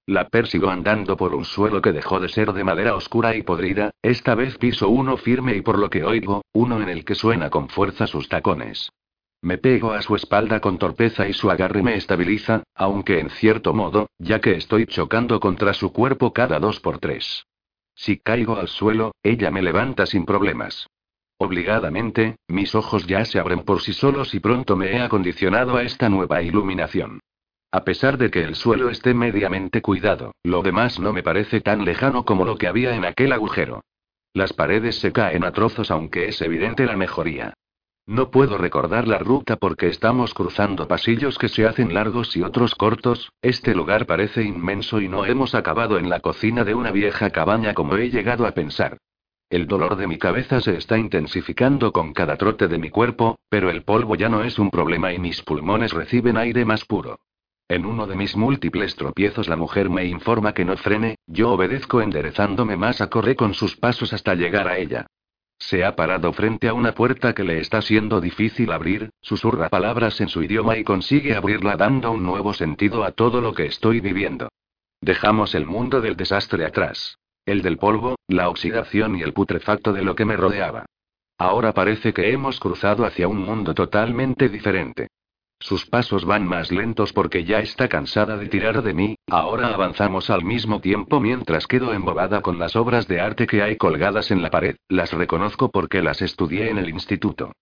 La 0.05 0.29
persigo 0.29 0.69
andando 0.69 1.17
por 1.17 1.35
un 1.35 1.47
suelo 1.47 1.81
que 1.81 1.93
dejó 1.93 2.21
de 2.21 2.29
ser 2.29 2.53
de 2.53 2.65
madera 2.65 2.97
oscura 2.97 3.35
y 3.35 3.43
podrida, 3.43 3.93
esta 4.03 4.35
vez 4.35 4.59
piso 4.59 4.91
uno 4.91 5.17
firme 5.17 5.57
y 5.57 5.63
por 5.63 5.79
lo 5.79 5.89
que 5.89 6.05
oigo, 6.05 6.43
uno 6.53 6.83
en 6.83 6.91
el 6.91 7.07
que 7.07 7.15
suena 7.15 7.49
con 7.49 7.69
fuerza 7.71 8.07
sus 8.07 8.29
tacones. 8.29 8.91
Me 9.41 9.59
pego 9.59 9.93
a 9.93 10.03
su 10.03 10.17
espalda 10.17 10.61
con 10.61 10.79
torpeza 10.79 11.27
y 11.29 11.33
su 11.33 11.51
agarre 11.51 11.83
me 11.83 11.95
estabiliza, 11.95 12.63
aunque 12.75 13.21
en 13.21 13.31
cierto 13.31 13.73
modo, 13.73 14.09
ya 14.19 14.41
que 14.41 14.55
estoy 14.55 14.87
chocando 14.87 15.41
contra 15.41 15.73
su 15.73 15.93
cuerpo 15.93 16.33
cada 16.33 16.59
dos 16.59 16.79
por 16.81 16.99
tres. 16.99 17.47
Si 17.95 18.19
caigo 18.19 18.57
al 18.57 18.69
suelo, 18.69 19.15
ella 19.23 19.51
me 19.51 19.63
levanta 19.63 20.07
sin 20.07 20.25
problemas. 20.25 20.89
Obligadamente, 21.39 22.37
mis 22.49 22.75
ojos 22.75 23.07
ya 23.07 23.25
se 23.25 23.39
abren 23.39 23.65
por 23.65 23.81
sí 23.81 23.93
solos 23.93 24.35
y 24.35 24.41
pronto 24.41 24.77
me 24.77 24.93
he 24.93 25.01
acondicionado 25.01 25.77
a 25.77 25.83
esta 25.83 26.09
nueva 26.09 26.43
iluminación. 26.43 27.21
A 27.73 27.85
pesar 27.85 28.19
de 28.19 28.31
que 28.31 28.45
el 28.45 28.55
suelo 28.55 28.91
esté 28.91 29.15
mediamente 29.15 29.81
cuidado, 29.81 30.35
lo 30.43 30.63
demás 30.63 31.01
no 31.01 31.13
me 31.13 31.23
parece 31.23 31.61
tan 31.61 31.85
lejano 31.85 32.25
como 32.25 32.45
lo 32.45 32.57
que 32.57 32.67
había 32.67 32.95
en 32.95 33.05
aquel 33.05 33.33
agujero. 33.33 33.83
Las 34.35 34.53
paredes 34.53 34.99
se 35.01 35.13
caen 35.13 35.45
a 35.45 35.53
trozos 35.53 35.91
aunque 35.91 36.29
es 36.29 36.41
evidente 36.43 36.87
la 36.87 36.97
mejoría. 36.97 37.55
No 38.07 38.33
puedo 38.33 38.59
recordar 38.59 39.07
la 39.07 39.19
ruta 39.19 39.57
porque 39.57 39.87
estamos 39.87 40.35
cruzando 40.35 40.89
pasillos 40.89 41.39
que 41.39 41.49
se 41.49 41.67
hacen 41.67 41.95
largos 41.95 42.37
y 42.37 42.43
otros 42.43 42.75
cortos, 42.75 43.31
este 43.43 43.77
lugar 43.77 44.07
parece 44.07 44.43
inmenso 44.43 45.01
y 45.01 45.09
no 45.09 45.25
hemos 45.25 45.55
acabado 45.55 45.99
en 45.99 46.11
la 46.11 46.19
cocina 46.19 46.65
de 46.65 46.75
una 46.75 46.91
vieja 46.91 47.31
cabaña 47.31 47.75
como 47.75 47.97
he 47.97 48.11
llegado 48.11 48.45
a 48.45 48.53
pensar. 48.53 48.99
El 49.49 49.69
dolor 49.69 49.95
de 49.97 50.09
mi 50.09 50.19
cabeza 50.19 50.61
se 50.61 50.77
está 50.77 50.99
intensificando 50.99 51.93
con 51.93 52.13
cada 52.13 52.37
trote 52.37 52.67
de 52.67 52.79
mi 52.79 52.91
cuerpo, 52.91 53.39
pero 53.49 53.71
el 53.71 53.85
polvo 53.85 54.17
ya 54.17 54.29
no 54.29 54.43
es 54.43 54.59
un 54.59 54.71
problema 54.71 55.13
y 55.13 55.21
mis 55.21 55.41
pulmones 55.43 55.93
reciben 55.93 56.37
aire 56.37 56.65
más 56.65 56.85
puro. 56.85 57.21
En 57.69 57.87
uno 57.87 58.09
de 58.09 58.17
mis 58.17 58.35
múltiples 58.35 58.97
tropiezos 58.97 59.47
la 59.47 59.57
mujer 59.57 59.91
me 59.91 60.07
informa 60.07 60.55
que 60.55 60.65
no 60.65 60.77
frene, 60.77 61.19
yo 61.27 61.53
obedezco 61.53 62.03
enderezándome 62.03 62.77
más 62.77 63.01
a 63.01 63.11
correr 63.11 63.37
con 63.37 63.55
sus 63.55 63.77
pasos 63.77 64.13
hasta 64.13 64.35
llegar 64.35 64.67
a 64.67 64.79
ella. 64.79 65.07
Se 65.63 65.85
ha 65.85 65.95
parado 65.95 66.33
frente 66.33 66.69
a 66.69 66.75
una 66.75 66.93
puerta 66.93 67.35
que 67.35 67.45
le 67.45 67.61
está 67.61 67.83
siendo 67.83 68.21
difícil 68.21 68.73
abrir, 68.73 69.11
susurra 69.21 69.69
palabras 69.69 70.21
en 70.21 70.29
su 70.29 70.43
idioma 70.43 70.77
y 70.77 70.83
consigue 70.83 71.37
abrirla 71.37 71.77
dando 71.77 72.11
un 72.11 72.25
nuevo 72.25 72.53
sentido 72.53 73.05
a 73.05 73.13
todo 73.13 73.41
lo 73.41 73.55
que 73.55 73.67
estoy 73.67 74.01
viviendo. 74.01 74.49
Dejamos 75.01 75.55
el 75.55 75.65
mundo 75.65 76.01
del 76.01 76.17
desastre 76.17 76.67
atrás. 76.67 77.17
El 77.47 77.63
del 77.63 77.79
polvo, 77.79 78.17
la 78.27 78.49
oxidación 78.49 79.17
y 79.17 79.23
el 79.23 79.33
putrefacto 79.33 79.93
de 79.93 80.03
lo 80.03 80.17
que 80.17 80.25
me 80.25 80.37
rodeaba. 80.37 80.85
Ahora 81.39 81.73
parece 81.73 82.13
que 82.13 82.33
hemos 82.33 82.59
cruzado 82.59 83.07
hacia 83.07 83.29
un 83.29 83.39
mundo 83.39 83.73
totalmente 83.73 84.49
diferente. 84.49 85.11
Sus 85.63 85.87
pasos 85.87 86.25
van 86.25 86.45
más 86.45 86.73
lentos 86.73 87.13
porque 87.13 87.45
ya 87.45 87.61
está 87.61 87.89
cansada 87.89 88.37
de 88.37 88.49
tirar 88.49 88.83
de 88.83 88.95
mí, 88.95 89.15
ahora 89.29 89.69
avanzamos 89.69 90.29
al 90.29 90.45
mismo 90.45 90.81
tiempo 90.81 91.21
mientras 91.21 91.69
quedo 91.69 91.95
embobada 91.95 92.43
con 92.43 92.59
las 92.59 92.75
obras 92.75 93.07
de 93.07 93.21
arte 93.21 93.47
que 93.47 93.63
hay 93.63 93.77
colgadas 93.77 94.33
en 94.33 94.43
la 94.43 94.51
pared, 94.51 94.75
las 94.89 95.13
reconozco 95.13 95.71
porque 95.71 96.03
las 96.03 96.21
estudié 96.21 96.69
en 96.69 96.79
el 96.79 96.89
instituto. 96.89 97.53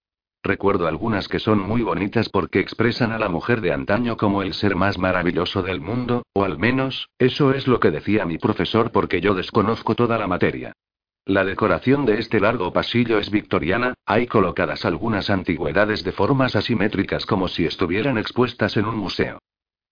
Recuerdo 0.42 0.88
algunas 0.88 1.28
que 1.28 1.40
son 1.40 1.58
muy 1.58 1.82
bonitas 1.82 2.30
porque 2.30 2.60
expresan 2.60 3.12
a 3.12 3.18
la 3.18 3.28
mujer 3.28 3.60
de 3.60 3.74
antaño 3.74 4.16
como 4.16 4.40
el 4.40 4.54
ser 4.54 4.76
más 4.76 4.96
maravilloso 4.96 5.62
del 5.62 5.82
mundo, 5.82 6.22
o 6.32 6.44
al 6.44 6.58
menos, 6.58 7.10
eso 7.18 7.52
es 7.52 7.66
lo 7.66 7.80
que 7.80 7.90
decía 7.90 8.24
mi 8.24 8.38
profesor 8.38 8.92
porque 8.92 9.20
yo 9.20 9.34
desconozco 9.34 9.94
toda 9.94 10.16
la 10.16 10.26
materia. 10.26 10.72
La 11.26 11.44
decoración 11.44 12.06
de 12.06 12.18
este 12.18 12.40
largo 12.40 12.72
pasillo 12.72 13.18
es 13.18 13.30
victoriana, 13.30 13.94
hay 14.06 14.26
colocadas 14.26 14.84
algunas 14.84 15.30
antigüedades 15.30 16.02
de 16.02 16.12
formas 16.12 16.56
asimétricas 16.56 17.26
como 17.26 17.46
si 17.48 17.66
estuvieran 17.66 18.18
expuestas 18.18 18.76
en 18.76 18.86
un 18.86 18.96
museo. 18.96 19.38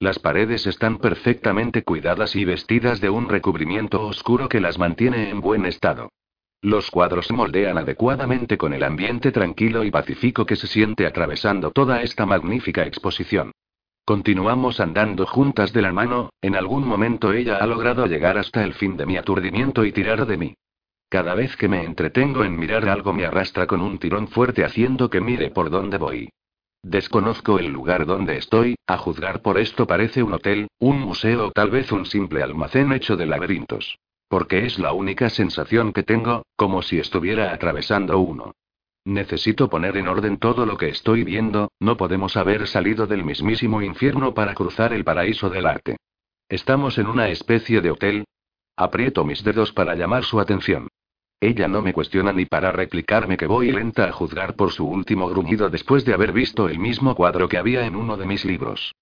Las 0.01 0.19
paredes 0.19 0.67
están 0.67 0.99
perfectamente 0.99 1.83
cuidadas 1.83 2.35
y 2.37 2.45
vestidas 2.45 3.01
de 3.01 3.11
un 3.11 3.29
recubrimiento 3.29 4.03
oscuro 4.03 4.49
que 4.49 4.61
las 4.61 4.79
mantiene 4.79 5.29
en 5.31 5.41
buen 5.41 5.67
estado. 5.67 6.09
Los 6.63 6.91
cuadros 6.91 7.27
se 7.27 7.35
moldean 7.35 7.79
adecuadamente 7.79 8.59
con 8.59 8.73
el 8.73 8.83
ambiente 8.83 9.31
tranquilo 9.31 9.85
y 9.85 9.91
pacífico 9.91 10.47
que 10.47 10.57
se 10.57 10.67
siente 10.67 11.07
atravesando 11.07 11.71
toda 11.71 12.03
esta 12.03 12.27
magnífica 12.27 12.85
exposición. 12.85 13.53
Continuamos 14.05 14.81
andando 14.81 15.27
juntas 15.27 15.73
de 15.73 15.83
la 15.83 15.93
mano, 15.93 16.31
en 16.41 16.57
algún 16.57 16.87
momento 16.87 17.33
ella 17.33 17.59
ha 17.59 17.67
logrado 17.67 18.07
llegar 18.07 18.39
hasta 18.39 18.65
el 18.65 18.75
fin 18.75 18.97
de 18.97 19.05
mi 19.05 19.17
aturdimiento 19.17 19.85
y 19.85 19.93
tirar 19.93 20.27
de 20.27 20.37
mí. 20.37 20.55
Cada 21.11 21.35
vez 21.35 21.57
que 21.57 21.69
me 21.69 21.85
entretengo 21.85 22.45
en 22.45 22.59
mirar 22.59 22.87
algo 22.87 23.15
me 23.15 23.25
arrastra 23.25 23.67
con 23.67 23.81
un 23.81 23.99
tirón 23.99 24.29
fuerte 24.29 24.63
haciendo 24.63 25.09
que 25.09 25.23
mire 25.23 25.51
por 25.51 25.71
dónde 25.71 25.97
voy. 25.97 26.29
Desconozco 26.83 27.59
el 27.59 27.69
lugar 27.69 28.05
donde 28.05 28.37
estoy, 28.37 28.77
a 28.87 28.99
juzgar 28.99 29.41
por 29.41 29.59
esto 29.59 29.87
parece 29.87 30.23
un 30.23 30.35
hotel, 30.35 30.69
un 30.79 31.01
museo 31.01 31.49
o 31.49 31.51
tal 31.51 31.71
vez 31.71 31.93
un 31.93 32.05
simple 32.05 32.43
almacén 32.43 32.93
hecho 32.93 33.17
de 33.17 33.25
laberintos. 33.25 33.99
Porque 34.29 34.67
es 34.67 34.79
la 34.79 34.93
única 34.93 35.31
sensación 35.31 35.95
que 35.95 36.03
tengo, 36.03 36.43
como 36.57 36.83
si 36.83 36.99
estuviera 36.99 37.55
atravesando 37.55 38.19
uno. 38.19 38.53
Necesito 39.07 39.71
poner 39.71 39.97
en 39.97 40.09
orden 40.09 40.37
todo 40.37 40.67
lo 40.67 40.77
que 40.77 40.91
estoy 40.91 41.25
viendo, 41.25 41.73
no 41.81 41.97
podemos 41.97 42.37
haber 42.37 42.67
salido 42.67 43.07
del 43.07 43.25
mismísimo 43.25 43.81
infierno 43.81 44.35
para 44.35 44.53
cruzar 44.53 44.93
el 44.93 45.05
paraíso 45.05 45.49
del 45.49 45.65
arte. 45.65 45.97
Estamos 46.51 46.99
en 46.99 47.07
una 47.07 47.31
especie 47.31 47.81
de 47.81 47.91
hotel. 47.91 48.25
Aprieto 48.77 49.25
mis 49.25 49.43
dedos 49.43 49.73
para 49.73 49.95
llamar 49.95 50.25
su 50.25 50.39
atención. 50.39 50.89
Ella 51.41 51.69
no 51.69 51.83
me 51.83 51.93
cuestiona 51.93 52.33
ni 52.33 52.47
para 52.47 52.73
replicarme 52.73 53.37
que 53.37 53.47
voy 53.47 53.71
lenta 53.71 54.09
a 54.09 54.13
juzgar 54.13 54.57
por 54.57 54.73
su 54.73 54.87
último 54.87 55.29
gruñido 55.29 55.71
después 55.71 56.05
de 56.05 56.13
haber 56.13 56.33
visto 56.33 56.69
el 56.69 56.81
mismo 56.81 57.15
cuadro 57.15 57.49
que 57.49 57.59
había 57.59 57.87
en 57.87 57.95
uno 57.95 58.17
de 58.17 58.27
mis 58.27 58.45
libros. 58.45 58.95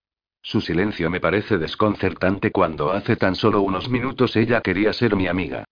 Su 0.43 0.61
silencio 0.61 1.09
me 1.09 1.19
parece 1.19 1.57
desconcertante 1.57 2.53
cuando 2.53 2.93
hace 2.93 3.17
tan 3.17 3.35
solo 3.35 3.63
unos 3.63 3.89
minutos 3.89 4.37
ella 4.37 4.61
quería 4.61 4.93
ser 4.93 5.17
mi 5.17 5.29
amiga. 5.29 5.65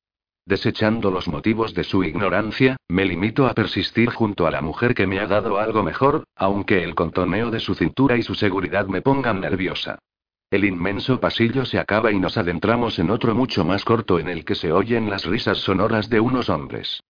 Desechando 0.47 1.11
los 1.11 1.29
motivos 1.29 1.75
de 1.75 1.85
su 1.85 2.03
ignorancia, 2.03 2.77
me 2.89 3.05
limito 3.05 3.47
a 3.47 3.55
persistir 3.55 4.11
junto 4.11 4.47
a 4.47 4.51
la 4.51 4.63
mujer 4.63 4.95
que 4.95 5.07
me 5.07 5.21
ha 5.21 5.27
dado 5.27 5.59
algo 5.59 5.83
mejor, 5.83 6.25
aunque 6.35 6.83
el 6.83 6.95
contoneo 6.95 7.51
de 7.51 7.61
su 7.61 7.75
cintura 7.75 8.17
y 8.17 8.23
su 8.23 8.35
seguridad 8.35 8.87
me 8.87 9.03
pongan 9.03 9.41
nerviosa. 9.41 9.99
El 10.55 10.65
inmenso 10.65 11.19
pasillo 11.19 11.65
se 11.65 11.81
acaba 11.81 12.13
y 12.13 12.21
nos 12.21 12.39
adentramos 12.39 13.01
en 13.01 13.11
otro 13.11 13.35
mucho 13.35 13.65
más 13.65 13.85
corto 13.85 14.21
en 14.21 14.29
el 14.29 14.45
que 14.45 14.55
se 14.55 14.71
oyen 14.71 15.11
las 15.11 15.25
risas 15.25 15.59
sonoras 15.59 16.09
de 16.09 16.21
unos 16.21 16.49
hombres. 16.49 17.03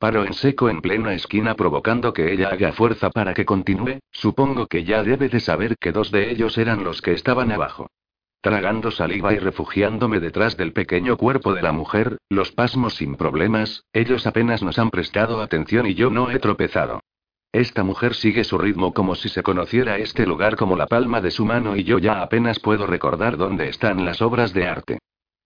Paro 0.00 0.24
en 0.24 0.34
seco 0.34 0.68
en 0.68 0.80
plena 0.80 1.14
esquina 1.14 1.54
provocando 1.54 2.12
que 2.12 2.32
ella 2.32 2.48
haga 2.48 2.72
fuerza 2.72 3.10
para 3.10 3.34
que 3.34 3.44
continúe, 3.44 4.00
supongo 4.10 4.66
que 4.66 4.82
ya 4.82 5.04
debe 5.04 5.28
de 5.28 5.38
saber 5.38 5.76
que 5.78 5.92
dos 5.92 6.10
de 6.10 6.32
ellos 6.32 6.58
eran 6.58 6.82
los 6.82 7.00
que 7.00 7.12
estaban 7.12 7.52
abajo. 7.52 7.88
Tragando 8.40 8.90
saliva 8.90 9.32
y 9.32 9.38
refugiándome 9.38 10.18
detrás 10.18 10.56
del 10.56 10.72
pequeño 10.72 11.16
cuerpo 11.16 11.54
de 11.54 11.62
la 11.62 11.70
mujer, 11.70 12.18
los 12.28 12.50
pasmos 12.50 12.96
sin 12.96 13.14
problemas, 13.14 13.84
ellos 13.92 14.26
apenas 14.26 14.60
nos 14.60 14.76
han 14.76 14.90
prestado 14.90 15.40
atención 15.40 15.86
y 15.86 15.94
yo 15.94 16.10
no 16.10 16.32
he 16.32 16.40
tropezado. 16.40 17.02
Esta 17.52 17.82
mujer 17.82 18.14
sigue 18.14 18.44
su 18.44 18.58
ritmo 18.58 18.92
como 18.92 19.14
si 19.14 19.30
se 19.30 19.42
conociera 19.42 19.96
este 19.96 20.26
lugar 20.26 20.56
como 20.56 20.76
la 20.76 20.86
palma 20.86 21.22
de 21.22 21.30
su 21.30 21.46
mano 21.46 21.76
y 21.76 21.84
yo 21.84 21.98
ya 21.98 22.20
apenas 22.20 22.60
puedo 22.60 22.86
recordar 22.86 23.38
dónde 23.38 23.68
están 23.68 24.04
las 24.04 24.20
obras 24.20 24.52
de 24.52 24.68
arte. 24.68 24.98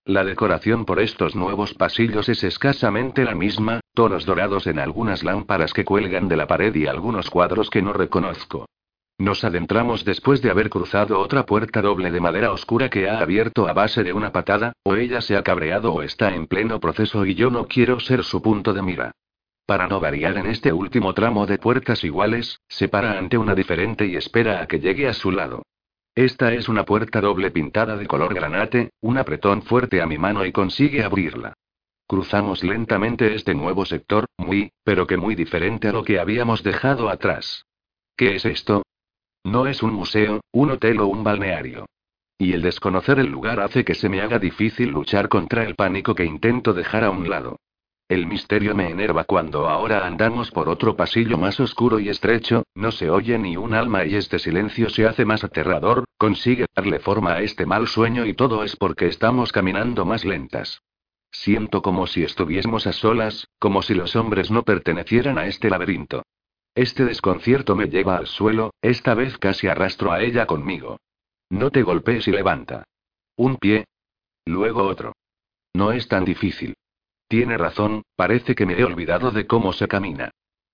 La 0.04 0.24
decoración 0.24 0.84
por 0.84 0.98
estos 0.98 1.36
nuevos 1.36 1.74
pasillos 1.74 2.28
es 2.28 2.42
escasamente 2.42 3.24
la 3.24 3.36
misma, 3.36 3.78
tonos 3.94 4.26
dorados 4.26 4.66
en 4.66 4.80
algunas 4.80 5.22
lámparas 5.22 5.72
que 5.72 5.84
cuelgan 5.84 6.26
de 6.26 6.36
la 6.36 6.48
pared 6.48 6.74
y 6.74 6.88
algunos 6.88 7.30
cuadros 7.30 7.70
que 7.70 7.82
no 7.82 7.92
reconozco. 7.92 8.66
Nos 9.18 9.44
adentramos 9.44 10.04
después 10.04 10.42
de 10.42 10.50
haber 10.50 10.70
cruzado 10.70 11.20
otra 11.20 11.46
puerta 11.46 11.82
doble 11.82 12.10
de 12.10 12.20
madera 12.20 12.50
oscura 12.50 12.90
que 12.90 13.08
ha 13.08 13.20
abierto 13.20 13.68
a 13.68 13.74
base 13.74 14.02
de 14.02 14.12
una 14.12 14.32
patada, 14.32 14.72
o 14.82 14.96
ella 14.96 15.20
se 15.20 15.36
ha 15.36 15.44
cabreado 15.44 15.92
o 15.92 16.02
está 16.02 16.34
en 16.34 16.48
pleno 16.48 16.80
proceso 16.80 17.24
y 17.24 17.36
yo 17.36 17.50
no 17.50 17.68
quiero 17.68 18.00
ser 18.00 18.24
su 18.24 18.42
punto 18.42 18.72
de 18.72 18.82
mira. 18.82 19.12
Para 19.66 19.86
no 19.86 20.00
variar 20.00 20.36
en 20.38 20.46
este 20.46 20.72
último 20.72 21.14
tramo 21.14 21.46
de 21.46 21.58
puertas 21.58 22.04
iguales, 22.04 22.60
se 22.68 22.88
para 22.88 23.18
ante 23.18 23.38
una 23.38 23.54
diferente 23.54 24.06
y 24.06 24.16
espera 24.16 24.60
a 24.60 24.66
que 24.66 24.80
llegue 24.80 25.08
a 25.08 25.14
su 25.14 25.30
lado. 25.30 25.62
Esta 26.14 26.52
es 26.52 26.68
una 26.68 26.84
puerta 26.84 27.20
doble 27.20 27.50
pintada 27.50 27.96
de 27.96 28.06
color 28.06 28.34
granate, 28.34 28.90
un 29.00 29.16
apretón 29.16 29.62
fuerte 29.62 30.02
a 30.02 30.06
mi 30.06 30.18
mano 30.18 30.44
y 30.44 30.52
consigue 30.52 31.02
abrirla. 31.02 31.54
Cruzamos 32.06 32.62
lentamente 32.62 33.34
este 33.34 33.54
nuevo 33.54 33.86
sector, 33.86 34.26
muy, 34.36 34.72
pero 34.84 35.06
que 35.06 35.16
muy 35.16 35.34
diferente 35.34 35.88
a 35.88 35.92
lo 35.92 36.04
que 36.04 36.18
habíamos 36.18 36.62
dejado 36.62 37.08
atrás. 37.08 37.64
¿Qué 38.16 38.34
es 38.34 38.44
esto? 38.44 38.82
No 39.44 39.66
es 39.66 39.82
un 39.82 39.94
museo, 39.94 40.42
un 40.52 40.72
hotel 40.72 41.00
o 41.00 41.06
un 41.06 41.24
balneario. 41.24 41.86
Y 42.36 42.52
el 42.52 42.60
desconocer 42.60 43.18
el 43.18 43.30
lugar 43.30 43.60
hace 43.60 43.84
que 43.84 43.94
se 43.94 44.10
me 44.10 44.20
haga 44.20 44.38
difícil 44.38 44.90
luchar 44.90 45.28
contra 45.28 45.64
el 45.64 45.76
pánico 45.76 46.14
que 46.14 46.24
intento 46.24 46.74
dejar 46.74 47.04
a 47.04 47.10
un 47.10 47.30
lado. 47.30 47.56
El 48.12 48.26
misterio 48.26 48.74
me 48.74 48.90
enerva 48.90 49.24
cuando 49.24 49.70
ahora 49.70 50.06
andamos 50.06 50.50
por 50.50 50.68
otro 50.68 50.94
pasillo 50.94 51.38
más 51.38 51.58
oscuro 51.60 51.98
y 51.98 52.10
estrecho, 52.10 52.64
no 52.74 52.92
se 52.92 53.08
oye 53.08 53.38
ni 53.38 53.56
un 53.56 53.72
alma 53.72 54.04
y 54.04 54.16
este 54.16 54.38
silencio 54.38 54.90
se 54.90 55.06
hace 55.06 55.24
más 55.24 55.44
aterrador, 55.44 56.04
consigue 56.18 56.66
darle 56.76 56.98
forma 56.98 57.32
a 57.32 57.40
este 57.40 57.64
mal 57.64 57.88
sueño 57.88 58.26
y 58.26 58.34
todo 58.34 58.64
es 58.64 58.76
porque 58.76 59.06
estamos 59.06 59.50
caminando 59.50 60.04
más 60.04 60.26
lentas. 60.26 60.82
Siento 61.30 61.80
como 61.80 62.06
si 62.06 62.22
estuviésemos 62.22 62.86
a 62.86 62.92
solas, 62.92 63.48
como 63.58 63.80
si 63.80 63.94
los 63.94 64.14
hombres 64.14 64.50
no 64.50 64.62
pertenecieran 64.62 65.38
a 65.38 65.46
este 65.46 65.70
laberinto. 65.70 66.22
Este 66.74 67.06
desconcierto 67.06 67.76
me 67.76 67.86
lleva 67.86 68.18
al 68.18 68.26
suelo, 68.26 68.74
esta 68.82 69.14
vez 69.14 69.38
casi 69.38 69.68
arrastro 69.68 70.12
a 70.12 70.20
ella 70.20 70.44
conmigo. 70.44 70.98
No 71.48 71.70
te 71.70 71.82
golpees 71.82 72.28
y 72.28 72.32
levanta. 72.32 72.84
Un 73.36 73.56
pie. 73.56 73.86
Luego 74.44 74.82
otro. 74.82 75.14
No 75.72 75.92
es 75.92 76.08
tan 76.08 76.26
difícil. 76.26 76.74
Tiene 77.32 77.56
razón, 77.56 78.02
parece 78.14 78.54
que 78.54 78.66
me 78.66 78.78
he 78.78 78.84
olvidado 78.84 79.30
de 79.30 79.46
cómo 79.46 79.72
se 79.72 79.88
camina. 79.88 80.32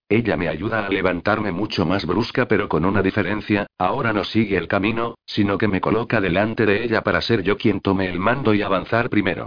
Ella 0.09 0.37
me 0.37 0.49
ayuda 0.49 0.85
a 0.85 0.89
levantarme 0.89 1.53
mucho 1.53 1.87
más 1.87 2.05
brusca 2.05 2.49
pero 2.49 2.69
con 2.69 2.85
una 2.85 3.01
diferencia, 3.01 3.69
ahora 3.79 4.13
no 4.13 4.25
sigue 4.25 4.57
el 4.57 4.67
camino, 4.67 5.15
sino 5.25 5.57
que 5.57 5.69
me 5.69 5.81
coloca 5.81 6.21
delante 6.21 6.67
de 6.67 6.83
ella 6.83 7.05
para 7.05 7.21
ser 7.21 7.45
yo 7.45 7.57
quien 7.57 7.79
tome 7.79 8.09
el 8.09 8.19
mando 8.19 8.55
y 8.55 8.63
avanzar 8.63 9.09
primero. 9.09 9.47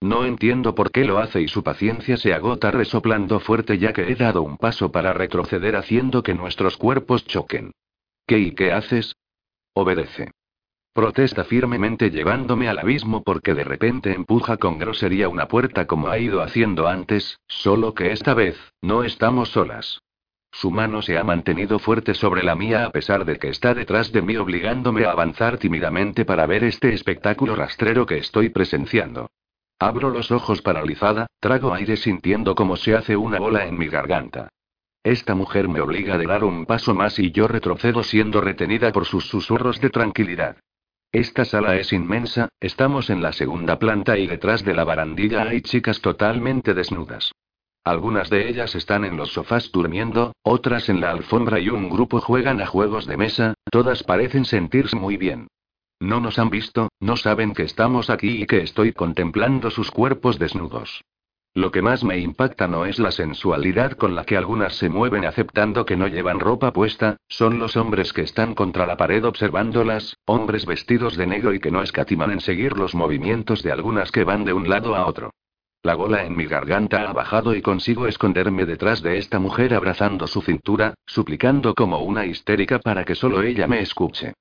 No 0.00 0.24
entiendo 0.24 0.74
por 0.74 0.90
qué 0.90 1.04
lo 1.04 1.18
hace 1.18 1.42
y 1.42 1.48
su 1.48 1.62
paciencia 1.62 2.16
se 2.16 2.32
agota 2.32 2.70
resoplando 2.70 3.38
fuerte 3.38 3.76
ya 3.76 3.92
que 3.92 4.10
he 4.10 4.14
dado 4.14 4.40
un 4.40 4.56
paso 4.56 4.90
para 4.90 5.12
retroceder 5.12 5.76
haciendo 5.76 6.22
que 6.22 6.32
nuestros 6.32 6.78
cuerpos 6.78 7.26
choquen. 7.26 7.72
¿Qué 8.26 8.38
y 8.38 8.52
qué 8.52 8.72
haces? 8.72 9.14
Obedece. 9.74 10.30
Protesta 10.96 11.44
firmemente 11.44 12.10
llevándome 12.10 12.70
al 12.70 12.78
abismo 12.78 13.22
porque 13.22 13.52
de 13.52 13.64
repente 13.64 14.14
empuja 14.14 14.56
con 14.56 14.78
grosería 14.78 15.28
una 15.28 15.46
puerta 15.46 15.86
como 15.86 16.08
ha 16.08 16.18
ido 16.18 16.40
haciendo 16.40 16.88
antes, 16.88 17.38
solo 17.46 17.92
que 17.92 18.12
esta 18.12 18.32
vez, 18.32 18.56
no 18.80 19.04
estamos 19.04 19.50
solas. 19.50 20.00
Su 20.50 20.70
mano 20.70 21.02
se 21.02 21.18
ha 21.18 21.22
mantenido 21.22 21.78
fuerte 21.78 22.14
sobre 22.14 22.42
la 22.42 22.54
mía 22.54 22.86
a 22.86 22.92
pesar 22.92 23.26
de 23.26 23.36
que 23.36 23.50
está 23.50 23.74
detrás 23.74 24.10
de 24.10 24.22
mí 24.22 24.38
obligándome 24.38 25.04
a 25.04 25.10
avanzar 25.10 25.58
tímidamente 25.58 26.24
para 26.24 26.46
ver 26.46 26.64
este 26.64 26.94
espectáculo 26.94 27.54
rastrero 27.54 28.06
que 28.06 28.16
estoy 28.16 28.48
presenciando. 28.48 29.28
Abro 29.78 30.08
los 30.08 30.30
ojos 30.30 30.62
paralizada, 30.62 31.26
trago 31.40 31.74
aire 31.74 31.98
sintiendo 31.98 32.54
como 32.54 32.74
se 32.76 32.96
hace 32.96 33.18
una 33.18 33.38
bola 33.38 33.66
en 33.66 33.76
mi 33.76 33.88
garganta. 33.88 34.48
Esta 35.04 35.34
mujer 35.34 35.68
me 35.68 35.82
obliga 35.82 36.14
a 36.14 36.18
dar 36.18 36.42
un 36.42 36.64
paso 36.64 36.94
más 36.94 37.18
y 37.18 37.32
yo 37.32 37.48
retrocedo 37.48 38.02
siendo 38.02 38.40
retenida 38.40 38.92
por 38.92 39.04
sus 39.04 39.28
susurros 39.28 39.78
de 39.82 39.90
tranquilidad. 39.90 40.56
Esta 41.16 41.46
sala 41.46 41.76
es 41.76 41.94
inmensa, 41.94 42.50
estamos 42.60 43.08
en 43.08 43.22
la 43.22 43.32
segunda 43.32 43.78
planta 43.78 44.18
y 44.18 44.26
detrás 44.26 44.62
de 44.66 44.74
la 44.74 44.84
barandilla 44.84 45.44
hay 45.44 45.62
chicas 45.62 46.02
totalmente 46.02 46.74
desnudas. 46.74 47.32
Algunas 47.84 48.28
de 48.28 48.50
ellas 48.50 48.74
están 48.74 49.02
en 49.06 49.16
los 49.16 49.32
sofás 49.32 49.72
durmiendo, 49.72 50.34
otras 50.42 50.90
en 50.90 51.00
la 51.00 51.10
alfombra 51.10 51.58
y 51.58 51.70
un 51.70 51.88
grupo 51.88 52.20
juegan 52.20 52.60
a 52.60 52.66
juegos 52.66 53.06
de 53.06 53.16
mesa, 53.16 53.54
todas 53.70 54.02
parecen 54.02 54.44
sentirse 54.44 54.94
muy 54.94 55.16
bien. 55.16 55.48
No 56.00 56.20
nos 56.20 56.38
han 56.38 56.50
visto, 56.50 56.90
no 57.00 57.16
saben 57.16 57.54
que 57.54 57.62
estamos 57.62 58.10
aquí 58.10 58.42
y 58.42 58.46
que 58.46 58.60
estoy 58.60 58.92
contemplando 58.92 59.70
sus 59.70 59.90
cuerpos 59.90 60.38
desnudos. 60.38 61.00
Lo 61.56 61.70
que 61.72 61.80
más 61.80 62.04
me 62.04 62.18
impacta 62.18 62.68
no 62.68 62.84
es 62.84 62.98
la 62.98 63.10
sensualidad 63.10 63.92
con 63.92 64.14
la 64.14 64.26
que 64.26 64.36
algunas 64.36 64.74
se 64.74 64.90
mueven 64.90 65.24
aceptando 65.24 65.86
que 65.86 65.96
no 65.96 66.06
llevan 66.06 66.38
ropa 66.38 66.70
puesta, 66.70 67.16
son 67.28 67.58
los 67.58 67.78
hombres 67.78 68.12
que 68.12 68.20
están 68.20 68.54
contra 68.54 68.84
la 68.84 68.98
pared 68.98 69.24
observándolas, 69.24 70.18
hombres 70.26 70.66
vestidos 70.66 71.16
de 71.16 71.26
negro 71.26 71.54
y 71.54 71.58
que 71.58 71.70
no 71.70 71.80
escatiman 71.80 72.30
en 72.30 72.40
seguir 72.40 72.76
los 72.76 72.94
movimientos 72.94 73.62
de 73.62 73.72
algunas 73.72 74.12
que 74.12 74.22
van 74.22 74.44
de 74.44 74.52
un 74.52 74.68
lado 74.68 74.94
a 74.94 75.06
otro. 75.06 75.30
La 75.82 75.94
gola 75.94 76.26
en 76.26 76.36
mi 76.36 76.44
garganta 76.44 77.08
ha 77.08 77.14
bajado 77.14 77.54
y 77.54 77.62
consigo 77.62 78.06
esconderme 78.06 78.66
detrás 78.66 79.02
de 79.02 79.16
esta 79.16 79.38
mujer 79.38 79.72
abrazando 79.72 80.26
su 80.26 80.42
cintura, 80.42 80.92
suplicando 81.06 81.74
como 81.74 82.00
una 82.00 82.26
histérica 82.26 82.80
para 82.80 83.06
que 83.06 83.14
solo 83.14 83.40
ella 83.40 83.66
me 83.66 83.80
escuche. 83.80 84.34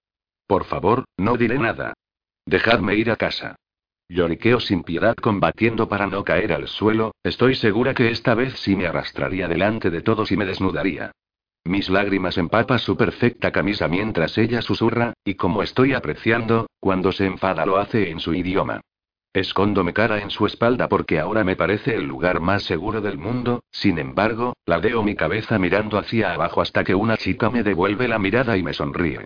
Por 0.46 0.66
favor, 0.66 1.06
no 1.16 1.38
diré 1.38 1.60
nada. 1.60 1.94
Dejadme 2.46 2.96
ir 2.96 3.10
a 3.10 3.16
casa. 3.16 3.56
Lloriqueo 4.08 4.60
sin 4.60 4.84
piedad 4.84 5.16
combatiendo 5.16 5.90
para 5.90 6.06
no 6.06 6.24
caer 6.24 6.54
al 6.54 6.68
suelo, 6.68 7.16
estoy 7.24 7.56
segura 7.56 7.96
que 7.96 8.12
esta 8.12 8.36
vez 8.36 8.54
sí 8.60 8.76
me 8.76 8.86
arrastraría 8.86 9.48
delante 9.48 9.90
de 9.90 10.02
todos 10.02 10.32
y 10.32 10.38
me 10.38 10.46
desnudaría. 10.46 11.12
Mis 11.64 11.90
lágrimas 11.90 12.38
empapan 12.38 12.78
su 12.78 12.96
perfecta 12.96 13.52
camisa 13.52 13.88
mientras 13.88 14.38
ella 14.38 14.62
susurra, 14.62 15.14
y 15.24 15.34
como 15.34 15.64
estoy 15.64 15.94
apreciando, 15.94 16.68
cuando 16.80 17.12
se 17.12 17.26
enfada 17.26 17.66
lo 17.66 17.78
hace 17.78 18.12
en 18.12 18.20
su 18.20 18.36
idioma. 18.36 18.82
Escondo 19.34 19.84
mi 19.84 19.92
cara 19.92 20.20
en 20.22 20.30
su 20.30 20.46
espalda 20.46 20.88
porque 20.88 21.20
ahora 21.20 21.44
me 21.44 21.56
parece 21.56 21.96
el 21.96 22.06
lugar 22.06 22.40
más 22.40 22.64
seguro 22.64 23.02
del 23.02 23.18
mundo, 23.18 23.64
sin 23.72 23.98
embargo, 23.98 24.54
ladeo 24.68 25.02
mi 25.02 25.16
cabeza 25.16 25.58
mirando 25.58 25.98
hacia 25.98 26.34
abajo 26.34 26.62
hasta 26.62 26.84
que 26.84 26.94
una 26.94 27.18
chica 27.18 27.50
me 27.50 27.64
devuelve 27.64 28.08
la 28.08 28.20
mirada 28.20 28.56
y 28.56 28.62
me 28.62 28.74
sonríe. 28.74 29.26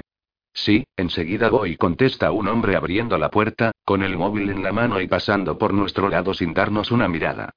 Sí, 0.62 0.86
enseguida 0.98 1.50
voy, 1.50 1.78
contesta 1.78 2.32
un 2.32 2.50
hombre 2.50 2.76
abriendo 2.76 3.18
la 3.18 3.32
puerta, 3.32 3.72
con 3.86 4.04
el 4.04 4.18
móvil 4.18 4.50
en 4.50 4.62
la 4.62 4.74
mano 4.74 5.00
y 5.00 5.08
pasando 5.08 5.58
por 5.58 5.74
nuestro 5.74 6.10
lado 6.10 6.34
sin 6.34 6.54
darnos 6.54 6.92
una 6.92 7.08
mirada. 7.08 7.52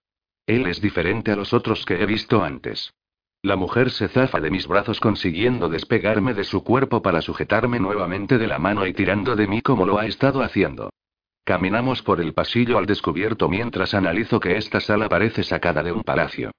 Él 0.47 0.69
es 0.69 0.81
diferente 0.81 1.33
a 1.33 1.37
los 1.37 1.53
otros 1.53 1.85
que 1.85 2.01
he 2.01 2.07
visto 2.07 2.45
antes. 2.45 2.95
La 3.43 3.57
mujer 3.57 3.91
se 3.91 4.07
zafa 4.07 4.41
de 4.41 4.53
mis 4.53 4.69
brazos 4.69 5.01
consiguiendo 5.01 5.69
despegarme 5.69 6.33
de 6.33 6.45
su 6.45 6.63
cuerpo 6.63 7.03
para 7.03 7.23
sujetarme 7.23 7.81
nuevamente 7.81 8.39
de 8.39 8.47
la 8.47 8.61
mano 8.61 8.87
y 8.87 8.93
tirando 8.93 9.35
de 9.35 9.49
mí 9.49 9.63
como 9.63 9.85
lo 9.85 9.99
ha 9.99 10.07
estado 10.07 10.41
haciendo. 10.41 10.91
Caminamos 11.43 12.03
por 12.03 12.21
el 12.21 12.35
pasillo 12.35 12.79
al 12.79 12.87
descubierto 12.87 13.49
mientras 13.49 13.95
analizo 13.95 14.39
que 14.39 14.57
esta 14.57 14.79
sala 14.79 15.09
parece 15.09 15.43
sacada 15.43 15.83
de 15.83 15.91
un 15.91 16.05
palacio. 16.05 16.53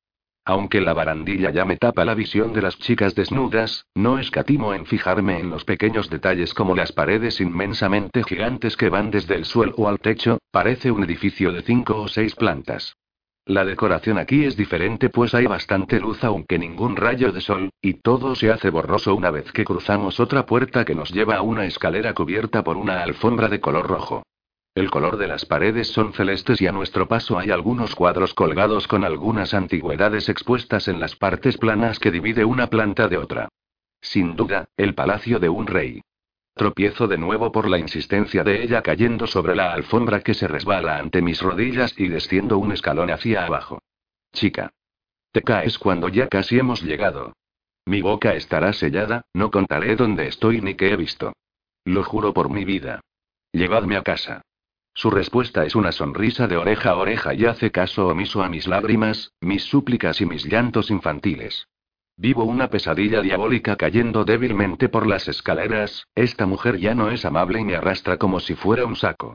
Aunque 0.45 0.81
la 0.81 0.93
barandilla 0.93 1.51
ya 1.51 1.63
me 1.63 1.77
tapa 1.77 2.03
la 2.03 2.15
visión 2.15 2.51
de 2.51 2.61
las 2.61 2.77
chicas 2.77 3.15
desnudas, 3.15 3.85
no 3.95 4.19
escatimo 4.19 4.73
en 4.73 4.85
fijarme 4.85 5.39
en 5.39 5.49
los 5.49 5.63
pequeños 5.63 6.09
detalles 6.09 6.53
como 6.53 6.75
las 6.75 6.91
paredes 6.91 7.39
inmensamente 7.39 8.23
gigantes 8.23 8.75
que 8.75 8.89
van 8.89 9.09
desde 9.09 9.35
el 9.35 9.45
suelo 9.45 9.87
al 9.87 9.99
techo, 9.99 10.39
parece 10.51 10.91
un 10.91 11.03
edificio 11.03 11.53
de 11.53 11.61
cinco 11.61 12.01
o 12.01 12.07
seis 12.09 12.35
plantas. 12.35 12.97
La 13.45 13.63
decoración 13.63 14.17
aquí 14.17 14.43
es 14.43 14.57
diferente 14.57 15.09
pues 15.09 15.33
hay 15.33 15.45
bastante 15.47 15.99
luz 15.99 16.23
aunque 16.23 16.59
ningún 16.59 16.97
rayo 16.97 17.31
de 17.31 17.39
sol, 17.39 17.69
y 17.81 17.95
todo 17.95 18.35
se 18.35 18.51
hace 18.51 18.69
borroso 18.69 19.15
una 19.15 19.31
vez 19.31 19.51
que 19.51 19.63
cruzamos 19.63 20.19
otra 20.19 20.45
puerta 20.45 20.83
que 20.83 20.95
nos 20.95 21.11
lleva 21.11 21.37
a 21.37 21.41
una 21.41 21.65
escalera 21.65 22.13
cubierta 22.13 22.63
por 22.63 22.75
una 22.75 23.01
alfombra 23.01 23.47
de 23.47 23.61
color 23.61 23.87
rojo. 23.87 24.23
El 24.75 24.89
color 24.89 25.17
de 25.17 25.27
las 25.27 25.45
paredes 25.45 25.89
son 25.89 26.13
celestes 26.13 26.59
y 26.59 26.65
a 26.65 26.71
nuestro 26.71 27.07
paso 27.07 27.37
hay 27.37 27.51
algunos 27.51 27.93
cuadros 27.93 28.33
colgados 28.33 28.87
con 28.87 29.03
algunas 29.03 29.53
antigüedades 29.53 30.29
expuestas 30.29 30.87
en 30.87 30.99
las 30.99 31.15
partes 31.15 31.57
planas 31.57 31.99
que 31.99 32.09
divide 32.09 32.43
una 32.43 32.67
planta 32.67 33.07
de 33.07 33.17
otra. 33.17 33.49
Sin 34.01 34.35
duda, 34.35 34.65
el 34.75 34.95
palacio 34.95 35.39
de 35.39 35.49
un 35.49 35.67
rey. 35.67 36.01
Tropiezo 36.55 37.07
de 37.07 37.19
nuevo 37.19 37.51
por 37.51 37.69
la 37.69 37.77
insistencia 37.77 38.43
de 38.43 38.63
ella 38.63 38.81
cayendo 38.81 39.27
sobre 39.27 39.55
la 39.55 39.73
alfombra 39.73 40.21
que 40.21 40.33
se 40.33 40.47
resbala 40.47 40.97
ante 40.97 41.21
mis 41.21 41.39
rodillas 41.39 41.93
y 41.97 42.07
desciendo 42.07 42.57
un 42.57 42.71
escalón 42.71 43.11
hacia 43.11 43.45
abajo. 43.45 43.79
Chica. 44.33 44.71
Te 45.31 45.43
caes 45.43 45.77
cuando 45.77 46.09
ya 46.09 46.27
casi 46.27 46.57
hemos 46.57 46.81
llegado. 46.81 47.33
Mi 47.85 48.01
boca 48.01 48.33
estará 48.33 48.73
sellada, 48.73 49.25
no 49.33 49.51
contaré 49.51 49.95
dónde 49.95 50.27
estoy 50.27 50.61
ni 50.61 50.73
qué 50.73 50.93
he 50.93 50.95
visto. 50.95 51.33
Lo 51.85 52.03
juro 52.03 52.33
por 52.33 52.49
mi 52.49 52.65
vida. 52.65 53.01
Llevadme 53.51 53.97
a 53.97 54.01
casa. 54.01 54.41
Su 54.95 55.09
respuesta 55.09 55.65
es 55.65 55.75
una 55.75 55.91
sonrisa 55.91 56.47
de 56.47 56.57
oreja 56.57 56.91
a 56.91 56.95
oreja 56.95 57.33
y 57.33 57.45
hace 57.45 57.71
caso 57.71 58.07
omiso 58.07 58.43
a 58.43 58.49
mis 58.49 58.67
lágrimas, 58.67 59.31
mis 59.41 59.63
súplicas 59.63 60.21
y 60.21 60.25
mis 60.25 60.45
llantos 60.45 60.91
infantiles. 60.91 61.67
Vivo 62.15 62.43
una 62.43 62.69
pesadilla 62.69 63.21
diabólica 63.21 63.75
cayendo 63.75 64.23
débilmente 64.23 64.89
por 64.89 65.07
las 65.07 65.27
escaleras, 65.27 66.07
esta 66.13 66.45
mujer 66.45 66.77
ya 66.77 66.93
no 66.93 67.09
es 67.09 67.25
amable 67.25 67.59
y 67.59 67.63
me 67.63 67.75
arrastra 67.75 68.17
como 68.17 68.39
si 68.39 68.53
fuera 68.53 68.85
un 68.85 68.95
saco. 68.95 69.33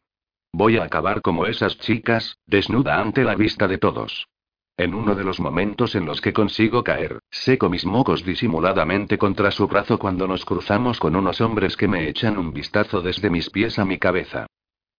Voy 0.53 0.77
a 0.79 0.85
acabar 0.85 1.23
como 1.23 1.47
esas 1.47 1.77
chicas, 1.79 2.39
desnuda 2.47 3.01
ante 3.01 3.25
la 3.25 3.35
vista 3.35 3.67
de 3.67 3.79
todos. 3.79 4.29
En 4.77 4.95
uno 4.95 5.17
de 5.17 5.25
los 5.25 5.41
momentos 5.41 5.97
en 5.97 6.07
los 6.07 6.21
que 6.21 6.33
consigo 6.33 6.85
caer, 6.85 7.19
seco 7.33 7.69
mis 7.69 7.85
mocos 7.85 8.25
disimuladamente 8.25 9.19
contra 9.19 9.51
su 9.51 9.67
brazo 9.67 9.99
cuando 9.99 10.29
nos 10.29 10.45
cruzamos 10.45 11.01
con 11.01 11.17
unos 11.17 11.41
hombres 11.41 11.77
que 11.77 11.89
me 11.89 12.09
echan 12.09 12.39
un 12.39 12.53
vistazo 12.53 13.03
desde 13.03 13.29
mis 13.29 13.51
pies 13.51 13.81
a 13.81 13.85
mi 13.85 13.99
cabeza. 13.99 14.47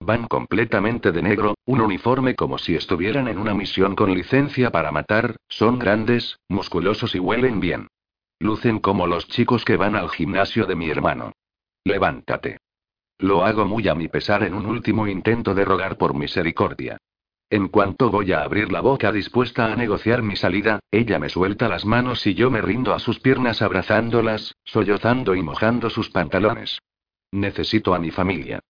Van 0.02 0.28
completamente 0.28 1.12
de 1.12 1.22
negro, 1.22 1.56
un 1.66 1.82
uniforme 1.82 2.34
como 2.34 2.58
si 2.58 2.76
estuvieran 2.76 3.28
en 3.28 3.38
una 3.38 3.54
misión 3.54 3.96
con 3.96 4.14
licencia 4.14 4.72
para 4.72 4.92
matar, 4.92 5.36
son 5.50 5.78
grandes, 5.78 6.40
musculosos 6.48 7.16
y 7.16 7.20
huelen 7.20 7.60
bien. 7.60 7.88
Lucen 8.40 8.80
como 8.80 9.08
los 9.08 9.28
chicos 9.28 9.66
que 9.66 9.76
van 9.76 9.98
al 9.98 10.10
gimnasio 10.10 10.66
de 10.66 10.76
mi 10.76 10.90
hermano. 10.90 11.34
Levántate. 11.84 12.60
Lo 13.18 13.44
hago 13.44 13.66
muy 13.66 13.90
a 13.90 13.96
mi 13.96 14.08
pesar 14.08 14.44
en 14.44 14.54
un 14.54 14.66
último 14.66 15.06
intento 15.06 15.54
de 15.54 15.66
rogar 15.66 15.98
por 15.98 16.14
misericordia. 16.14 16.98
En 17.50 17.68
cuanto 17.68 18.10
voy 18.10 18.32
a 18.32 18.44
abrir 18.44 18.72
la 18.72 18.80
boca 18.80 19.12
dispuesta 19.12 19.74
a 19.74 19.76
negociar 19.76 20.22
mi 20.22 20.38
salida, 20.38 20.80
ella 20.92 21.20
me 21.20 21.28
suelta 21.28 21.68
las 21.68 21.84
manos 21.84 22.26
y 22.26 22.36
yo 22.36 22.50
me 22.50 22.62
rindo 22.62 22.94
a 22.94 23.00
sus 23.00 23.20
piernas 23.20 23.62
abrazándolas, 23.62 24.56
sollozando 24.64 25.36
y 25.36 25.42
mojando 25.42 25.90
sus 25.90 26.10
pantalones. 26.10 26.80
Necesito 27.32 27.94
a 27.94 28.00
mi 28.00 28.12
familia. 28.12 28.62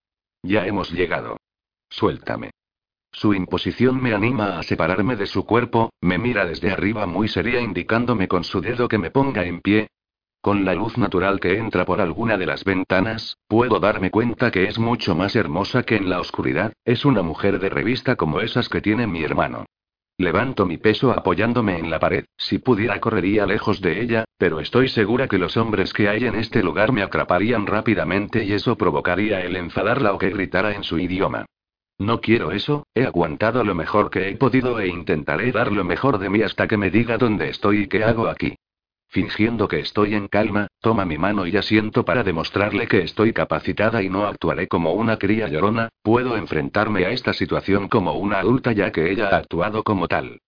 Ya 0.43 0.65
hemos 0.65 0.91
llegado. 0.91 1.37
Suéltame. 1.89 2.51
Su 3.11 3.33
imposición 3.33 4.01
me 4.01 4.13
anima 4.13 4.59
a 4.59 4.63
separarme 4.63 5.15
de 5.15 5.25
su 5.25 5.45
cuerpo, 5.45 5.91
me 6.01 6.17
mira 6.17 6.45
desde 6.45 6.71
arriba 6.71 7.05
muy 7.07 7.27
seria 7.27 7.59
indicándome 7.59 8.27
con 8.27 8.43
su 8.43 8.61
dedo 8.61 8.87
que 8.87 8.99
me 8.99 9.09
ponga 9.09 9.43
en 9.45 9.61
pie, 9.61 9.89
con 10.41 10.63
la 10.63 10.73
luz 10.73 10.97
natural 10.97 11.39
que 11.41 11.57
entra 11.57 11.85
por 11.85 11.99
alguna 11.99 12.37
de 12.37 12.45
las 12.45 12.63
ventanas, 12.63 13.37
puedo 13.47 13.79
darme 13.79 14.09
cuenta 14.09 14.51
que 14.51 14.65
es 14.65 14.79
mucho 14.79 15.13
más 15.13 15.35
hermosa 15.35 15.83
que 15.83 15.97
en 15.97 16.09
la 16.09 16.21
oscuridad, 16.21 16.71
es 16.85 17.03
una 17.03 17.21
mujer 17.23 17.59
de 17.59 17.69
revista 17.69 18.15
como 18.15 18.39
esas 18.39 18.69
que 18.69 18.79
tiene 18.79 19.05
mi 19.05 19.21
hermano. 19.21 19.65
Levanto 20.19 20.65
mi 20.65 20.77
peso 20.77 21.11
apoyándome 21.11 21.79
en 21.79 21.89
la 21.89 21.97
pared, 21.97 22.25
si 22.35 22.59
pudiera 22.59 22.99
correría 22.99 23.45
lejos 23.45 23.79
de 23.79 24.01
ella, 24.01 24.25
pero 24.37 24.59
estoy 24.59 24.89
segura 24.89 25.29
que 25.29 25.37
los 25.37 25.55
hombres 25.55 25.93
que 25.93 26.09
hay 26.09 26.25
en 26.25 26.35
este 26.35 26.61
lugar 26.61 26.91
me 26.91 27.01
atraparían 27.01 27.65
rápidamente 27.65 28.43
y 28.43 28.51
eso 28.51 28.75
provocaría 28.75 29.39
el 29.39 29.55
enfadarla 29.55 30.11
o 30.11 30.17
que 30.17 30.29
gritara 30.29 30.75
en 30.75 30.83
su 30.83 30.99
idioma. 30.99 31.45
No 31.97 32.19
quiero 32.19 32.51
eso, 32.51 32.85
he 32.93 33.05
aguantado 33.05 33.63
lo 33.63 33.75
mejor 33.75 34.09
que 34.09 34.27
he 34.27 34.35
podido 34.35 34.81
e 34.81 34.89
intentaré 34.89 35.53
dar 35.53 35.71
lo 35.71 35.85
mejor 35.85 36.17
de 36.17 36.29
mí 36.29 36.41
hasta 36.41 36.67
que 36.67 36.75
me 36.75 36.91
diga 36.91 37.17
dónde 37.17 37.47
estoy 37.47 37.83
y 37.83 37.87
qué 37.87 38.03
hago 38.03 38.27
aquí. 38.27 38.57
Fingiendo 39.11 39.67
que 39.67 39.79
estoy 39.79 40.13
en 40.13 40.27
calma, 40.27 40.67
toma 40.81 41.03
mi 41.03 41.17
mano 41.17 41.47
y 41.47 41.57
asiento 41.57 42.05
para 42.05 42.23
demostrarle 42.23 42.87
que 42.87 43.01
estoy 43.01 43.33
capacitada 43.33 44.03
y 44.03 44.09
no 44.09 44.27
actuaré 44.27 44.67
como 44.67 44.93
una 44.93 45.17
cría 45.17 45.47
llorona, 45.47 45.89
puedo 46.03 46.37
enfrentarme 46.37 47.05
a 47.05 47.09
esta 47.09 47.33
situación 47.33 47.87
como 47.87 48.13
una 48.13 48.39
adulta 48.39 48.71
ya 48.71 48.91
que 48.91 49.11
ella 49.11 49.29
ha 49.29 49.37
actuado 49.37 49.83
como 49.83 50.07
tal. 50.07 50.41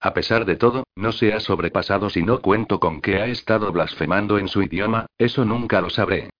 A 0.00 0.14
pesar 0.14 0.44
de 0.46 0.56
todo, 0.56 0.82
no 0.96 1.12
se 1.12 1.32
ha 1.32 1.38
sobrepasado 1.38 2.10
si 2.10 2.22
no 2.24 2.40
cuento 2.40 2.80
con 2.80 3.00
que 3.00 3.20
ha 3.20 3.26
estado 3.26 3.70
blasfemando 3.70 4.38
en 4.38 4.48
su 4.48 4.62
idioma, 4.62 5.06
eso 5.16 5.44
nunca 5.44 5.80
lo 5.80 5.88
sabré. 5.88 6.30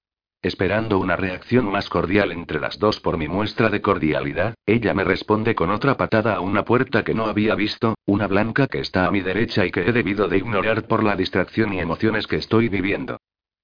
Esperando 0.41 1.01
una 1.01 1.17
reacción 1.17 1.67
más 1.67 1.89
cordial 1.89 2.31
entre 2.31 2.61
las 2.61 2.79
dos 2.79 3.01
por 3.01 3.19
mi 3.19 3.27
muestra 3.27 3.71
de 3.71 3.83
cordialidad, 3.83 4.55
ella 4.67 4.95
me 4.95 5.03
responde 5.03 5.57
con 5.57 5.71
otra 5.71 5.97
patada 5.97 6.37
a 6.37 6.41
una 6.41 6.65
puerta 6.65 7.03
que 7.03 7.13
no 7.13 7.27
había 7.27 7.57
visto, 7.57 7.97
una 8.07 8.29
blanca 8.29 8.69
que 8.69 8.79
está 8.79 9.07
a 9.07 9.11
mi 9.11 9.21
derecha 9.21 9.67
y 9.67 9.73
que 9.73 9.81
he 9.81 9.93
debido 9.93 10.29
de 10.29 10.39
ignorar 10.39 10.87
por 10.87 11.03
la 11.03 11.17
distracción 11.17 11.73
y 11.73 11.81
emociones 11.81 12.29
que 12.29 12.37
estoy 12.37 12.69
viviendo. 12.69 13.19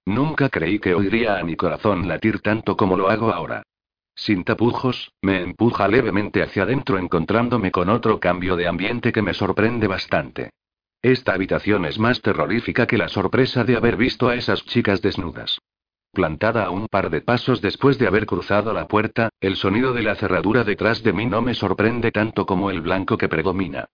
Nunca 0.04 0.48
creí 0.48 0.80
que 0.80 0.94
oiría 0.94 1.38
a 1.38 1.44
mi 1.44 1.54
corazón 1.54 2.08
latir 2.08 2.40
tanto 2.40 2.76
como 2.76 2.96
lo 2.96 3.08
hago 3.08 3.32
ahora. 3.32 3.62
Sin 4.16 4.42
tapujos, 4.42 5.12
me 5.22 5.42
empuja 5.42 5.86
levemente 5.86 6.42
hacia 6.42 6.64
adentro 6.64 6.98
encontrándome 6.98 7.70
con 7.70 7.88
otro 7.88 8.18
cambio 8.18 8.56
de 8.56 8.66
ambiente 8.66 9.12
que 9.12 9.22
me 9.22 9.32
sorprende 9.34 9.86
bastante. 9.86 10.50
Esta 11.00 11.34
habitación 11.34 11.84
es 11.84 12.00
más 12.00 12.20
terrorífica 12.20 12.88
que 12.88 12.98
la 12.98 13.08
sorpresa 13.08 13.62
de 13.62 13.76
haber 13.76 13.96
visto 13.96 14.28
a 14.28 14.34
esas 14.34 14.64
chicas 14.64 15.00
desnudas. 15.02 15.58
Plantada 16.14 16.66
a 16.66 16.70
un 16.70 16.86
par 16.86 17.10
de 17.10 17.20
pasos 17.20 17.60
después 17.60 17.98
de 17.98 18.06
haber 18.06 18.24
cruzado 18.24 18.72
la 18.72 18.86
puerta, 18.86 19.30
el 19.40 19.56
sonido 19.56 19.92
de 19.92 20.02
la 20.02 20.14
cerradura 20.14 20.62
detrás 20.62 21.02
de 21.02 21.12
mí 21.12 21.26
no 21.26 21.42
me 21.42 21.54
sorprende 21.54 22.12
tanto 22.12 22.46
como 22.46 22.70
el 22.70 22.80
blanco 22.80 23.18
que 23.18 23.28
predomina. 23.28 23.88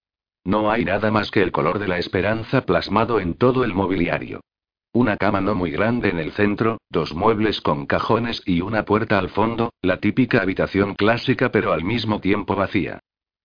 No 0.44 0.70
hay 0.70 0.84
nada 0.84 1.10
más 1.10 1.30
que 1.30 1.42
el 1.42 1.50
color 1.50 1.78
de 1.78 1.88
la 1.88 1.98
esperanza 1.98 2.66
plasmado 2.66 3.20
en 3.20 3.34
todo 3.34 3.64
el 3.64 3.72
mobiliario. 3.72 4.42
Una 4.92 5.16
cama 5.16 5.40
no 5.40 5.54
muy 5.54 5.70
grande 5.70 6.10
en 6.10 6.18
el 6.18 6.32
centro, 6.32 6.78
dos 6.90 7.14
muebles 7.14 7.62
con 7.62 7.86
cajones 7.86 8.42
y 8.44 8.60
una 8.60 8.84
puerta 8.84 9.18
al 9.18 9.30
fondo, 9.30 9.72
la 9.80 9.98
típica 9.98 10.42
habitación 10.42 10.96
clásica 10.96 11.50
pero 11.50 11.72
al 11.72 11.84
mismo 11.84 12.20
tiempo 12.20 12.54
vacía. 12.54 13.00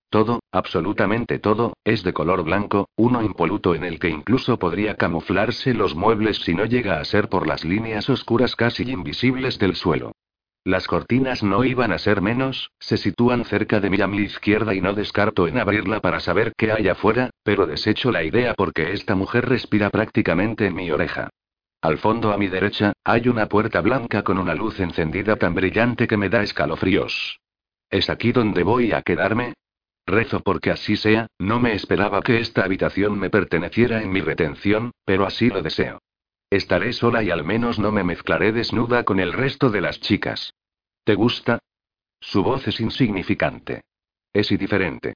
Todo, 0.10 0.40
absolutamente 0.52 1.40
todo, 1.40 1.74
es 1.84 2.04
de 2.04 2.14
color 2.14 2.44
blanco, 2.44 2.90
uno 2.96 3.22
impoluto 3.24 3.76
en 3.76 3.84
el 3.84 4.00
que 4.00 4.10
incluso 4.10 4.58
podría 4.58 4.96
camuflarse 4.96 5.74
los 5.74 5.96
muebles 5.96 6.38
si 6.38 6.54
no 6.54 6.66
llega 6.66 7.00
a 7.00 7.06
ser 7.06 7.28
por 7.28 7.48
las 7.48 7.66
líneas 7.66 8.10
oscuras 8.10 8.56
casi 8.56 8.84
invisibles 8.90 9.60
del 9.60 9.76
suelo. 9.76 10.14
Las 10.64 10.88
cortinas 10.88 11.44
no 11.44 11.64
iban 11.64 11.92
a 11.92 12.00
ser 12.00 12.22
menos, 12.22 12.72
se 12.80 12.98
sitúan 12.98 13.46
cerca 13.46 13.80
de 13.80 13.92
mi 13.92 14.02
a 14.02 14.08
mi 14.08 14.18
izquierda 14.18 14.74
y 14.74 14.82
no 14.82 14.94
descarto 14.94 15.48
en 15.48 15.60
abrirla 15.60 16.00
para 16.00 16.20
saber 16.20 16.54
qué 16.58 16.72
hay 16.72 16.88
afuera, 16.88 17.30
pero 17.44 17.68
desecho 17.68 18.12
la 18.12 18.24
idea 18.24 18.56
porque 18.56 18.94
esta 18.94 19.14
mujer 19.14 19.48
respira 19.48 19.92
prácticamente 19.92 20.66
en 20.66 20.74
mi 20.74 20.90
oreja. 20.90 21.30
Al 21.82 22.00
fondo 22.00 22.32
a 22.34 22.38
mi 22.40 22.48
derecha, 22.48 22.94
hay 23.04 23.28
una 23.28 23.48
puerta 23.48 23.80
blanca 23.82 24.24
con 24.24 24.40
una 24.40 24.56
luz 24.56 24.80
encendida 24.80 25.36
tan 25.36 25.54
brillante 25.54 26.08
que 26.08 26.18
me 26.18 26.30
da 26.30 26.42
escalofríos. 26.42 27.40
¿Es 27.92 28.10
aquí 28.10 28.32
donde 28.32 28.64
voy 28.64 28.92
a 28.92 29.04
quedarme? 29.04 29.54
Rezo 30.06 30.42
porque 30.42 30.72
así 30.72 30.96
sea, 30.98 31.28
no 31.40 31.60
me 31.60 31.74
esperaba 31.74 32.22
que 32.22 32.40
esta 32.40 32.64
habitación 32.64 33.18
me 33.18 33.30
perteneciera 33.30 34.02
en 34.02 34.12
mi 34.12 34.22
retención, 34.22 34.92
pero 35.04 35.26
así 35.26 35.50
lo 35.50 35.62
deseo. 35.62 36.00
Estaré 36.50 36.94
sola 36.94 37.24
y 37.24 37.32
al 37.32 37.44
menos 37.44 37.80
no 37.80 37.92
me 37.92 38.04
mezclaré 38.04 38.52
desnuda 38.52 39.04
con 39.04 39.20
el 39.20 39.34
resto 39.34 39.70
de 39.70 39.82
las 39.82 40.00
chicas. 40.00 40.54
¿Te 41.04 41.16
gusta? 41.16 41.60
Su 42.20 42.44
voz 42.44 42.68
es 42.68 42.80
insignificante. 42.80 43.82
Es 44.32 44.52
indiferente. 44.52 45.16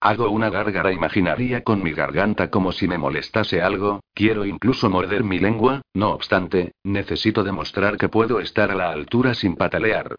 Hago 0.00 0.30
una 0.30 0.48
gárgara 0.48 0.92
imaginaria 0.92 1.62
con 1.62 1.82
mi 1.82 1.92
garganta 1.92 2.50
como 2.50 2.72
si 2.72 2.88
me 2.88 2.96
molestase 2.96 3.60
algo, 3.60 4.00
quiero 4.14 4.46
incluso 4.46 4.88
morder 4.88 5.24
mi 5.24 5.38
lengua, 5.38 5.82
no 5.92 6.12
obstante, 6.12 6.72
necesito 6.82 7.44
demostrar 7.44 7.98
que 7.98 8.08
puedo 8.08 8.40
estar 8.40 8.70
a 8.70 8.74
la 8.74 8.90
altura 8.90 9.34
sin 9.34 9.56
patalear. 9.56 10.16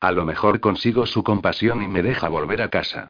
A 0.00 0.12
lo 0.12 0.26
mejor 0.26 0.60
consigo 0.60 1.06
su 1.06 1.24
compasión 1.24 1.82
y 1.82 1.88
me 1.88 2.02
deja 2.02 2.28
volver 2.28 2.60
a 2.60 2.68
casa. 2.68 3.08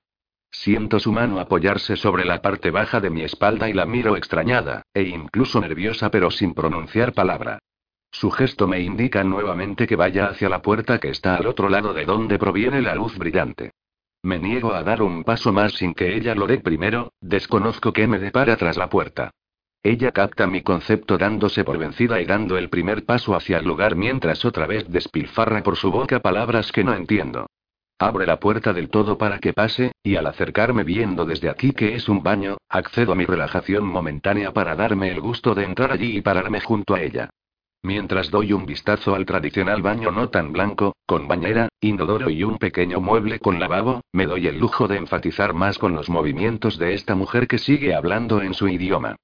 Siento 0.52 1.00
su 1.00 1.12
mano 1.12 1.40
apoyarse 1.40 1.96
sobre 1.96 2.26
la 2.26 2.42
parte 2.42 2.70
baja 2.70 3.00
de 3.00 3.08
mi 3.08 3.22
espalda 3.22 3.70
y 3.70 3.72
la 3.72 3.86
miro 3.86 4.16
extrañada, 4.16 4.82
e 4.92 5.02
incluso 5.02 5.60
nerviosa 5.60 6.10
pero 6.10 6.30
sin 6.30 6.52
pronunciar 6.52 7.14
palabra. 7.14 7.58
Su 8.10 8.30
gesto 8.30 8.68
me 8.68 8.80
indica 8.80 9.24
nuevamente 9.24 9.86
que 9.86 9.96
vaya 9.96 10.26
hacia 10.26 10.50
la 10.50 10.60
puerta 10.60 10.98
que 10.98 11.08
está 11.08 11.36
al 11.36 11.46
otro 11.46 11.70
lado 11.70 11.94
de 11.94 12.04
donde 12.04 12.38
proviene 12.38 12.82
la 12.82 12.94
luz 12.94 13.16
brillante. 13.16 13.72
Me 14.22 14.38
niego 14.38 14.74
a 14.74 14.84
dar 14.84 15.02
un 15.02 15.24
paso 15.24 15.52
más 15.52 15.72
sin 15.72 15.94
que 15.94 16.14
ella 16.14 16.34
lo 16.34 16.46
dé 16.46 16.58
primero, 16.58 17.12
desconozco 17.20 17.94
qué 17.94 18.06
me 18.06 18.18
depara 18.18 18.56
tras 18.56 18.76
la 18.76 18.90
puerta. 18.90 19.30
Ella 19.82 20.12
capta 20.12 20.46
mi 20.46 20.62
concepto 20.62 21.16
dándose 21.16 21.64
por 21.64 21.78
vencida 21.78 22.20
y 22.20 22.26
dando 22.26 22.58
el 22.58 22.68
primer 22.68 23.04
paso 23.04 23.34
hacia 23.34 23.58
el 23.58 23.64
lugar 23.64 23.96
mientras 23.96 24.44
otra 24.44 24.66
vez 24.66 24.88
despilfarra 24.88 25.62
por 25.62 25.76
su 25.76 25.90
boca 25.90 26.20
palabras 26.20 26.70
que 26.70 26.84
no 26.84 26.94
entiendo. 26.94 27.46
Abre 28.02 28.26
la 28.26 28.40
puerta 28.40 28.72
del 28.72 28.88
todo 28.88 29.16
para 29.16 29.38
que 29.38 29.52
pase, 29.52 29.92
y 30.02 30.16
al 30.16 30.26
acercarme 30.26 30.82
viendo 30.82 31.24
desde 31.24 31.48
aquí 31.48 31.70
que 31.70 31.94
es 31.94 32.08
un 32.08 32.20
baño, 32.20 32.56
accedo 32.68 33.12
a 33.12 33.14
mi 33.14 33.24
relajación 33.24 33.84
momentánea 33.84 34.52
para 34.52 34.74
darme 34.74 35.12
el 35.12 35.20
gusto 35.20 35.54
de 35.54 35.62
entrar 35.62 35.92
allí 35.92 36.16
y 36.16 36.20
pararme 36.20 36.60
junto 36.60 36.96
a 36.96 37.00
ella. 37.00 37.30
Mientras 37.80 38.28
doy 38.28 38.54
un 38.54 38.66
vistazo 38.66 39.14
al 39.14 39.24
tradicional 39.24 39.82
baño 39.82 40.10
no 40.10 40.30
tan 40.30 40.50
blanco, 40.50 40.96
con 41.06 41.28
bañera, 41.28 41.68
inodoro 41.80 42.28
y 42.28 42.42
un 42.42 42.58
pequeño 42.58 43.00
mueble 43.00 43.38
con 43.38 43.60
lavabo, 43.60 44.00
me 44.10 44.26
doy 44.26 44.48
el 44.48 44.58
lujo 44.58 44.88
de 44.88 44.96
enfatizar 44.96 45.54
más 45.54 45.78
con 45.78 45.94
los 45.94 46.10
movimientos 46.10 46.78
de 46.78 46.94
esta 46.94 47.14
mujer 47.14 47.46
que 47.46 47.58
sigue 47.58 47.94
hablando 47.94 48.42
en 48.42 48.54
su 48.54 48.66
idioma. 48.66 49.14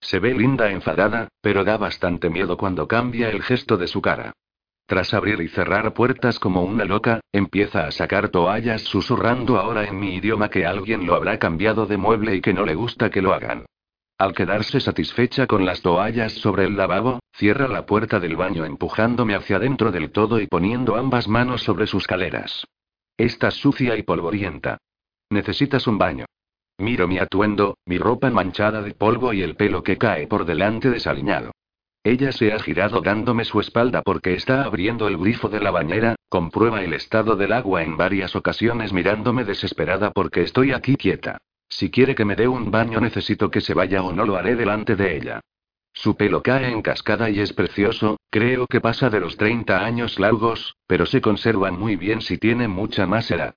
Se 0.00 0.18
ve 0.18 0.34
linda 0.34 0.72
enfadada, 0.72 1.28
pero 1.40 1.62
da 1.62 1.76
bastante 1.76 2.30
miedo 2.30 2.56
cuando 2.56 2.88
cambia 2.88 3.30
el 3.30 3.44
gesto 3.44 3.76
de 3.76 3.86
su 3.86 4.02
cara. 4.02 4.32
Tras 4.86 5.14
abrir 5.14 5.40
y 5.40 5.48
cerrar 5.48 5.94
puertas 5.94 6.38
como 6.38 6.62
una 6.62 6.84
loca, 6.84 7.20
empieza 7.32 7.86
a 7.86 7.90
sacar 7.90 8.28
toallas 8.28 8.82
susurrando 8.82 9.58
ahora 9.58 9.84
en 9.84 9.98
mi 9.98 10.16
idioma 10.16 10.50
que 10.50 10.66
alguien 10.66 11.06
lo 11.06 11.14
habrá 11.14 11.38
cambiado 11.38 11.86
de 11.86 11.96
mueble 11.96 12.36
y 12.36 12.42
que 12.42 12.52
no 12.52 12.66
le 12.66 12.74
gusta 12.74 13.08
que 13.08 13.22
lo 13.22 13.32
hagan. 13.32 13.64
Al 14.18 14.34
quedarse 14.34 14.80
satisfecha 14.80 15.46
con 15.46 15.64
las 15.64 15.80
toallas 15.80 16.32
sobre 16.34 16.66
el 16.66 16.76
lavabo, 16.76 17.20
cierra 17.32 17.66
la 17.66 17.86
puerta 17.86 18.20
del 18.20 18.36
baño 18.36 18.64
empujándome 18.64 19.34
hacia 19.34 19.56
adentro 19.56 19.90
del 19.90 20.12
todo 20.12 20.38
y 20.38 20.46
poniendo 20.46 20.96
ambas 20.96 21.28
manos 21.28 21.62
sobre 21.62 21.86
sus 21.86 22.06
caleras. 22.06 22.66
Estás 23.16 23.54
sucia 23.54 23.96
y 23.96 24.02
polvorienta. 24.02 24.78
Necesitas 25.30 25.86
un 25.86 25.98
baño. 25.98 26.26
Miro 26.78 27.08
mi 27.08 27.18
atuendo, 27.18 27.78
mi 27.86 27.98
ropa 27.98 28.30
manchada 28.30 28.82
de 28.82 28.92
polvo 28.92 29.32
y 29.32 29.42
el 29.42 29.56
pelo 29.56 29.82
que 29.82 29.96
cae 29.96 30.26
por 30.26 30.44
delante 30.44 30.90
desaliñado. 30.90 31.52
Ella 32.06 32.32
se 32.32 32.52
ha 32.52 32.58
girado 32.58 33.00
dándome 33.00 33.46
su 33.46 33.60
espalda 33.60 34.02
porque 34.02 34.34
está 34.34 34.64
abriendo 34.64 35.08
el 35.08 35.16
grifo 35.16 35.48
de 35.48 35.58
la 35.58 35.70
bañera, 35.70 36.16
comprueba 36.28 36.84
el 36.84 36.92
estado 36.92 37.34
del 37.34 37.54
agua 37.54 37.82
en 37.82 37.96
varias 37.96 38.36
ocasiones 38.36 38.92
mirándome 38.92 39.44
desesperada 39.44 40.10
porque 40.10 40.42
estoy 40.42 40.72
aquí 40.72 40.96
quieta. 40.96 41.38
Si 41.66 41.90
quiere 41.90 42.14
que 42.14 42.26
me 42.26 42.36
dé 42.36 42.46
un 42.46 42.70
baño 42.70 43.00
necesito 43.00 43.50
que 43.50 43.62
se 43.62 43.72
vaya 43.72 44.02
o 44.02 44.12
no 44.12 44.26
lo 44.26 44.36
haré 44.36 44.54
delante 44.54 44.96
de 44.96 45.16
ella. 45.16 45.40
Su 45.94 46.14
pelo 46.14 46.42
cae 46.42 46.70
en 46.70 46.82
cascada 46.82 47.30
y 47.30 47.40
es 47.40 47.54
precioso, 47.54 48.18
creo 48.28 48.66
que 48.66 48.82
pasa 48.82 49.08
de 49.08 49.20
los 49.20 49.38
30 49.38 49.82
años 49.82 50.18
largos, 50.18 50.76
pero 50.86 51.06
se 51.06 51.22
conservan 51.22 51.78
muy 51.80 51.96
bien 51.96 52.20
si 52.20 52.36
tiene 52.36 52.68
mucha 52.68 53.06
más 53.06 53.30
edad. 53.30 53.54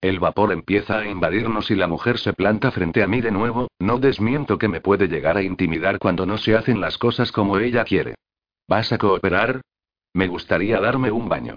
El 0.00 0.18
vapor 0.18 0.52
empieza 0.52 0.98
a 0.98 1.06
invadirnos 1.06 1.70
y 1.70 1.74
la 1.74 1.86
mujer 1.86 2.18
se 2.18 2.32
planta 2.32 2.70
frente 2.70 3.02
a 3.02 3.06
mí 3.06 3.20
de 3.20 3.30
nuevo, 3.30 3.68
no 3.78 3.98
desmiento 3.98 4.56
que 4.56 4.68
me 4.68 4.80
puede 4.80 5.08
llegar 5.08 5.36
a 5.36 5.42
intimidar 5.42 5.98
cuando 5.98 6.24
no 6.24 6.38
se 6.38 6.56
hacen 6.56 6.80
las 6.80 6.96
cosas 6.96 7.32
como 7.32 7.58
ella 7.58 7.84
quiere. 7.84 8.14
¿Vas 8.66 8.92
a 8.92 8.98
cooperar? 8.98 9.60
Me 10.14 10.26
gustaría 10.26 10.80
darme 10.80 11.10
un 11.10 11.28
baño. 11.28 11.56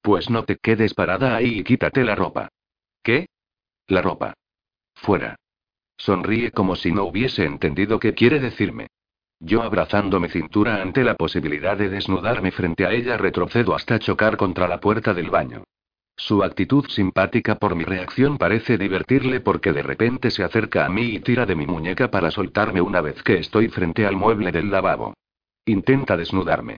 Pues 0.00 0.30
no 0.30 0.44
te 0.44 0.56
quedes 0.56 0.94
parada 0.94 1.36
ahí 1.36 1.58
y 1.58 1.64
quítate 1.64 2.02
la 2.02 2.14
ropa. 2.14 2.48
¿Qué? 3.02 3.26
La 3.88 4.00
ropa. 4.00 4.32
Fuera. 4.94 5.36
Sonríe 5.98 6.50
como 6.50 6.76
si 6.76 6.92
no 6.92 7.04
hubiese 7.04 7.44
entendido 7.44 8.00
qué 8.00 8.14
quiere 8.14 8.40
decirme. 8.40 8.86
Yo 9.38 9.62
abrazando 9.62 10.18
mi 10.18 10.28
cintura 10.28 10.80
ante 10.80 11.04
la 11.04 11.14
posibilidad 11.14 11.76
de 11.76 11.90
desnudarme 11.90 12.52
frente 12.52 12.86
a 12.86 12.92
ella 12.92 13.18
retrocedo 13.18 13.74
hasta 13.74 13.98
chocar 13.98 14.36
contra 14.36 14.66
la 14.66 14.80
puerta 14.80 15.12
del 15.12 15.30
baño. 15.30 15.64
Su 16.16 16.42
actitud 16.42 16.86
simpática 16.88 17.56
por 17.56 17.74
mi 17.74 17.84
reacción 17.84 18.38
parece 18.38 18.78
divertirle 18.78 19.40
porque 19.40 19.72
de 19.72 19.82
repente 19.82 20.30
se 20.30 20.44
acerca 20.44 20.84
a 20.84 20.88
mí 20.88 21.02
y 21.02 21.20
tira 21.20 21.46
de 21.46 21.56
mi 21.56 21.66
muñeca 21.66 22.10
para 22.10 22.30
soltarme 22.30 22.80
una 22.80 23.00
vez 23.00 23.22
que 23.22 23.38
estoy 23.38 23.68
frente 23.68 24.06
al 24.06 24.16
mueble 24.16 24.52
del 24.52 24.70
lavabo. 24.70 25.14
Intenta 25.64 26.16
desnudarme. 26.16 26.76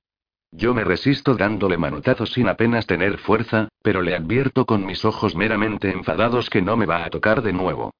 Yo 0.53 0.73
me 0.73 0.85
resisto 0.85 1.35
dándole 1.35 1.77
manotazos 1.77 2.33
sin 2.33 2.49
apenas 2.49 2.87
tener 2.87 3.19
fuerza, 3.19 3.69
pero 3.83 4.03
le 4.03 4.15
advierto 4.15 4.67
con 4.67 4.87
mis 4.87 5.05
ojos 5.05 5.35
meramente 5.35 5.91
enfadados 5.91 6.49
que 6.49 6.63
no 6.63 6.77
me 6.77 6.87
va 6.87 7.05
a 7.05 7.11
tocar 7.11 7.43
de 7.43 7.53
nuevo. 7.53 7.93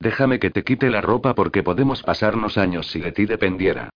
Déjame 0.00 0.40
que 0.40 0.50
te 0.50 0.64
quite 0.64 0.90
la 0.90 1.02
ropa 1.02 1.34
porque 1.34 1.62
podemos 1.62 2.02
pasarnos 2.02 2.58
años 2.58 2.88
si 2.88 3.00
de 3.00 3.12
ti 3.12 3.26
dependiera. 3.26 3.90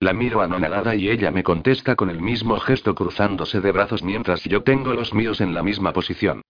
La 0.00 0.12
miro 0.12 0.42
anonadada 0.42 0.94
y 0.94 1.10
ella 1.10 1.32
me 1.32 1.42
contesta 1.42 1.96
con 1.96 2.08
el 2.08 2.20
mismo 2.20 2.58
gesto 2.60 2.94
cruzándose 2.94 3.60
de 3.60 3.72
brazos 3.72 4.04
mientras 4.04 4.44
yo 4.44 4.62
tengo 4.62 4.94
los 4.94 5.12
míos 5.12 5.40
en 5.40 5.54
la 5.54 5.62
misma 5.64 5.92
posición. 5.92 6.42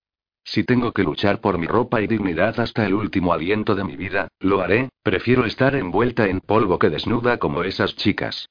Si 0.44 0.64
tengo 0.64 0.92
que 0.92 1.02
luchar 1.02 1.40
por 1.40 1.58
mi 1.58 1.66
ropa 1.66 2.02
y 2.02 2.06
dignidad 2.06 2.60
hasta 2.60 2.86
el 2.86 2.94
último 2.94 3.32
aliento 3.32 3.74
de 3.74 3.84
mi 3.84 3.96
vida, 3.96 4.28
lo 4.40 4.60
haré, 4.60 4.90
prefiero 5.02 5.46
estar 5.46 5.74
envuelta 5.74 6.26
en 6.28 6.40
polvo 6.40 6.78
que 6.78 6.90
desnuda 6.90 7.38
como 7.38 7.62
esas 7.62 7.96
chicas. 7.96 8.48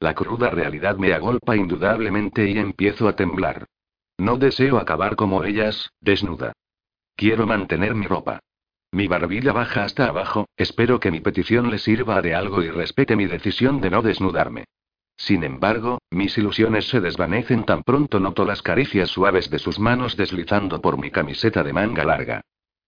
La 0.00 0.14
cruda 0.14 0.50
realidad 0.50 0.96
me 0.96 1.12
agolpa 1.12 1.56
indudablemente 1.56 2.48
y 2.48 2.58
empiezo 2.58 3.06
a 3.06 3.14
temblar. 3.14 3.66
No 4.18 4.36
deseo 4.36 4.78
acabar 4.78 5.14
como 5.14 5.44
ellas, 5.44 5.90
desnuda. 6.00 6.52
Quiero 7.16 7.46
mantener 7.46 7.94
mi 7.94 8.06
ropa. 8.06 8.40
Mi 8.92 9.06
barbilla 9.06 9.52
baja 9.52 9.84
hasta 9.84 10.06
abajo, 10.06 10.48
espero 10.56 10.98
que 10.98 11.12
mi 11.12 11.20
petición 11.20 11.70
le 11.70 11.78
sirva 11.78 12.20
de 12.22 12.34
algo 12.34 12.62
y 12.62 12.70
respete 12.70 13.14
mi 13.14 13.26
decisión 13.26 13.80
de 13.80 13.90
no 13.90 14.02
desnudarme. 14.02 14.64
Sin 15.16 15.44
embargo, 15.44 15.98
mis 16.10 16.36
ilusiones 16.38 16.88
se 16.88 17.00
desvanecen 17.00 17.64
tan 17.64 17.82
pronto 17.82 18.18
noto 18.18 18.44
las 18.44 18.62
caricias 18.62 19.10
suaves 19.10 19.48
de 19.50 19.60
sus 19.60 19.78
manos 19.78 20.16
deslizando 20.16 20.80
por 20.80 20.98
mi 20.98 21.10
camiseta 21.10 21.62
de 21.62 21.72
manga 21.72 22.04
larga. 22.04 22.40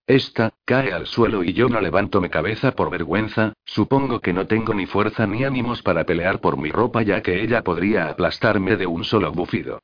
Esta, 0.05 0.51
cae 0.65 0.91
al 0.91 1.07
suelo 1.07 1.43
y 1.43 1.53
yo 1.53 1.69
no 1.69 1.79
levanto 1.79 2.19
mi 2.19 2.29
cabeza 2.29 2.71
por 2.73 2.89
vergüenza, 2.89 3.53
supongo 3.63 4.19
que 4.19 4.33
no 4.33 4.47
tengo 4.47 4.73
ni 4.73 4.85
fuerza 4.85 5.25
ni 5.25 5.45
ánimos 5.45 5.81
para 5.83 6.05
pelear 6.05 6.41
por 6.41 6.57
mi 6.57 6.71
ropa 6.71 7.01
ya 7.03 7.21
que 7.21 7.41
ella 7.41 7.63
podría 7.63 8.09
aplastarme 8.09 8.75
de 8.75 8.87
un 8.87 9.05
solo 9.05 9.31
bufido. 9.31 9.79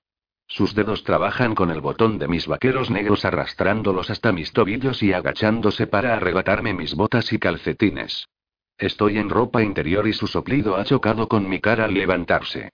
Sus 0.50 0.74
dedos 0.74 1.04
trabajan 1.04 1.54
con 1.54 1.70
el 1.70 1.80
botón 1.80 2.18
de 2.18 2.28
mis 2.28 2.48
vaqueros 2.48 2.90
negros 2.90 3.24
arrastrándolos 3.24 4.10
hasta 4.10 4.32
mis 4.32 4.52
tobillos 4.52 5.04
y 5.04 5.14
agachándose 5.14 5.86
para 5.86 6.16
arrebatarme 6.16 6.74
mis 6.74 6.96
botas 6.96 7.32
y 7.32 7.38
calcetines. 7.38 8.28
Estoy 8.76 9.20
en 9.20 9.30
ropa 9.30 9.62
interior 9.62 10.08
y 10.08 10.14
su 10.14 10.26
soplido 10.26 10.76
ha 10.76 10.86
chocado 10.86 11.28
con 11.28 11.48
mi 11.48 11.60
cara 11.60 11.86
al 11.86 11.94
levantarse. 11.94 12.72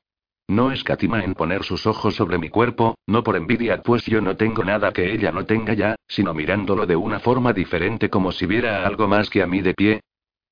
No 0.47 0.71
escatima 0.71 1.23
en 1.23 1.33
poner 1.33 1.63
sus 1.63 1.85
ojos 1.85 2.15
sobre 2.15 2.37
mi 2.37 2.49
cuerpo, 2.49 2.95
no 3.07 3.23
por 3.23 3.35
envidia, 3.35 3.81
pues 3.81 4.05
yo 4.05 4.21
no 4.21 4.37
tengo 4.37 4.63
nada 4.63 4.93
que 4.93 5.11
ella 5.11 5.33
no 5.33 5.45
tenga 5.45 5.73
ya, 5.73 5.95
sino 6.07 6.33
mirándolo 6.33 6.85
de 6.85 6.95
una 6.95 7.19
forma 7.19 7.51
diferente 7.51 8.09
como 8.09 8.31
si 8.31 8.45
viera 8.45 8.87
algo 8.87 9.07
más 9.09 9.29
que 9.29 9.43
a 9.43 9.47
mí 9.47 9.61
de 9.61 9.73
pie, 9.73 10.01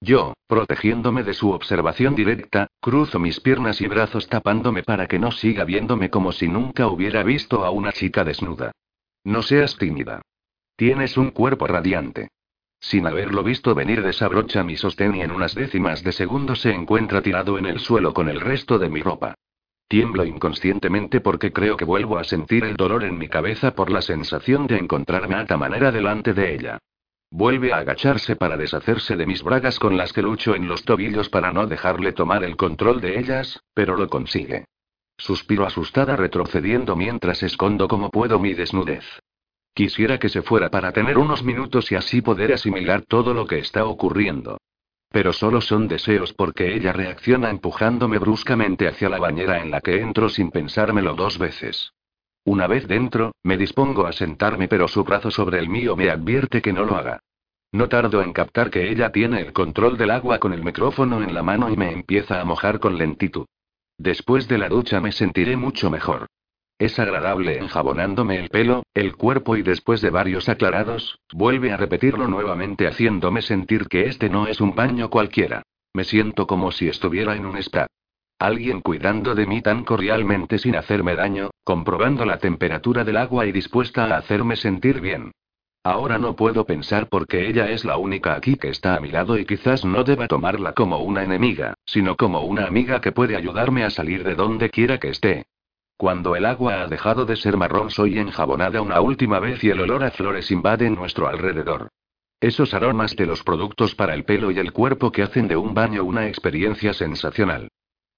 yo, 0.04 0.34
protegiéndome 0.48 1.24
de 1.24 1.34
su 1.34 1.52
observación 1.52 2.14
directa, 2.14 2.68
cruzo 2.82 3.20
mis 3.20 3.40
piernas 3.40 3.82
y 3.82 3.88
brazos 3.88 4.28
tapándome 4.28 4.84
para 4.84 5.08
que 5.08 5.18
no 5.18 5.32
siga 5.32 5.64
viéndome 5.64 6.10
como 6.10 6.32
si 6.32 6.48
nunca 6.48 6.88
hubiera 6.88 7.24
visto 7.24 7.64
a 7.64 7.72
una 7.72 7.92
chica 7.92 8.24
desnuda. 8.24 8.72
No 9.24 9.42
seas 9.42 9.78
tímida. 9.78 10.22
Tienes 10.76 11.18
un 11.18 11.32
cuerpo 11.32 11.68
radiante. 11.68 12.30
Sin 12.80 13.08
haberlo 13.08 13.44
visto 13.44 13.74
venir 13.74 14.04
desabrocha 14.04 14.64
mi 14.64 14.76
sostén 14.76 15.16
y 15.16 15.22
en 15.22 15.32
unas 15.32 15.56
décimas 15.56 16.04
de 16.04 16.12
segundo 16.12 16.56
se 16.56 16.74
encuentra 16.74 17.22
tirado 17.22 17.58
en 17.58 17.66
el 17.66 17.80
suelo 17.80 18.14
con 18.14 18.28
el 18.28 18.42
resto 18.42 18.78
de 18.78 18.90
mi 18.90 19.02
ropa. 19.02 19.36
Tiemblo 19.88 20.26
inconscientemente 20.26 21.22
porque 21.22 21.54
creo 21.54 21.78
que 21.78 21.86
vuelvo 21.86 22.18
a 22.18 22.26
sentir 22.26 22.66
el 22.66 22.76
dolor 22.76 23.06
en 23.06 23.18
mi 23.18 23.30
cabeza 23.30 23.74
por 23.74 23.90
la 23.90 24.02
sensación 24.02 24.68
de 24.68 24.78
encontrarme 24.78 25.36
a 25.48 25.58
manera 25.58 25.92
delante 25.92 26.34
de 26.34 26.56
ella. 26.56 26.80
Vuelve 27.36 27.74
a 27.74 27.78
agacharse 27.78 28.36
para 28.36 28.58
deshacerse 28.58 29.16
de 29.16 29.26
mis 29.26 29.42
bragas 29.42 29.80
con 29.80 29.98
las 29.98 30.14
que 30.14 30.22
lucho 30.22 30.54
en 30.54 30.68
los 30.68 30.84
tobillos 30.84 31.30
para 31.30 31.52
no 31.52 31.66
dejarle 31.66 32.14
tomar 32.14 32.44
el 32.44 32.56
control 32.56 33.02
de 33.02 33.18
ellas, 33.18 33.60
pero 33.74 33.98
lo 33.98 34.08
consigue. 34.08 34.66
Suspiro 35.18 35.66
asustada 35.66 36.16
retrocediendo 36.16 36.96
mientras 36.96 37.42
escondo 37.42 37.88
como 37.88 38.12
puedo 38.12 38.38
mi 38.38 38.54
desnudez. 38.54 39.04
Quisiera 39.74 40.20
que 40.20 40.30
se 40.30 40.44
fuera 40.44 40.70
para 40.70 40.92
tener 40.92 41.18
unos 41.18 41.44
minutos 41.44 41.92
y 41.92 41.96
así 41.96 42.22
poder 42.22 42.54
asimilar 42.54 43.02
todo 43.08 43.34
lo 43.34 43.48
que 43.48 43.58
está 43.58 43.84
ocurriendo. 43.86 44.60
Pero 45.10 45.34
solo 45.34 45.60
son 45.60 45.88
deseos 45.88 46.34
porque 46.34 46.76
ella 46.76 46.94
reacciona 46.94 47.50
empujándome 47.50 48.20
bruscamente 48.20 48.88
hacia 48.88 49.10
la 49.10 49.18
bañera 49.18 49.60
en 49.60 49.72
la 49.72 49.82
que 49.82 50.02
entro 50.02 50.30
sin 50.30 50.52
pensármelo 50.52 51.16
dos 51.16 51.40
veces. 51.40 51.94
Una 52.46 52.68
vez 52.68 52.88
dentro, 52.88 53.34
me 53.44 53.58
dispongo 53.58 54.06
a 54.06 54.12
sentarme, 54.12 54.68
pero 54.68 54.88
su 54.88 55.04
brazo 55.04 55.32
sobre 55.32 55.60
el 55.60 55.70
mío 55.70 55.96
me 55.96 56.10
advierte 56.10 56.62
que 56.62 56.74
no 56.74 56.84
lo 56.84 56.96
haga. 56.96 57.20
No 57.72 57.88
tardo 57.88 58.22
en 58.22 58.34
captar 58.34 58.70
que 58.70 58.92
ella 58.92 59.12
tiene 59.12 59.42
el 59.42 59.54
control 59.54 59.98
del 59.98 60.12
agua 60.12 60.40
con 60.40 60.54
el 60.54 60.64
micrófono 60.64 61.24
en 61.24 61.34
la 61.34 61.42
mano 61.42 61.72
y 61.72 61.78
me 61.78 61.92
empieza 61.92 62.42
a 62.42 62.46
mojar 62.46 62.80
con 62.80 62.98
lentitud. 62.98 63.46
Después 63.98 64.48
de 64.48 64.58
la 64.58 64.70
ducha 64.70 65.00
me 65.00 65.12
sentiré 65.12 65.56
mucho 65.56 65.90
mejor. 65.90 66.28
Es 66.78 67.00
agradable 67.00 67.58
enjabonándome 67.60 68.38
el 68.38 68.50
pelo, 68.50 68.84
el 68.94 69.16
cuerpo 69.16 69.56
y 69.56 69.62
después 69.62 70.02
de 70.02 70.10
varios 70.10 70.50
aclarados, 70.50 71.20
vuelve 71.32 71.72
a 71.72 71.78
repetirlo 71.78 72.28
nuevamente 72.28 72.88
haciéndome 72.88 73.42
sentir 73.42 73.88
que 73.88 74.08
este 74.08 74.30
no 74.30 74.48
es 74.48 74.60
un 74.60 74.76
baño 74.76 75.10
cualquiera. 75.10 75.64
Me 75.94 76.04
siento 76.04 76.46
como 76.46 76.72
si 76.72 76.90
estuviera 76.90 77.36
en 77.36 77.46
un 77.46 77.58
spa. 77.58 77.88
Alguien 78.44 78.82
cuidando 78.82 79.36
de 79.36 79.46
mí 79.46 79.62
tan 79.62 79.86
cordialmente 79.86 80.60
sin 80.60 80.76
hacerme 80.76 81.16
daño, 81.16 81.52
comprobando 81.64 82.26
la 82.26 82.40
temperatura 82.40 83.06
del 83.06 83.16
agua 83.16 83.46
y 83.46 83.54
dispuesta 83.54 84.04
a 84.04 84.18
hacerme 84.18 84.58
sentir 84.58 85.00
bien. 85.00 85.32
Ahora 85.82 86.18
no 86.18 86.36
puedo 86.36 86.66
pensar 86.66 87.08
porque 87.08 87.48
ella 87.48 87.70
es 87.70 87.86
la 87.86 87.96
única 87.96 88.36
aquí 88.36 88.58
que 88.58 88.68
está 88.68 88.98
a 88.98 89.00
mi 89.00 89.12
lado 89.12 89.38
y 89.38 89.46
quizás 89.46 89.86
no 89.86 90.04
deba 90.04 90.28
tomarla 90.28 90.74
como 90.74 90.98
una 90.98 91.24
enemiga, 91.24 91.76
sino 91.86 92.18
como 92.18 92.42
una 92.42 92.66
amiga 92.66 93.00
que 93.00 93.14
puede 93.14 93.38
ayudarme 93.38 93.86
a 93.86 93.90
salir 93.90 94.26
de 94.26 94.36
donde 94.36 94.70
quiera 94.70 94.98
que 94.98 95.08
esté. 95.08 95.46
Cuando 95.96 96.36
el 96.36 96.46
agua 96.46 96.82
ha 96.82 96.88
dejado 96.88 97.26
de 97.26 97.38
ser 97.38 97.56
marrón 97.56 97.92
soy 97.92 98.20
enjabonada 98.20 98.82
una 98.82 99.00
última 99.00 99.40
vez 99.40 99.64
y 99.64 99.70
el 99.70 99.80
olor 99.80 100.04
a 100.04 100.12
flores 100.12 100.52
invade 100.52 100.90
nuestro 100.90 101.30
alrededor. 101.30 101.88
Esos 102.42 102.74
aromas 102.74 103.16
de 103.16 103.26
los 103.26 103.42
productos 103.42 103.96
para 103.96 104.14
el 104.14 104.26
pelo 104.26 104.52
y 104.52 104.60
el 104.60 104.74
cuerpo 104.74 105.14
que 105.14 105.24
hacen 105.24 105.48
de 105.48 105.56
un 105.56 105.74
baño 105.74 106.04
una 106.04 106.28
experiencia 106.28 106.94
sensacional. 106.94 107.70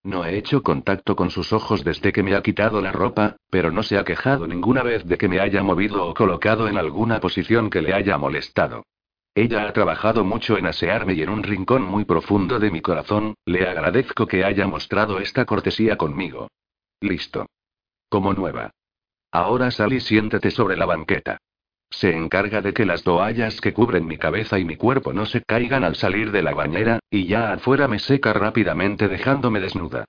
No 0.06 0.24
he 0.24 0.38
hecho 0.38 0.62
contacto 0.62 1.16
con 1.16 1.32
sus 1.32 1.52
ojos 1.52 1.84
desde 1.84 2.14
que 2.14 2.22
me 2.22 2.36
ha 2.36 2.44
quitado 2.44 2.80
la 2.80 2.92
ropa, 2.92 3.38
pero 3.50 3.72
no 3.72 3.82
se 3.82 3.98
ha 3.98 4.04
quejado 4.04 4.46
ninguna 4.46 4.84
vez 4.84 5.04
de 5.04 5.18
que 5.18 5.28
me 5.28 5.40
haya 5.40 5.64
movido 5.64 6.08
o 6.08 6.14
colocado 6.14 6.68
en 6.68 6.78
alguna 6.78 7.20
posición 7.20 7.72
que 7.72 7.82
le 7.82 7.92
haya 7.92 8.16
molestado. 8.20 8.86
Ella 9.34 9.68
ha 9.68 9.74
trabajado 9.74 10.24
mucho 10.24 10.60
en 10.60 10.68
asearme 10.68 11.16
y 11.16 11.24
en 11.24 11.30
un 11.30 11.42
rincón 11.42 11.82
muy 11.82 12.06
profundo 12.06 12.60
de 12.60 12.70
mi 12.70 12.82
corazón, 12.82 13.34
le 13.46 13.68
agradezco 13.68 14.28
que 14.28 14.46
haya 14.46 14.68
mostrado 14.68 15.20
esta 15.20 15.44
cortesía 15.46 15.98
conmigo. 15.98 16.50
Listo. 17.02 17.48
Como 18.08 18.32
nueva. 18.34 18.70
Ahora 19.32 19.72
sal 19.72 19.92
y 19.92 20.02
siéntate 20.02 20.52
sobre 20.52 20.78
la 20.78 20.86
banqueta. 20.86 21.40
Se 21.90 22.16
encarga 22.16 22.62
de 22.62 22.74
que 22.74 22.86
las 22.86 23.04
toallas 23.04 23.62
que 23.62 23.74
cubren 23.74 24.06
mi 24.06 24.18
cabeza 24.18 24.60
y 24.60 24.66
mi 24.66 24.76
cuerpo 24.76 25.14
no 25.14 25.26
se 25.26 25.42
caigan 25.42 25.84
al 25.84 25.96
salir 25.96 26.32
de 26.32 26.42
la 26.42 26.54
bañera, 26.54 27.00
y 27.10 27.26
ya 27.26 27.54
afuera 27.54 27.88
me 27.88 28.00
seca 28.00 28.34
rápidamente 28.34 29.08
dejándome 29.08 29.60
desnuda. 29.60 30.06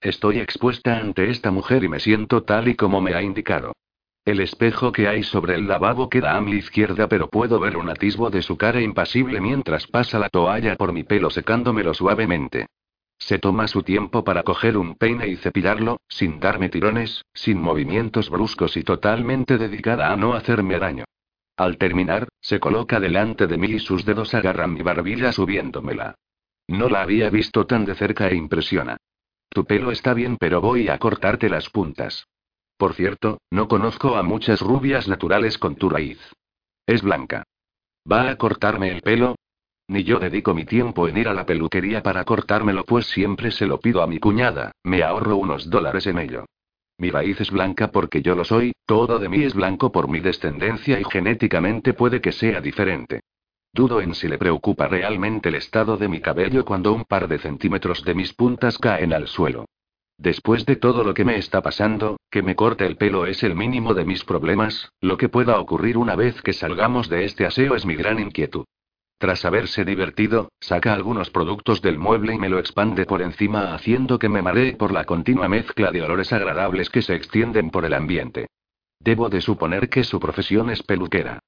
Estoy 0.00 0.40
expuesta 0.40 0.98
ante 0.98 1.30
esta 1.30 1.50
mujer 1.50 1.84
y 1.84 1.88
me 1.88 2.00
siento 2.00 2.42
tal 2.42 2.68
y 2.68 2.74
como 2.74 3.00
me 3.00 3.14
ha 3.14 3.22
indicado. 3.22 3.72
El 4.24 4.40
espejo 4.40 4.92
que 4.92 5.08
hay 5.08 5.22
sobre 5.22 5.54
el 5.54 5.66
lavabo 5.66 6.08
queda 6.08 6.36
a 6.36 6.40
mi 6.40 6.52
izquierda, 6.52 7.08
pero 7.08 7.28
puedo 7.28 7.58
ver 7.58 7.76
un 7.76 7.88
atisbo 7.88 8.30
de 8.30 8.42
su 8.42 8.56
cara 8.56 8.80
impasible 8.80 9.40
mientras 9.40 9.86
pasa 9.86 10.18
la 10.18 10.28
toalla 10.28 10.76
por 10.76 10.92
mi 10.92 11.02
pelo 11.02 11.30
secándomelo 11.30 11.94
suavemente. 11.94 12.66
Se 13.18 13.38
toma 13.38 13.66
su 13.68 13.82
tiempo 13.82 14.24
para 14.24 14.42
coger 14.42 14.76
un 14.76 14.96
peine 14.96 15.28
y 15.28 15.36
cepillarlo, 15.36 16.00
sin 16.08 16.40
darme 16.40 16.68
tirones, 16.68 17.24
sin 17.32 17.60
movimientos 17.60 18.30
bruscos 18.30 18.76
y 18.76 18.84
totalmente 18.84 19.58
dedicada 19.58 20.12
a 20.12 20.16
no 20.16 20.34
hacerme 20.34 20.78
daño. 20.78 21.04
Al 21.58 21.76
terminar, 21.76 22.28
se 22.40 22.60
coloca 22.60 23.00
delante 23.00 23.48
de 23.48 23.58
mí 23.58 23.66
y 23.66 23.78
sus 23.80 24.04
dedos 24.04 24.32
agarran 24.32 24.74
mi 24.74 24.82
barbilla 24.82 25.32
subiéndomela. 25.32 26.14
No 26.68 26.88
la 26.88 27.02
había 27.02 27.30
visto 27.30 27.66
tan 27.66 27.84
de 27.84 27.96
cerca 27.96 28.28
e 28.28 28.36
impresiona. 28.36 28.96
Tu 29.48 29.64
pelo 29.64 29.90
está 29.90 30.14
bien, 30.14 30.36
pero 30.36 30.60
voy 30.60 30.88
a 30.88 30.98
cortarte 30.98 31.48
las 31.48 31.68
puntas. 31.68 32.28
Por 32.76 32.94
cierto, 32.94 33.40
no 33.50 33.66
conozco 33.66 34.16
a 34.16 34.22
muchas 34.22 34.60
rubias 34.60 35.08
naturales 35.08 35.58
con 35.58 35.74
tu 35.74 35.88
raíz. 35.88 36.20
Es 36.86 37.02
blanca. 37.02 37.42
¿Va 38.10 38.30
a 38.30 38.36
cortarme 38.36 38.92
el 38.92 39.02
pelo? 39.02 39.34
Ni 39.88 40.04
yo 40.04 40.20
dedico 40.20 40.54
mi 40.54 40.64
tiempo 40.64 41.08
en 41.08 41.16
ir 41.16 41.26
a 41.26 41.34
la 41.34 41.44
peluquería 41.44 42.04
para 42.04 42.24
cortármelo, 42.24 42.84
pues 42.84 43.06
siempre 43.06 43.50
se 43.50 43.66
lo 43.66 43.80
pido 43.80 44.00
a 44.00 44.06
mi 44.06 44.20
cuñada, 44.20 44.70
me 44.84 45.02
ahorro 45.02 45.34
unos 45.36 45.68
dólares 45.68 46.06
en 46.06 46.18
ello. 46.18 46.44
Mi 47.00 47.10
raíz 47.10 47.40
es 47.40 47.52
blanca 47.52 47.92
porque 47.92 48.22
yo 48.22 48.34
lo 48.34 48.44
soy, 48.44 48.72
todo 48.84 49.20
de 49.20 49.28
mí 49.28 49.44
es 49.44 49.54
blanco 49.54 49.92
por 49.92 50.08
mi 50.08 50.18
descendencia 50.18 50.98
y 50.98 51.04
genéticamente 51.04 51.94
puede 51.94 52.20
que 52.20 52.32
sea 52.32 52.60
diferente. 52.60 53.20
Dudo 53.72 54.00
en 54.00 54.14
si 54.14 54.26
le 54.26 54.36
preocupa 54.36 54.88
realmente 54.88 55.50
el 55.50 55.54
estado 55.54 55.96
de 55.96 56.08
mi 56.08 56.20
cabello 56.20 56.64
cuando 56.64 56.92
un 56.92 57.04
par 57.04 57.28
de 57.28 57.38
centímetros 57.38 58.04
de 58.04 58.14
mis 58.14 58.32
puntas 58.34 58.78
caen 58.78 59.12
al 59.12 59.28
suelo. 59.28 59.66
Después 60.16 60.66
de 60.66 60.74
todo 60.74 61.04
lo 61.04 61.14
que 61.14 61.24
me 61.24 61.36
está 61.36 61.62
pasando, 61.62 62.16
que 62.28 62.42
me 62.42 62.56
corte 62.56 62.84
el 62.84 62.96
pelo 62.96 63.26
es 63.26 63.44
el 63.44 63.54
mínimo 63.54 63.94
de 63.94 64.04
mis 64.04 64.24
problemas, 64.24 64.90
lo 65.00 65.16
que 65.16 65.28
pueda 65.28 65.60
ocurrir 65.60 65.96
una 65.96 66.16
vez 66.16 66.42
que 66.42 66.52
salgamos 66.52 67.08
de 67.08 67.24
este 67.24 67.46
aseo 67.46 67.76
es 67.76 67.86
mi 67.86 67.94
gran 67.94 68.18
inquietud. 68.18 68.64
Tras 69.18 69.44
haberse 69.44 69.84
divertido, 69.84 70.52
saca 70.60 70.94
algunos 70.94 71.30
productos 71.30 71.82
del 71.82 71.98
mueble 71.98 72.34
y 72.34 72.38
me 72.38 72.48
lo 72.48 72.60
expande 72.60 73.04
por 73.04 73.20
encima 73.20 73.74
haciendo 73.74 74.20
que 74.20 74.28
me 74.28 74.42
maree 74.42 74.76
por 74.76 74.92
la 74.92 75.04
continua 75.04 75.48
mezcla 75.48 75.90
de 75.90 76.02
olores 76.02 76.32
agradables 76.32 76.88
que 76.88 77.02
se 77.02 77.16
extienden 77.16 77.70
por 77.70 77.84
el 77.84 77.94
ambiente. 77.94 78.46
Debo 79.00 79.28
de 79.28 79.40
suponer 79.40 79.88
que 79.88 80.04
su 80.04 80.20
profesión 80.20 80.70
es 80.70 80.84
peluquera. 80.84 81.40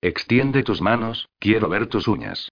Extiende 0.00 0.62
tus 0.62 0.80
manos, 0.80 1.28
quiero 1.38 1.68
ver 1.68 1.86
tus 1.86 2.08
uñas. 2.08 2.48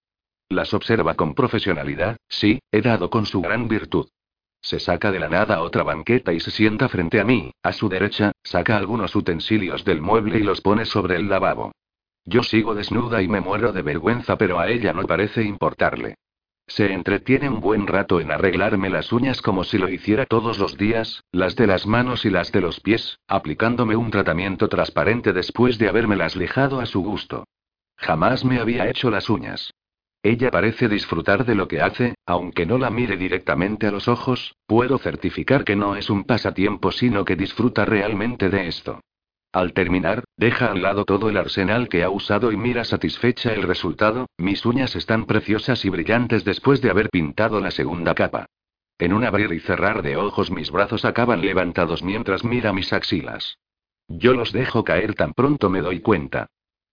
Las 0.50 0.74
observa 0.74 1.14
con 1.14 1.34
profesionalidad, 1.34 2.18
sí, 2.28 2.58
he 2.70 2.82
dado 2.82 3.08
con 3.08 3.24
su 3.24 3.40
gran 3.40 3.68
virtud. 3.68 4.08
Se 4.60 4.78
saca 4.78 5.10
de 5.10 5.20
la 5.20 5.28
nada 5.28 5.62
otra 5.62 5.84
banqueta 5.84 6.34
y 6.34 6.40
se 6.40 6.50
sienta 6.50 6.88
frente 6.88 7.18
a 7.20 7.24
mí, 7.24 7.50
a 7.62 7.72
su 7.72 7.88
derecha, 7.88 8.32
saca 8.42 8.76
algunos 8.76 9.14
utensilios 9.16 9.84
del 9.84 10.02
mueble 10.02 10.38
y 10.38 10.42
los 10.42 10.60
pone 10.60 10.84
sobre 10.84 11.16
el 11.16 11.28
lavabo. 11.28 11.72
Yo 12.26 12.42
sigo 12.42 12.74
desnuda 12.74 13.22
y 13.22 13.28
me 13.28 13.40
muero 13.40 13.72
de 13.72 13.82
vergüenza, 13.82 14.36
pero 14.36 14.58
a 14.58 14.68
ella 14.68 14.92
no 14.92 15.02
parece 15.04 15.44
importarle. 15.44 16.16
Se 16.66 16.92
entretiene 16.92 17.48
un 17.48 17.60
buen 17.60 17.86
rato 17.86 18.20
en 18.20 18.32
arreglarme 18.32 18.90
las 18.90 19.12
uñas 19.12 19.40
como 19.40 19.62
si 19.62 19.78
lo 19.78 19.88
hiciera 19.88 20.26
todos 20.26 20.58
los 20.58 20.76
días, 20.76 21.22
las 21.30 21.54
de 21.54 21.68
las 21.68 21.86
manos 21.86 22.24
y 22.24 22.30
las 22.30 22.50
de 22.50 22.60
los 22.60 22.80
pies, 22.80 23.20
aplicándome 23.28 23.94
un 23.94 24.10
tratamiento 24.10 24.68
transparente 24.68 25.32
después 25.32 25.78
de 25.78 25.88
habérmelas 25.88 26.34
lijado 26.34 26.80
a 26.80 26.86
su 26.86 27.02
gusto. 27.04 27.44
Jamás 27.96 28.44
me 28.44 28.58
había 28.58 28.88
hecho 28.90 29.08
las 29.10 29.30
uñas. 29.30 29.72
Ella 30.24 30.50
parece 30.50 30.88
disfrutar 30.88 31.44
de 31.44 31.54
lo 31.54 31.68
que 31.68 31.80
hace, 31.80 32.16
aunque 32.26 32.66
no 32.66 32.78
la 32.78 32.90
mire 32.90 33.16
directamente 33.16 33.86
a 33.86 33.92
los 33.92 34.08
ojos, 34.08 34.56
puedo 34.66 34.98
certificar 34.98 35.62
que 35.62 35.76
no 35.76 35.94
es 35.94 36.10
un 36.10 36.24
pasatiempo 36.24 36.90
sino 36.90 37.24
que 37.24 37.36
disfruta 37.36 37.84
realmente 37.84 38.50
de 38.50 38.66
esto. 38.66 39.00
Al 39.56 39.72
terminar, 39.72 40.24
deja 40.36 40.66
al 40.66 40.82
lado 40.82 41.06
todo 41.06 41.30
el 41.30 41.38
arsenal 41.38 41.88
que 41.88 42.04
ha 42.04 42.10
usado 42.10 42.52
y 42.52 42.58
mira 42.58 42.84
satisfecha 42.84 43.54
el 43.54 43.62
resultado, 43.62 44.26
mis 44.36 44.66
uñas 44.66 44.94
están 44.96 45.24
preciosas 45.24 45.82
y 45.86 45.88
brillantes 45.88 46.44
después 46.44 46.82
de 46.82 46.90
haber 46.90 47.08
pintado 47.08 47.58
la 47.62 47.70
segunda 47.70 48.14
capa. 48.14 48.50
En 48.98 49.14
un 49.14 49.24
abrir 49.24 49.50
y 49.54 49.60
cerrar 49.60 50.02
de 50.02 50.18
ojos 50.18 50.50
mis 50.50 50.70
brazos 50.70 51.06
acaban 51.06 51.40
levantados 51.40 52.02
mientras 52.02 52.44
mira 52.44 52.74
mis 52.74 52.92
axilas. 52.92 53.56
Yo 54.08 54.34
los 54.34 54.52
dejo 54.52 54.84
caer 54.84 55.14
tan 55.14 55.32
pronto 55.32 55.70
me 55.70 55.80
doy 55.80 56.00
cuenta. 56.00 56.48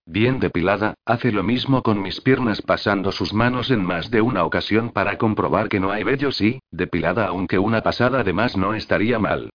Bien 0.05 0.39
depilada, 0.39 0.93
hace 1.03 1.33
lo 1.33 1.43
mismo 1.43 1.83
con 1.83 2.01
mis 2.01 2.21
piernas 2.21 2.61
pasando 2.61 3.11
sus 3.11 3.33
manos 3.33 3.71
en 3.71 3.83
más 3.83 4.09
de 4.09 4.21
una 4.21 4.45
ocasión 4.45 4.91
para 4.91 5.17
comprobar 5.17 5.67
que 5.67 5.81
no 5.81 5.91
hay 5.91 6.05
vellos 6.05 6.39
y, 6.39 6.61
depilada 6.71 7.27
aunque 7.27 7.59
una 7.59 7.81
pasada 7.81 8.21
además 8.21 8.55
no 8.55 8.73
estaría 8.73 9.19
mal. 9.19 9.49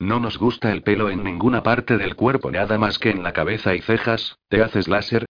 No 0.00 0.18
nos 0.18 0.38
gusta 0.38 0.72
el 0.72 0.82
pelo 0.82 1.10
en 1.10 1.22
ninguna 1.22 1.62
parte 1.62 1.98
del 1.98 2.16
cuerpo, 2.16 2.50
nada 2.50 2.78
más 2.78 2.98
que 2.98 3.10
en 3.10 3.22
la 3.22 3.34
cabeza 3.34 3.74
y 3.74 3.82
cejas. 3.82 4.38
¿Te 4.48 4.62
haces 4.62 4.88
láser? 4.88 5.26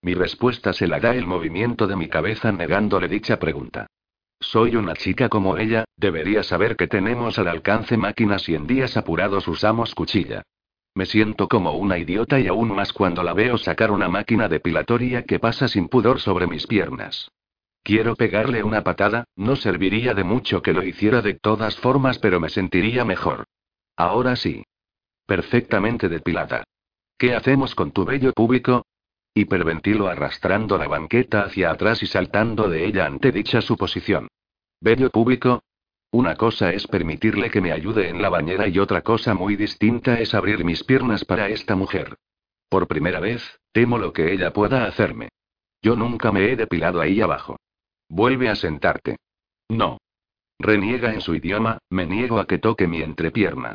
Mi 0.00 0.14
respuesta 0.14 0.72
se 0.72 0.86
la 0.86 0.98
da 0.98 1.14
el 1.14 1.26
movimiento 1.26 1.86
de 1.86 1.94
mi 1.94 2.08
cabeza 2.08 2.50
negándole 2.50 3.06
dicha 3.06 3.38
pregunta. 3.38 3.86
Soy 4.40 4.76
una 4.76 4.94
chica 4.94 5.28
como 5.28 5.58
ella, 5.58 5.84
debería 5.98 6.42
saber 6.42 6.74
que 6.74 6.86
tenemos 6.86 7.38
al 7.38 7.48
alcance 7.48 7.98
máquinas 7.98 8.48
y 8.48 8.54
en 8.54 8.66
días 8.66 8.96
apurados 8.96 9.46
usamos 9.46 9.94
cuchilla. 9.94 10.42
Me 10.94 11.04
siento 11.04 11.46
como 11.46 11.72
una 11.72 11.98
idiota 11.98 12.40
y 12.40 12.46
aún 12.46 12.74
más 12.74 12.94
cuando 12.94 13.22
la 13.22 13.34
veo 13.34 13.58
sacar 13.58 13.90
una 13.90 14.08
máquina 14.08 14.48
depilatoria 14.48 15.24
que 15.24 15.38
pasa 15.38 15.68
sin 15.68 15.88
pudor 15.88 16.18
sobre 16.20 16.46
mis 16.46 16.66
piernas. 16.66 17.30
Quiero 17.82 18.16
pegarle 18.16 18.62
una 18.62 18.82
patada, 18.82 19.24
no 19.36 19.54
serviría 19.54 20.14
de 20.14 20.24
mucho 20.24 20.62
que 20.62 20.72
lo 20.72 20.82
hiciera 20.82 21.20
de 21.20 21.34
todas 21.34 21.76
formas, 21.76 22.18
pero 22.18 22.40
me 22.40 22.48
sentiría 22.48 23.04
mejor. 23.04 23.44
Ahora 23.96 24.36
sí. 24.36 24.64
Perfectamente 25.26 26.08
depilada. 26.08 26.64
¿Qué 27.16 27.34
hacemos 27.34 27.74
con 27.74 27.92
tu 27.92 28.04
vello 28.04 28.32
público? 28.32 28.84
Hiperventilo 29.34 30.08
arrastrando 30.08 30.76
la 30.78 30.88
banqueta 30.88 31.42
hacia 31.42 31.70
atrás 31.70 32.02
y 32.02 32.06
saltando 32.06 32.68
de 32.68 32.84
ella 32.86 33.06
ante 33.06 33.32
dicha 33.32 33.60
suposición. 33.60 34.28
¿Bello 34.80 35.10
público? 35.10 35.62
Una 36.10 36.36
cosa 36.36 36.72
es 36.72 36.86
permitirle 36.86 37.50
que 37.50 37.60
me 37.60 37.72
ayude 37.72 38.08
en 38.08 38.22
la 38.22 38.28
bañera 38.28 38.68
y 38.68 38.78
otra 38.78 39.02
cosa 39.02 39.34
muy 39.34 39.56
distinta 39.56 40.20
es 40.20 40.34
abrir 40.34 40.64
mis 40.64 40.84
piernas 40.84 41.24
para 41.24 41.48
esta 41.48 41.74
mujer. 41.74 42.16
Por 42.68 42.86
primera 42.86 43.18
vez, 43.18 43.60
temo 43.72 43.98
lo 43.98 44.12
que 44.12 44.32
ella 44.32 44.52
pueda 44.52 44.86
hacerme. 44.86 45.30
Yo 45.82 45.96
nunca 45.96 46.30
me 46.30 46.50
he 46.50 46.56
depilado 46.56 47.00
ahí 47.00 47.20
abajo. 47.20 47.56
Vuelve 48.08 48.48
a 48.48 48.54
sentarte. 48.54 49.16
No. 49.68 49.98
Reniega 50.58 51.12
en 51.12 51.20
su 51.20 51.34
idioma, 51.34 51.78
me 51.90 52.06
niego 52.06 52.38
a 52.38 52.46
que 52.46 52.58
toque 52.58 52.86
mi 52.86 53.02
entrepierna. 53.02 53.74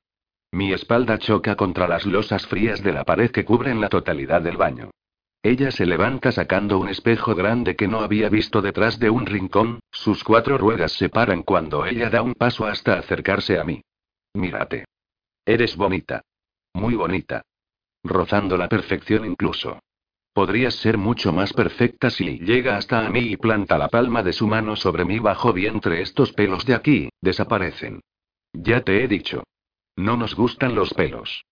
Mi 0.51 0.73
espalda 0.73 1.19
choca 1.19 1.55
contra 1.55 1.87
las 1.87 2.05
losas 2.05 2.47
frías 2.47 2.81
de 2.81 2.91
la 2.91 3.03
pared 3.03 3.29
que 3.31 3.45
cubren 3.45 3.79
la 3.79 3.89
totalidad 3.89 4.41
del 4.41 4.57
baño. 4.57 4.89
Ella 5.41 5.71
se 5.71 5.85
levanta 5.85 6.31
sacando 6.31 6.79
un 6.79 6.89
espejo 6.89 7.33
grande 7.33 7.75
que 7.75 7.87
no 7.87 7.99
había 8.01 8.27
visto 8.29 8.61
detrás 8.61 8.99
de 8.99 9.09
un 9.09 9.25
rincón, 9.25 9.79
sus 9.91 10.23
cuatro 10.23 10.57
ruedas 10.57 10.91
se 10.93 11.07
paran 11.07 11.43
cuando 11.43 11.85
ella 11.85 12.09
da 12.09 12.21
un 12.21 12.33
paso 12.33 12.65
hasta 12.65 12.99
acercarse 12.99 13.57
a 13.57 13.63
mí. 13.63 13.81
Mírate. 14.33 14.85
Eres 15.45 15.77
bonita. 15.77 16.21
Muy 16.73 16.95
bonita. 16.95 17.43
Rozando 18.03 18.57
la 18.57 18.67
perfección 18.67 19.25
incluso. 19.25 19.79
Podrías 20.33 20.75
ser 20.75 20.97
mucho 20.97 21.31
más 21.31 21.53
perfecta 21.53 22.09
si 22.09 22.39
llega 22.39 22.77
hasta 22.77 23.05
a 23.05 23.09
mí 23.09 23.31
y 23.31 23.37
planta 23.37 23.77
la 23.77 23.87
palma 23.87 24.23
de 24.23 24.33
su 24.33 24.47
mano 24.47 24.75
sobre 24.75 25.05
mi 25.05 25.19
bajo 25.19 25.53
vientre. 25.53 26.01
Estos 26.01 26.33
pelos 26.33 26.65
de 26.65 26.75
aquí, 26.75 27.09
desaparecen. 27.21 28.01
Ya 28.53 28.81
te 28.81 29.03
he 29.03 29.07
dicho. 29.07 29.43
No 29.99 30.15
nos 30.15 30.33
gustan 30.33 30.75
los 30.75 30.93
pelos. 30.93 31.43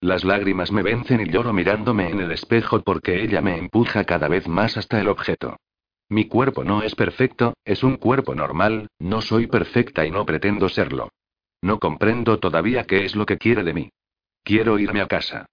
Las 0.00 0.22
lágrimas 0.22 0.70
me 0.70 0.84
vencen 0.84 1.22
y 1.22 1.28
lloro 1.28 1.52
mirándome 1.52 2.08
en 2.08 2.20
el 2.20 2.30
espejo 2.30 2.80
porque 2.82 3.24
ella 3.24 3.40
me 3.40 3.58
empuja 3.58 4.04
cada 4.04 4.28
vez 4.28 4.46
más 4.46 4.76
hasta 4.76 5.00
el 5.00 5.08
objeto. 5.08 5.56
Mi 6.08 6.28
cuerpo 6.28 6.62
no 6.62 6.84
es 6.84 6.94
perfecto, 6.94 7.54
es 7.64 7.82
un 7.82 7.96
cuerpo 7.96 8.36
normal, 8.36 8.86
no 9.00 9.22
soy 9.22 9.48
perfecta 9.48 10.06
y 10.06 10.12
no 10.12 10.24
pretendo 10.24 10.68
serlo. 10.68 11.08
No 11.60 11.80
comprendo 11.80 12.38
todavía 12.38 12.84
qué 12.84 13.04
es 13.04 13.16
lo 13.16 13.26
que 13.26 13.38
quiere 13.38 13.64
de 13.64 13.74
mí. 13.74 13.90
Quiero 14.44 14.78
irme 14.78 15.00
a 15.00 15.08
casa. 15.08 15.46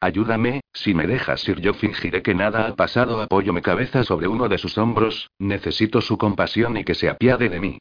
Ayúdame, 0.00 0.62
si 0.72 0.94
me 0.94 1.06
dejas 1.06 1.46
ir 1.46 1.60
yo 1.60 1.74
fingiré 1.74 2.22
que 2.22 2.34
nada 2.34 2.68
ha 2.68 2.74
pasado. 2.74 3.20
Apoyo 3.20 3.52
mi 3.52 3.60
cabeza 3.60 4.02
sobre 4.02 4.28
uno 4.28 4.48
de 4.48 4.56
sus 4.56 4.78
hombros, 4.78 5.28
necesito 5.38 6.00
su 6.00 6.16
compasión 6.16 6.78
y 6.78 6.84
que 6.84 6.94
se 6.94 7.10
apiade 7.10 7.50
de 7.50 7.60
mí. 7.60 7.78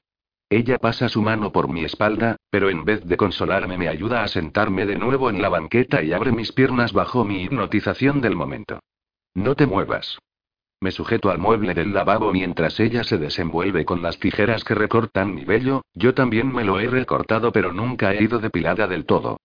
Ella 0.49 0.77
pasa 0.77 1.09
su 1.09 1.21
mano 1.21 1.51
por 1.51 1.67
mi 1.67 1.83
espalda, 1.83 2.37
pero 2.49 2.69
en 2.69 2.85
vez 2.85 3.03
de 3.05 3.17
consolarme 3.17 3.77
me 3.77 3.89
ayuda 3.89 4.23
a 4.23 4.29
sentarme 4.29 4.85
de 4.85 4.97
nuevo 4.97 5.29
en 5.29 5.41
la 5.41 5.49
banqueta 5.49 6.01
y 6.01 6.13
abre 6.13 6.31
mis 6.31 6.53
piernas 6.53 6.93
bajo 6.93 7.25
mi 7.25 7.43
hipnotización 7.43 8.21
del 8.21 8.35
momento. 8.35 8.79
No 9.35 9.55
te 9.55 9.65
muevas. 9.65 10.17
Me 10.79 10.91
sujeto 10.91 11.31
al 11.31 11.39
mueble 11.39 11.73
del 11.73 11.93
lavabo 11.93 12.31
mientras 12.31 12.79
ella 12.79 13.03
se 13.03 13.17
desenvuelve 13.17 13.83
con 13.83 14.01
las 14.01 14.19
tijeras 14.19 14.63
que 14.63 14.75
recortan 14.75 15.35
mi 15.35 15.43
vello, 15.43 15.81
yo 15.93 16.13
también 16.13 16.53
me 16.53 16.63
lo 16.63 16.79
he 16.79 16.87
recortado 16.87 17.51
pero 17.51 17.73
nunca 17.73 18.13
he 18.13 18.23
ido 18.23 18.39
depilada 18.39 18.87
del 18.87 19.05
todo. 19.05 19.37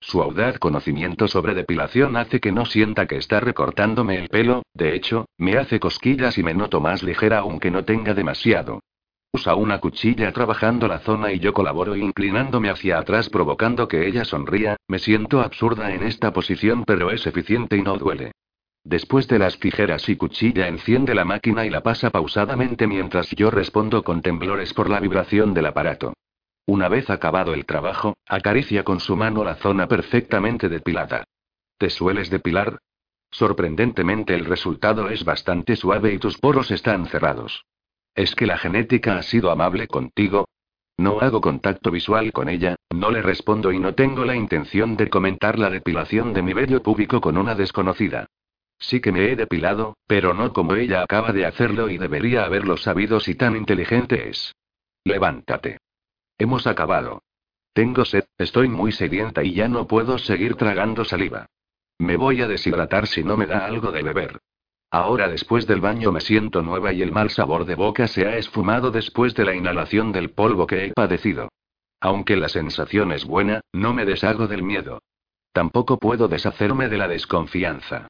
Su 0.00 0.22
audaz 0.22 0.58
conocimiento 0.58 1.28
sobre 1.28 1.54
depilación 1.54 2.16
hace 2.16 2.40
que 2.40 2.50
no 2.50 2.64
sienta 2.64 3.06
que 3.06 3.16
está 3.16 3.38
recortándome 3.38 4.16
el 4.16 4.28
pelo, 4.28 4.62
de 4.74 4.96
hecho, 4.96 5.26
me 5.36 5.56
hace 5.56 5.78
cosquillas 5.78 6.36
y 6.36 6.42
me 6.42 6.54
noto 6.54 6.80
más 6.80 7.02
ligera 7.02 7.38
aunque 7.38 7.70
no 7.70 7.84
tenga 7.84 8.14
demasiado. 8.14 8.80
Usa 9.30 9.54
una 9.54 9.78
cuchilla 9.78 10.32
trabajando 10.32 10.88
la 10.88 11.00
zona 11.00 11.32
y 11.32 11.38
yo 11.38 11.52
colaboro 11.52 11.94
inclinándome 11.94 12.70
hacia 12.70 12.98
atrás 12.98 13.28
provocando 13.28 13.86
que 13.86 14.06
ella 14.06 14.24
sonría, 14.24 14.76
me 14.88 14.98
siento 14.98 15.42
absurda 15.42 15.92
en 15.92 16.02
esta 16.02 16.32
posición 16.32 16.84
pero 16.86 17.10
es 17.10 17.26
eficiente 17.26 17.76
y 17.76 17.82
no 17.82 17.98
duele. 17.98 18.32
Después 18.84 19.28
de 19.28 19.38
las 19.38 19.58
tijeras 19.58 20.08
y 20.08 20.16
cuchilla 20.16 20.66
enciende 20.66 21.14
la 21.14 21.26
máquina 21.26 21.66
y 21.66 21.70
la 21.70 21.82
pasa 21.82 22.08
pausadamente 22.08 22.86
mientras 22.86 23.30
yo 23.32 23.50
respondo 23.50 24.02
con 24.02 24.22
temblores 24.22 24.72
por 24.72 24.88
la 24.88 24.98
vibración 24.98 25.52
del 25.52 25.66
aparato. 25.66 26.14
Una 26.64 26.88
vez 26.88 27.10
acabado 27.10 27.52
el 27.52 27.66
trabajo, 27.66 28.16
acaricia 28.26 28.82
con 28.82 28.98
su 29.00 29.14
mano 29.14 29.44
la 29.44 29.56
zona 29.56 29.88
perfectamente 29.88 30.70
depilada. 30.70 31.24
¿Te 31.76 31.90
sueles 31.90 32.30
depilar? 32.30 32.78
Sorprendentemente 33.30 34.34
el 34.34 34.46
resultado 34.46 35.10
es 35.10 35.22
bastante 35.22 35.76
suave 35.76 36.14
y 36.14 36.18
tus 36.18 36.38
poros 36.38 36.70
están 36.70 37.06
cerrados. 37.06 37.66
¿Es 38.14 38.34
que 38.34 38.46
la 38.46 38.58
genética 38.58 39.18
ha 39.18 39.22
sido 39.22 39.50
amable 39.50 39.86
contigo? 39.86 40.48
No 40.96 41.20
hago 41.20 41.40
contacto 41.40 41.92
visual 41.92 42.32
con 42.32 42.48
ella, 42.48 42.74
no 42.90 43.10
le 43.12 43.22
respondo 43.22 43.70
y 43.70 43.78
no 43.78 43.94
tengo 43.94 44.24
la 44.24 44.34
intención 44.34 44.96
de 44.96 45.08
comentar 45.08 45.58
la 45.58 45.70
depilación 45.70 46.32
de 46.32 46.42
mi 46.42 46.52
vello 46.52 46.82
púbico 46.82 47.20
con 47.20 47.38
una 47.38 47.54
desconocida. 47.54 48.26
Sí 48.80 49.00
que 49.00 49.12
me 49.12 49.30
he 49.30 49.36
depilado, 49.36 49.96
pero 50.06 50.34
no 50.34 50.52
como 50.52 50.74
ella 50.74 51.02
acaba 51.02 51.32
de 51.32 51.46
hacerlo 51.46 51.88
y 51.88 51.98
debería 51.98 52.44
haberlo 52.44 52.76
sabido 52.76 53.20
si 53.20 53.34
tan 53.34 53.56
inteligente 53.56 54.28
es. 54.28 54.54
Levántate. 55.04 55.78
Hemos 56.36 56.66
acabado. 56.66 57.22
Tengo 57.72 58.04
sed, 58.04 58.24
estoy 58.36 58.68
muy 58.68 58.90
sedienta 58.90 59.44
y 59.44 59.54
ya 59.54 59.68
no 59.68 59.86
puedo 59.86 60.18
seguir 60.18 60.56
tragando 60.56 61.04
saliva. 61.04 61.46
Me 61.98 62.16
voy 62.16 62.42
a 62.42 62.48
deshidratar 62.48 63.06
si 63.06 63.22
no 63.22 63.36
me 63.36 63.46
da 63.46 63.66
algo 63.66 63.92
de 63.92 64.02
beber. 64.02 64.40
Ahora 64.90 65.28
después 65.28 65.66
del 65.66 65.80
baño 65.80 66.12
me 66.12 66.20
siento 66.20 66.62
nueva 66.62 66.92
y 66.92 67.02
el 67.02 67.12
mal 67.12 67.30
sabor 67.30 67.66
de 67.66 67.74
boca 67.74 68.08
se 68.08 68.26
ha 68.26 68.36
esfumado 68.38 68.90
después 68.90 69.34
de 69.34 69.44
la 69.44 69.54
inhalación 69.54 70.12
del 70.12 70.30
polvo 70.30 70.66
que 70.66 70.86
he 70.86 70.92
padecido. 70.92 71.50
Aunque 72.00 72.36
la 72.36 72.48
sensación 72.48 73.12
es 73.12 73.24
buena, 73.24 73.60
no 73.72 73.92
me 73.92 74.06
deshago 74.06 74.46
del 74.46 74.62
miedo. 74.62 75.02
Tampoco 75.52 75.98
puedo 75.98 76.28
deshacerme 76.28 76.88
de 76.88 76.96
la 76.96 77.08
desconfianza. 77.08 78.08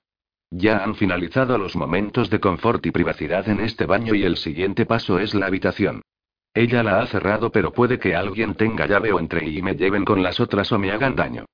Ya 0.50 0.84
han 0.84 0.94
finalizado 0.94 1.58
los 1.58 1.74
momentos 1.74 2.30
de 2.30 2.40
confort 2.40 2.84
y 2.86 2.90
privacidad 2.90 3.48
en 3.48 3.60
este 3.60 3.84
baño 3.86 4.14
y 4.14 4.24
el 4.24 4.36
siguiente 4.36 4.86
paso 4.86 5.18
es 5.18 5.34
la 5.34 5.46
habitación. 5.46 6.02
Ella 6.54 6.82
la 6.82 7.00
ha 7.00 7.06
cerrado 7.06 7.50
pero 7.50 7.72
puede 7.72 7.98
que 7.98 8.14
alguien 8.14 8.54
tenga 8.54 8.86
llave 8.86 9.12
o 9.12 9.18
entre 9.18 9.48
y 9.48 9.62
me 9.62 9.74
lleven 9.74 10.04
con 10.04 10.22
las 10.22 10.40
otras 10.40 10.70
o 10.72 10.78
me 10.78 10.90
hagan 10.90 11.16
daño. 11.16 11.44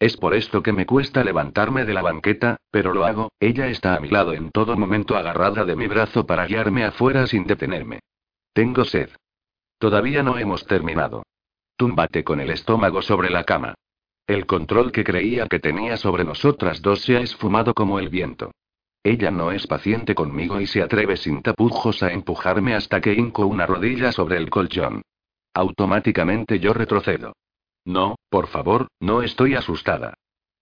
Es 0.00 0.16
por 0.16 0.34
esto 0.34 0.62
que 0.62 0.72
me 0.72 0.86
cuesta 0.86 1.22
levantarme 1.22 1.84
de 1.84 1.92
la 1.92 2.00
banqueta, 2.00 2.56
pero 2.70 2.94
lo 2.94 3.04
hago, 3.04 3.32
ella 3.38 3.68
está 3.68 3.96
a 3.96 4.00
mi 4.00 4.08
lado 4.08 4.32
en 4.32 4.50
todo 4.50 4.74
momento 4.74 5.14
agarrada 5.14 5.66
de 5.66 5.76
mi 5.76 5.88
brazo 5.88 6.24
para 6.24 6.46
guiarme 6.46 6.84
afuera 6.84 7.26
sin 7.26 7.46
detenerme. 7.46 8.00
Tengo 8.54 8.84
sed. 8.84 9.10
Todavía 9.78 10.22
no 10.22 10.38
hemos 10.38 10.66
terminado. 10.66 11.22
Túmbate 11.76 12.24
con 12.24 12.40
el 12.40 12.50
estómago 12.50 13.02
sobre 13.02 13.28
la 13.28 13.44
cama. 13.44 13.74
El 14.26 14.46
control 14.46 14.90
que 14.90 15.04
creía 15.04 15.46
que 15.48 15.58
tenía 15.60 15.98
sobre 15.98 16.24
nosotras 16.24 16.80
dos 16.80 17.02
se 17.02 17.18
ha 17.18 17.20
esfumado 17.20 17.74
como 17.74 17.98
el 17.98 18.08
viento. 18.08 18.52
Ella 19.02 19.30
no 19.30 19.52
es 19.52 19.66
paciente 19.66 20.14
conmigo 20.14 20.62
y 20.62 20.66
se 20.66 20.80
atreve 20.82 21.18
sin 21.18 21.42
tapujos 21.42 22.02
a 22.02 22.10
empujarme 22.10 22.74
hasta 22.74 23.02
que 23.02 23.12
hinco 23.12 23.44
una 23.46 23.66
rodilla 23.66 24.12
sobre 24.12 24.38
el 24.38 24.48
colchón. 24.48 25.02
Automáticamente 25.52 26.58
yo 26.58 26.72
retrocedo. 26.72 27.34
No, 27.90 28.14
por 28.28 28.46
favor, 28.46 28.86
no 29.00 29.20
estoy 29.20 29.56
asustada. 29.56 30.14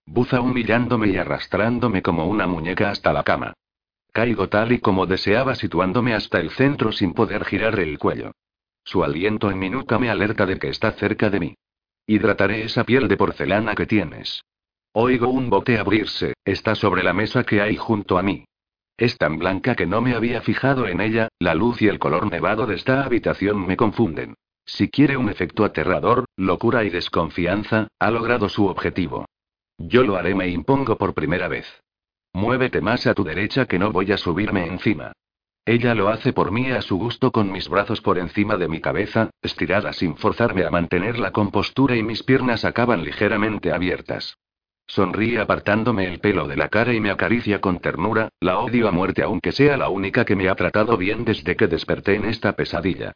Buza 0.07 0.41
humillándome 0.41 1.09
y 1.09 1.17
arrastrándome 1.17 2.01
como 2.01 2.25
una 2.25 2.47
muñeca 2.47 2.89
hasta 2.89 3.13
la 3.13 3.23
cama. 3.23 3.53
Caigo 4.11 4.49
tal 4.49 4.71
y 4.71 4.79
como 4.79 5.05
deseaba 5.05 5.53
situándome 5.53 6.15
hasta 6.15 6.39
el 6.39 6.49
centro 6.49 6.91
sin 6.91 7.13
poder 7.13 7.45
girar 7.45 7.79
el 7.79 7.99
cuello. 7.99 8.31
Su 8.83 9.03
aliento 9.03 9.51
en 9.51 9.59
mi 9.59 9.69
nuca 9.69 9.99
me 9.99 10.09
alerta 10.09 10.47
de 10.47 10.57
que 10.57 10.69
está 10.69 10.93
cerca 10.93 11.29
de 11.29 11.39
mí. 11.39 11.55
Hidrataré 12.07 12.63
esa 12.63 12.83
piel 12.83 13.07
de 13.07 13.17
porcelana 13.17 13.75
que 13.75 13.85
tienes. 13.85 14.41
Oigo 14.93 15.29
un 15.29 15.51
bote 15.51 15.77
abrirse, 15.77 16.33
está 16.43 16.73
sobre 16.73 17.03
la 17.03 17.13
mesa 17.13 17.43
que 17.43 17.61
hay 17.61 17.75
junto 17.75 18.17
a 18.17 18.23
mí. 18.23 18.45
Es 18.97 19.19
tan 19.19 19.37
blanca 19.37 19.75
que 19.75 19.85
no 19.85 20.01
me 20.01 20.15
había 20.15 20.41
fijado 20.41 20.87
en 20.87 20.99
ella, 20.99 21.27
la 21.37 21.53
luz 21.53 21.79
y 21.83 21.89
el 21.89 21.99
color 21.99 22.31
nevado 22.31 22.65
de 22.65 22.73
esta 22.73 23.03
habitación 23.03 23.67
me 23.67 23.77
confunden. 23.77 24.33
Si 24.71 24.87
quiere 24.87 25.17
un 25.17 25.29
efecto 25.29 25.65
aterrador, 25.65 26.25
locura 26.37 26.83
y 26.83 26.91
desconfianza, 26.91 27.87
ha 27.97 28.11
logrado 28.11 28.49
su 28.49 28.67
objetivo. 28.67 29.25
Yo 29.79 30.03
lo 30.03 30.15
haré, 30.15 30.35
me 30.35 30.47
impongo 30.47 30.95
por 30.95 31.15
primera 31.15 31.47
vez. 31.47 31.65
Muévete 32.33 32.79
más 32.79 33.07
a 33.07 33.15
tu 33.15 33.23
derecha 33.23 33.65
que 33.65 33.79
no 33.79 33.91
voy 33.91 34.11
a 34.11 34.17
subirme 34.17 34.67
encima. 34.67 35.11
Ella 35.65 35.95
lo 35.95 36.09
hace 36.09 36.33
por 36.33 36.51
mí 36.51 36.69
a 36.69 36.83
su 36.83 36.97
gusto 36.97 37.31
con 37.31 37.51
mis 37.51 37.67
brazos 37.67 37.99
por 38.01 38.19
encima 38.19 38.57
de 38.57 38.67
mi 38.67 38.79
cabeza, 38.79 39.31
estirada 39.41 39.91
sin 39.91 40.15
forzarme 40.15 40.63
a 40.63 40.69
mantener 40.69 41.17
la 41.17 41.31
compostura 41.31 41.95
y 41.95 42.03
mis 42.03 42.21
piernas 42.21 42.63
acaban 42.63 43.03
ligeramente 43.03 43.73
abiertas. 43.73 44.37
Sonríe 44.85 45.39
apartándome 45.39 46.05
el 46.05 46.19
pelo 46.19 46.47
de 46.47 46.57
la 46.57 46.69
cara 46.69 46.93
y 46.93 46.99
me 46.99 47.09
acaricia 47.09 47.59
con 47.59 47.79
ternura, 47.79 48.29
la 48.39 48.59
odio 48.59 48.87
a 48.87 48.91
muerte 48.91 49.23
aunque 49.23 49.51
sea 49.51 49.77
la 49.77 49.89
única 49.89 50.25
que 50.25 50.35
me 50.35 50.47
ha 50.47 50.55
tratado 50.55 50.95
bien 50.95 51.25
desde 51.25 51.55
que 51.55 51.67
desperté 51.67 52.15
en 52.15 52.25
esta 52.25 52.53
pesadilla. 52.53 53.13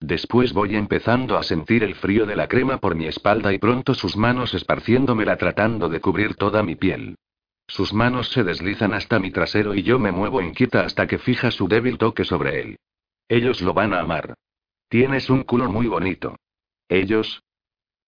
Después 0.00 0.52
voy 0.52 0.76
empezando 0.76 1.38
a 1.38 1.42
sentir 1.42 1.82
el 1.82 1.94
frío 1.94 2.26
de 2.26 2.36
la 2.36 2.48
crema 2.48 2.78
por 2.78 2.94
mi 2.94 3.06
espalda 3.06 3.52
y 3.52 3.58
pronto 3.58 3.94
sus 3.94 4.16
manos 4.16 4.52
esparciéndomela 4.54 5.36
tratando 5.36 5.88
de 5.88 6.00
cubrir 6.00 6.34
toda 6.34 6.62
mi 6.62 6.76
piel. 6.76 7.16
Sus 7.66 7.94
manos 7.94 8.28
se 8.28 8.44
deslizan 8.44 8.92
hasta 8.92 9.18
mi 9.18 9.30
trasero 9.30 9.74
y 9.74 9.82
yo 9.82 9.98
me 9.98 10.12
muevo 10.12 10.42
inquieta 10.42 10.80
hasta 10.84 11.06
que 11.06 11.18
fija 11.18 11.50
su 11.50 11.68
débil 11.68 11.96
toque 11.96 12.24
sobre 12.24 12.60
él. 12.60 12.76
Ellos 13.28 13.62
lo 13.62 13.72
van 13.72 13.94
a 13.94 14.00
amar. 14.00 14.34
Tienes 14.88 15.30
un 15.30 15.44
culo 15.44 15.70
muy 15.70 15.86
bonito. 15.86 16.36
Ellos, 16.88 17.42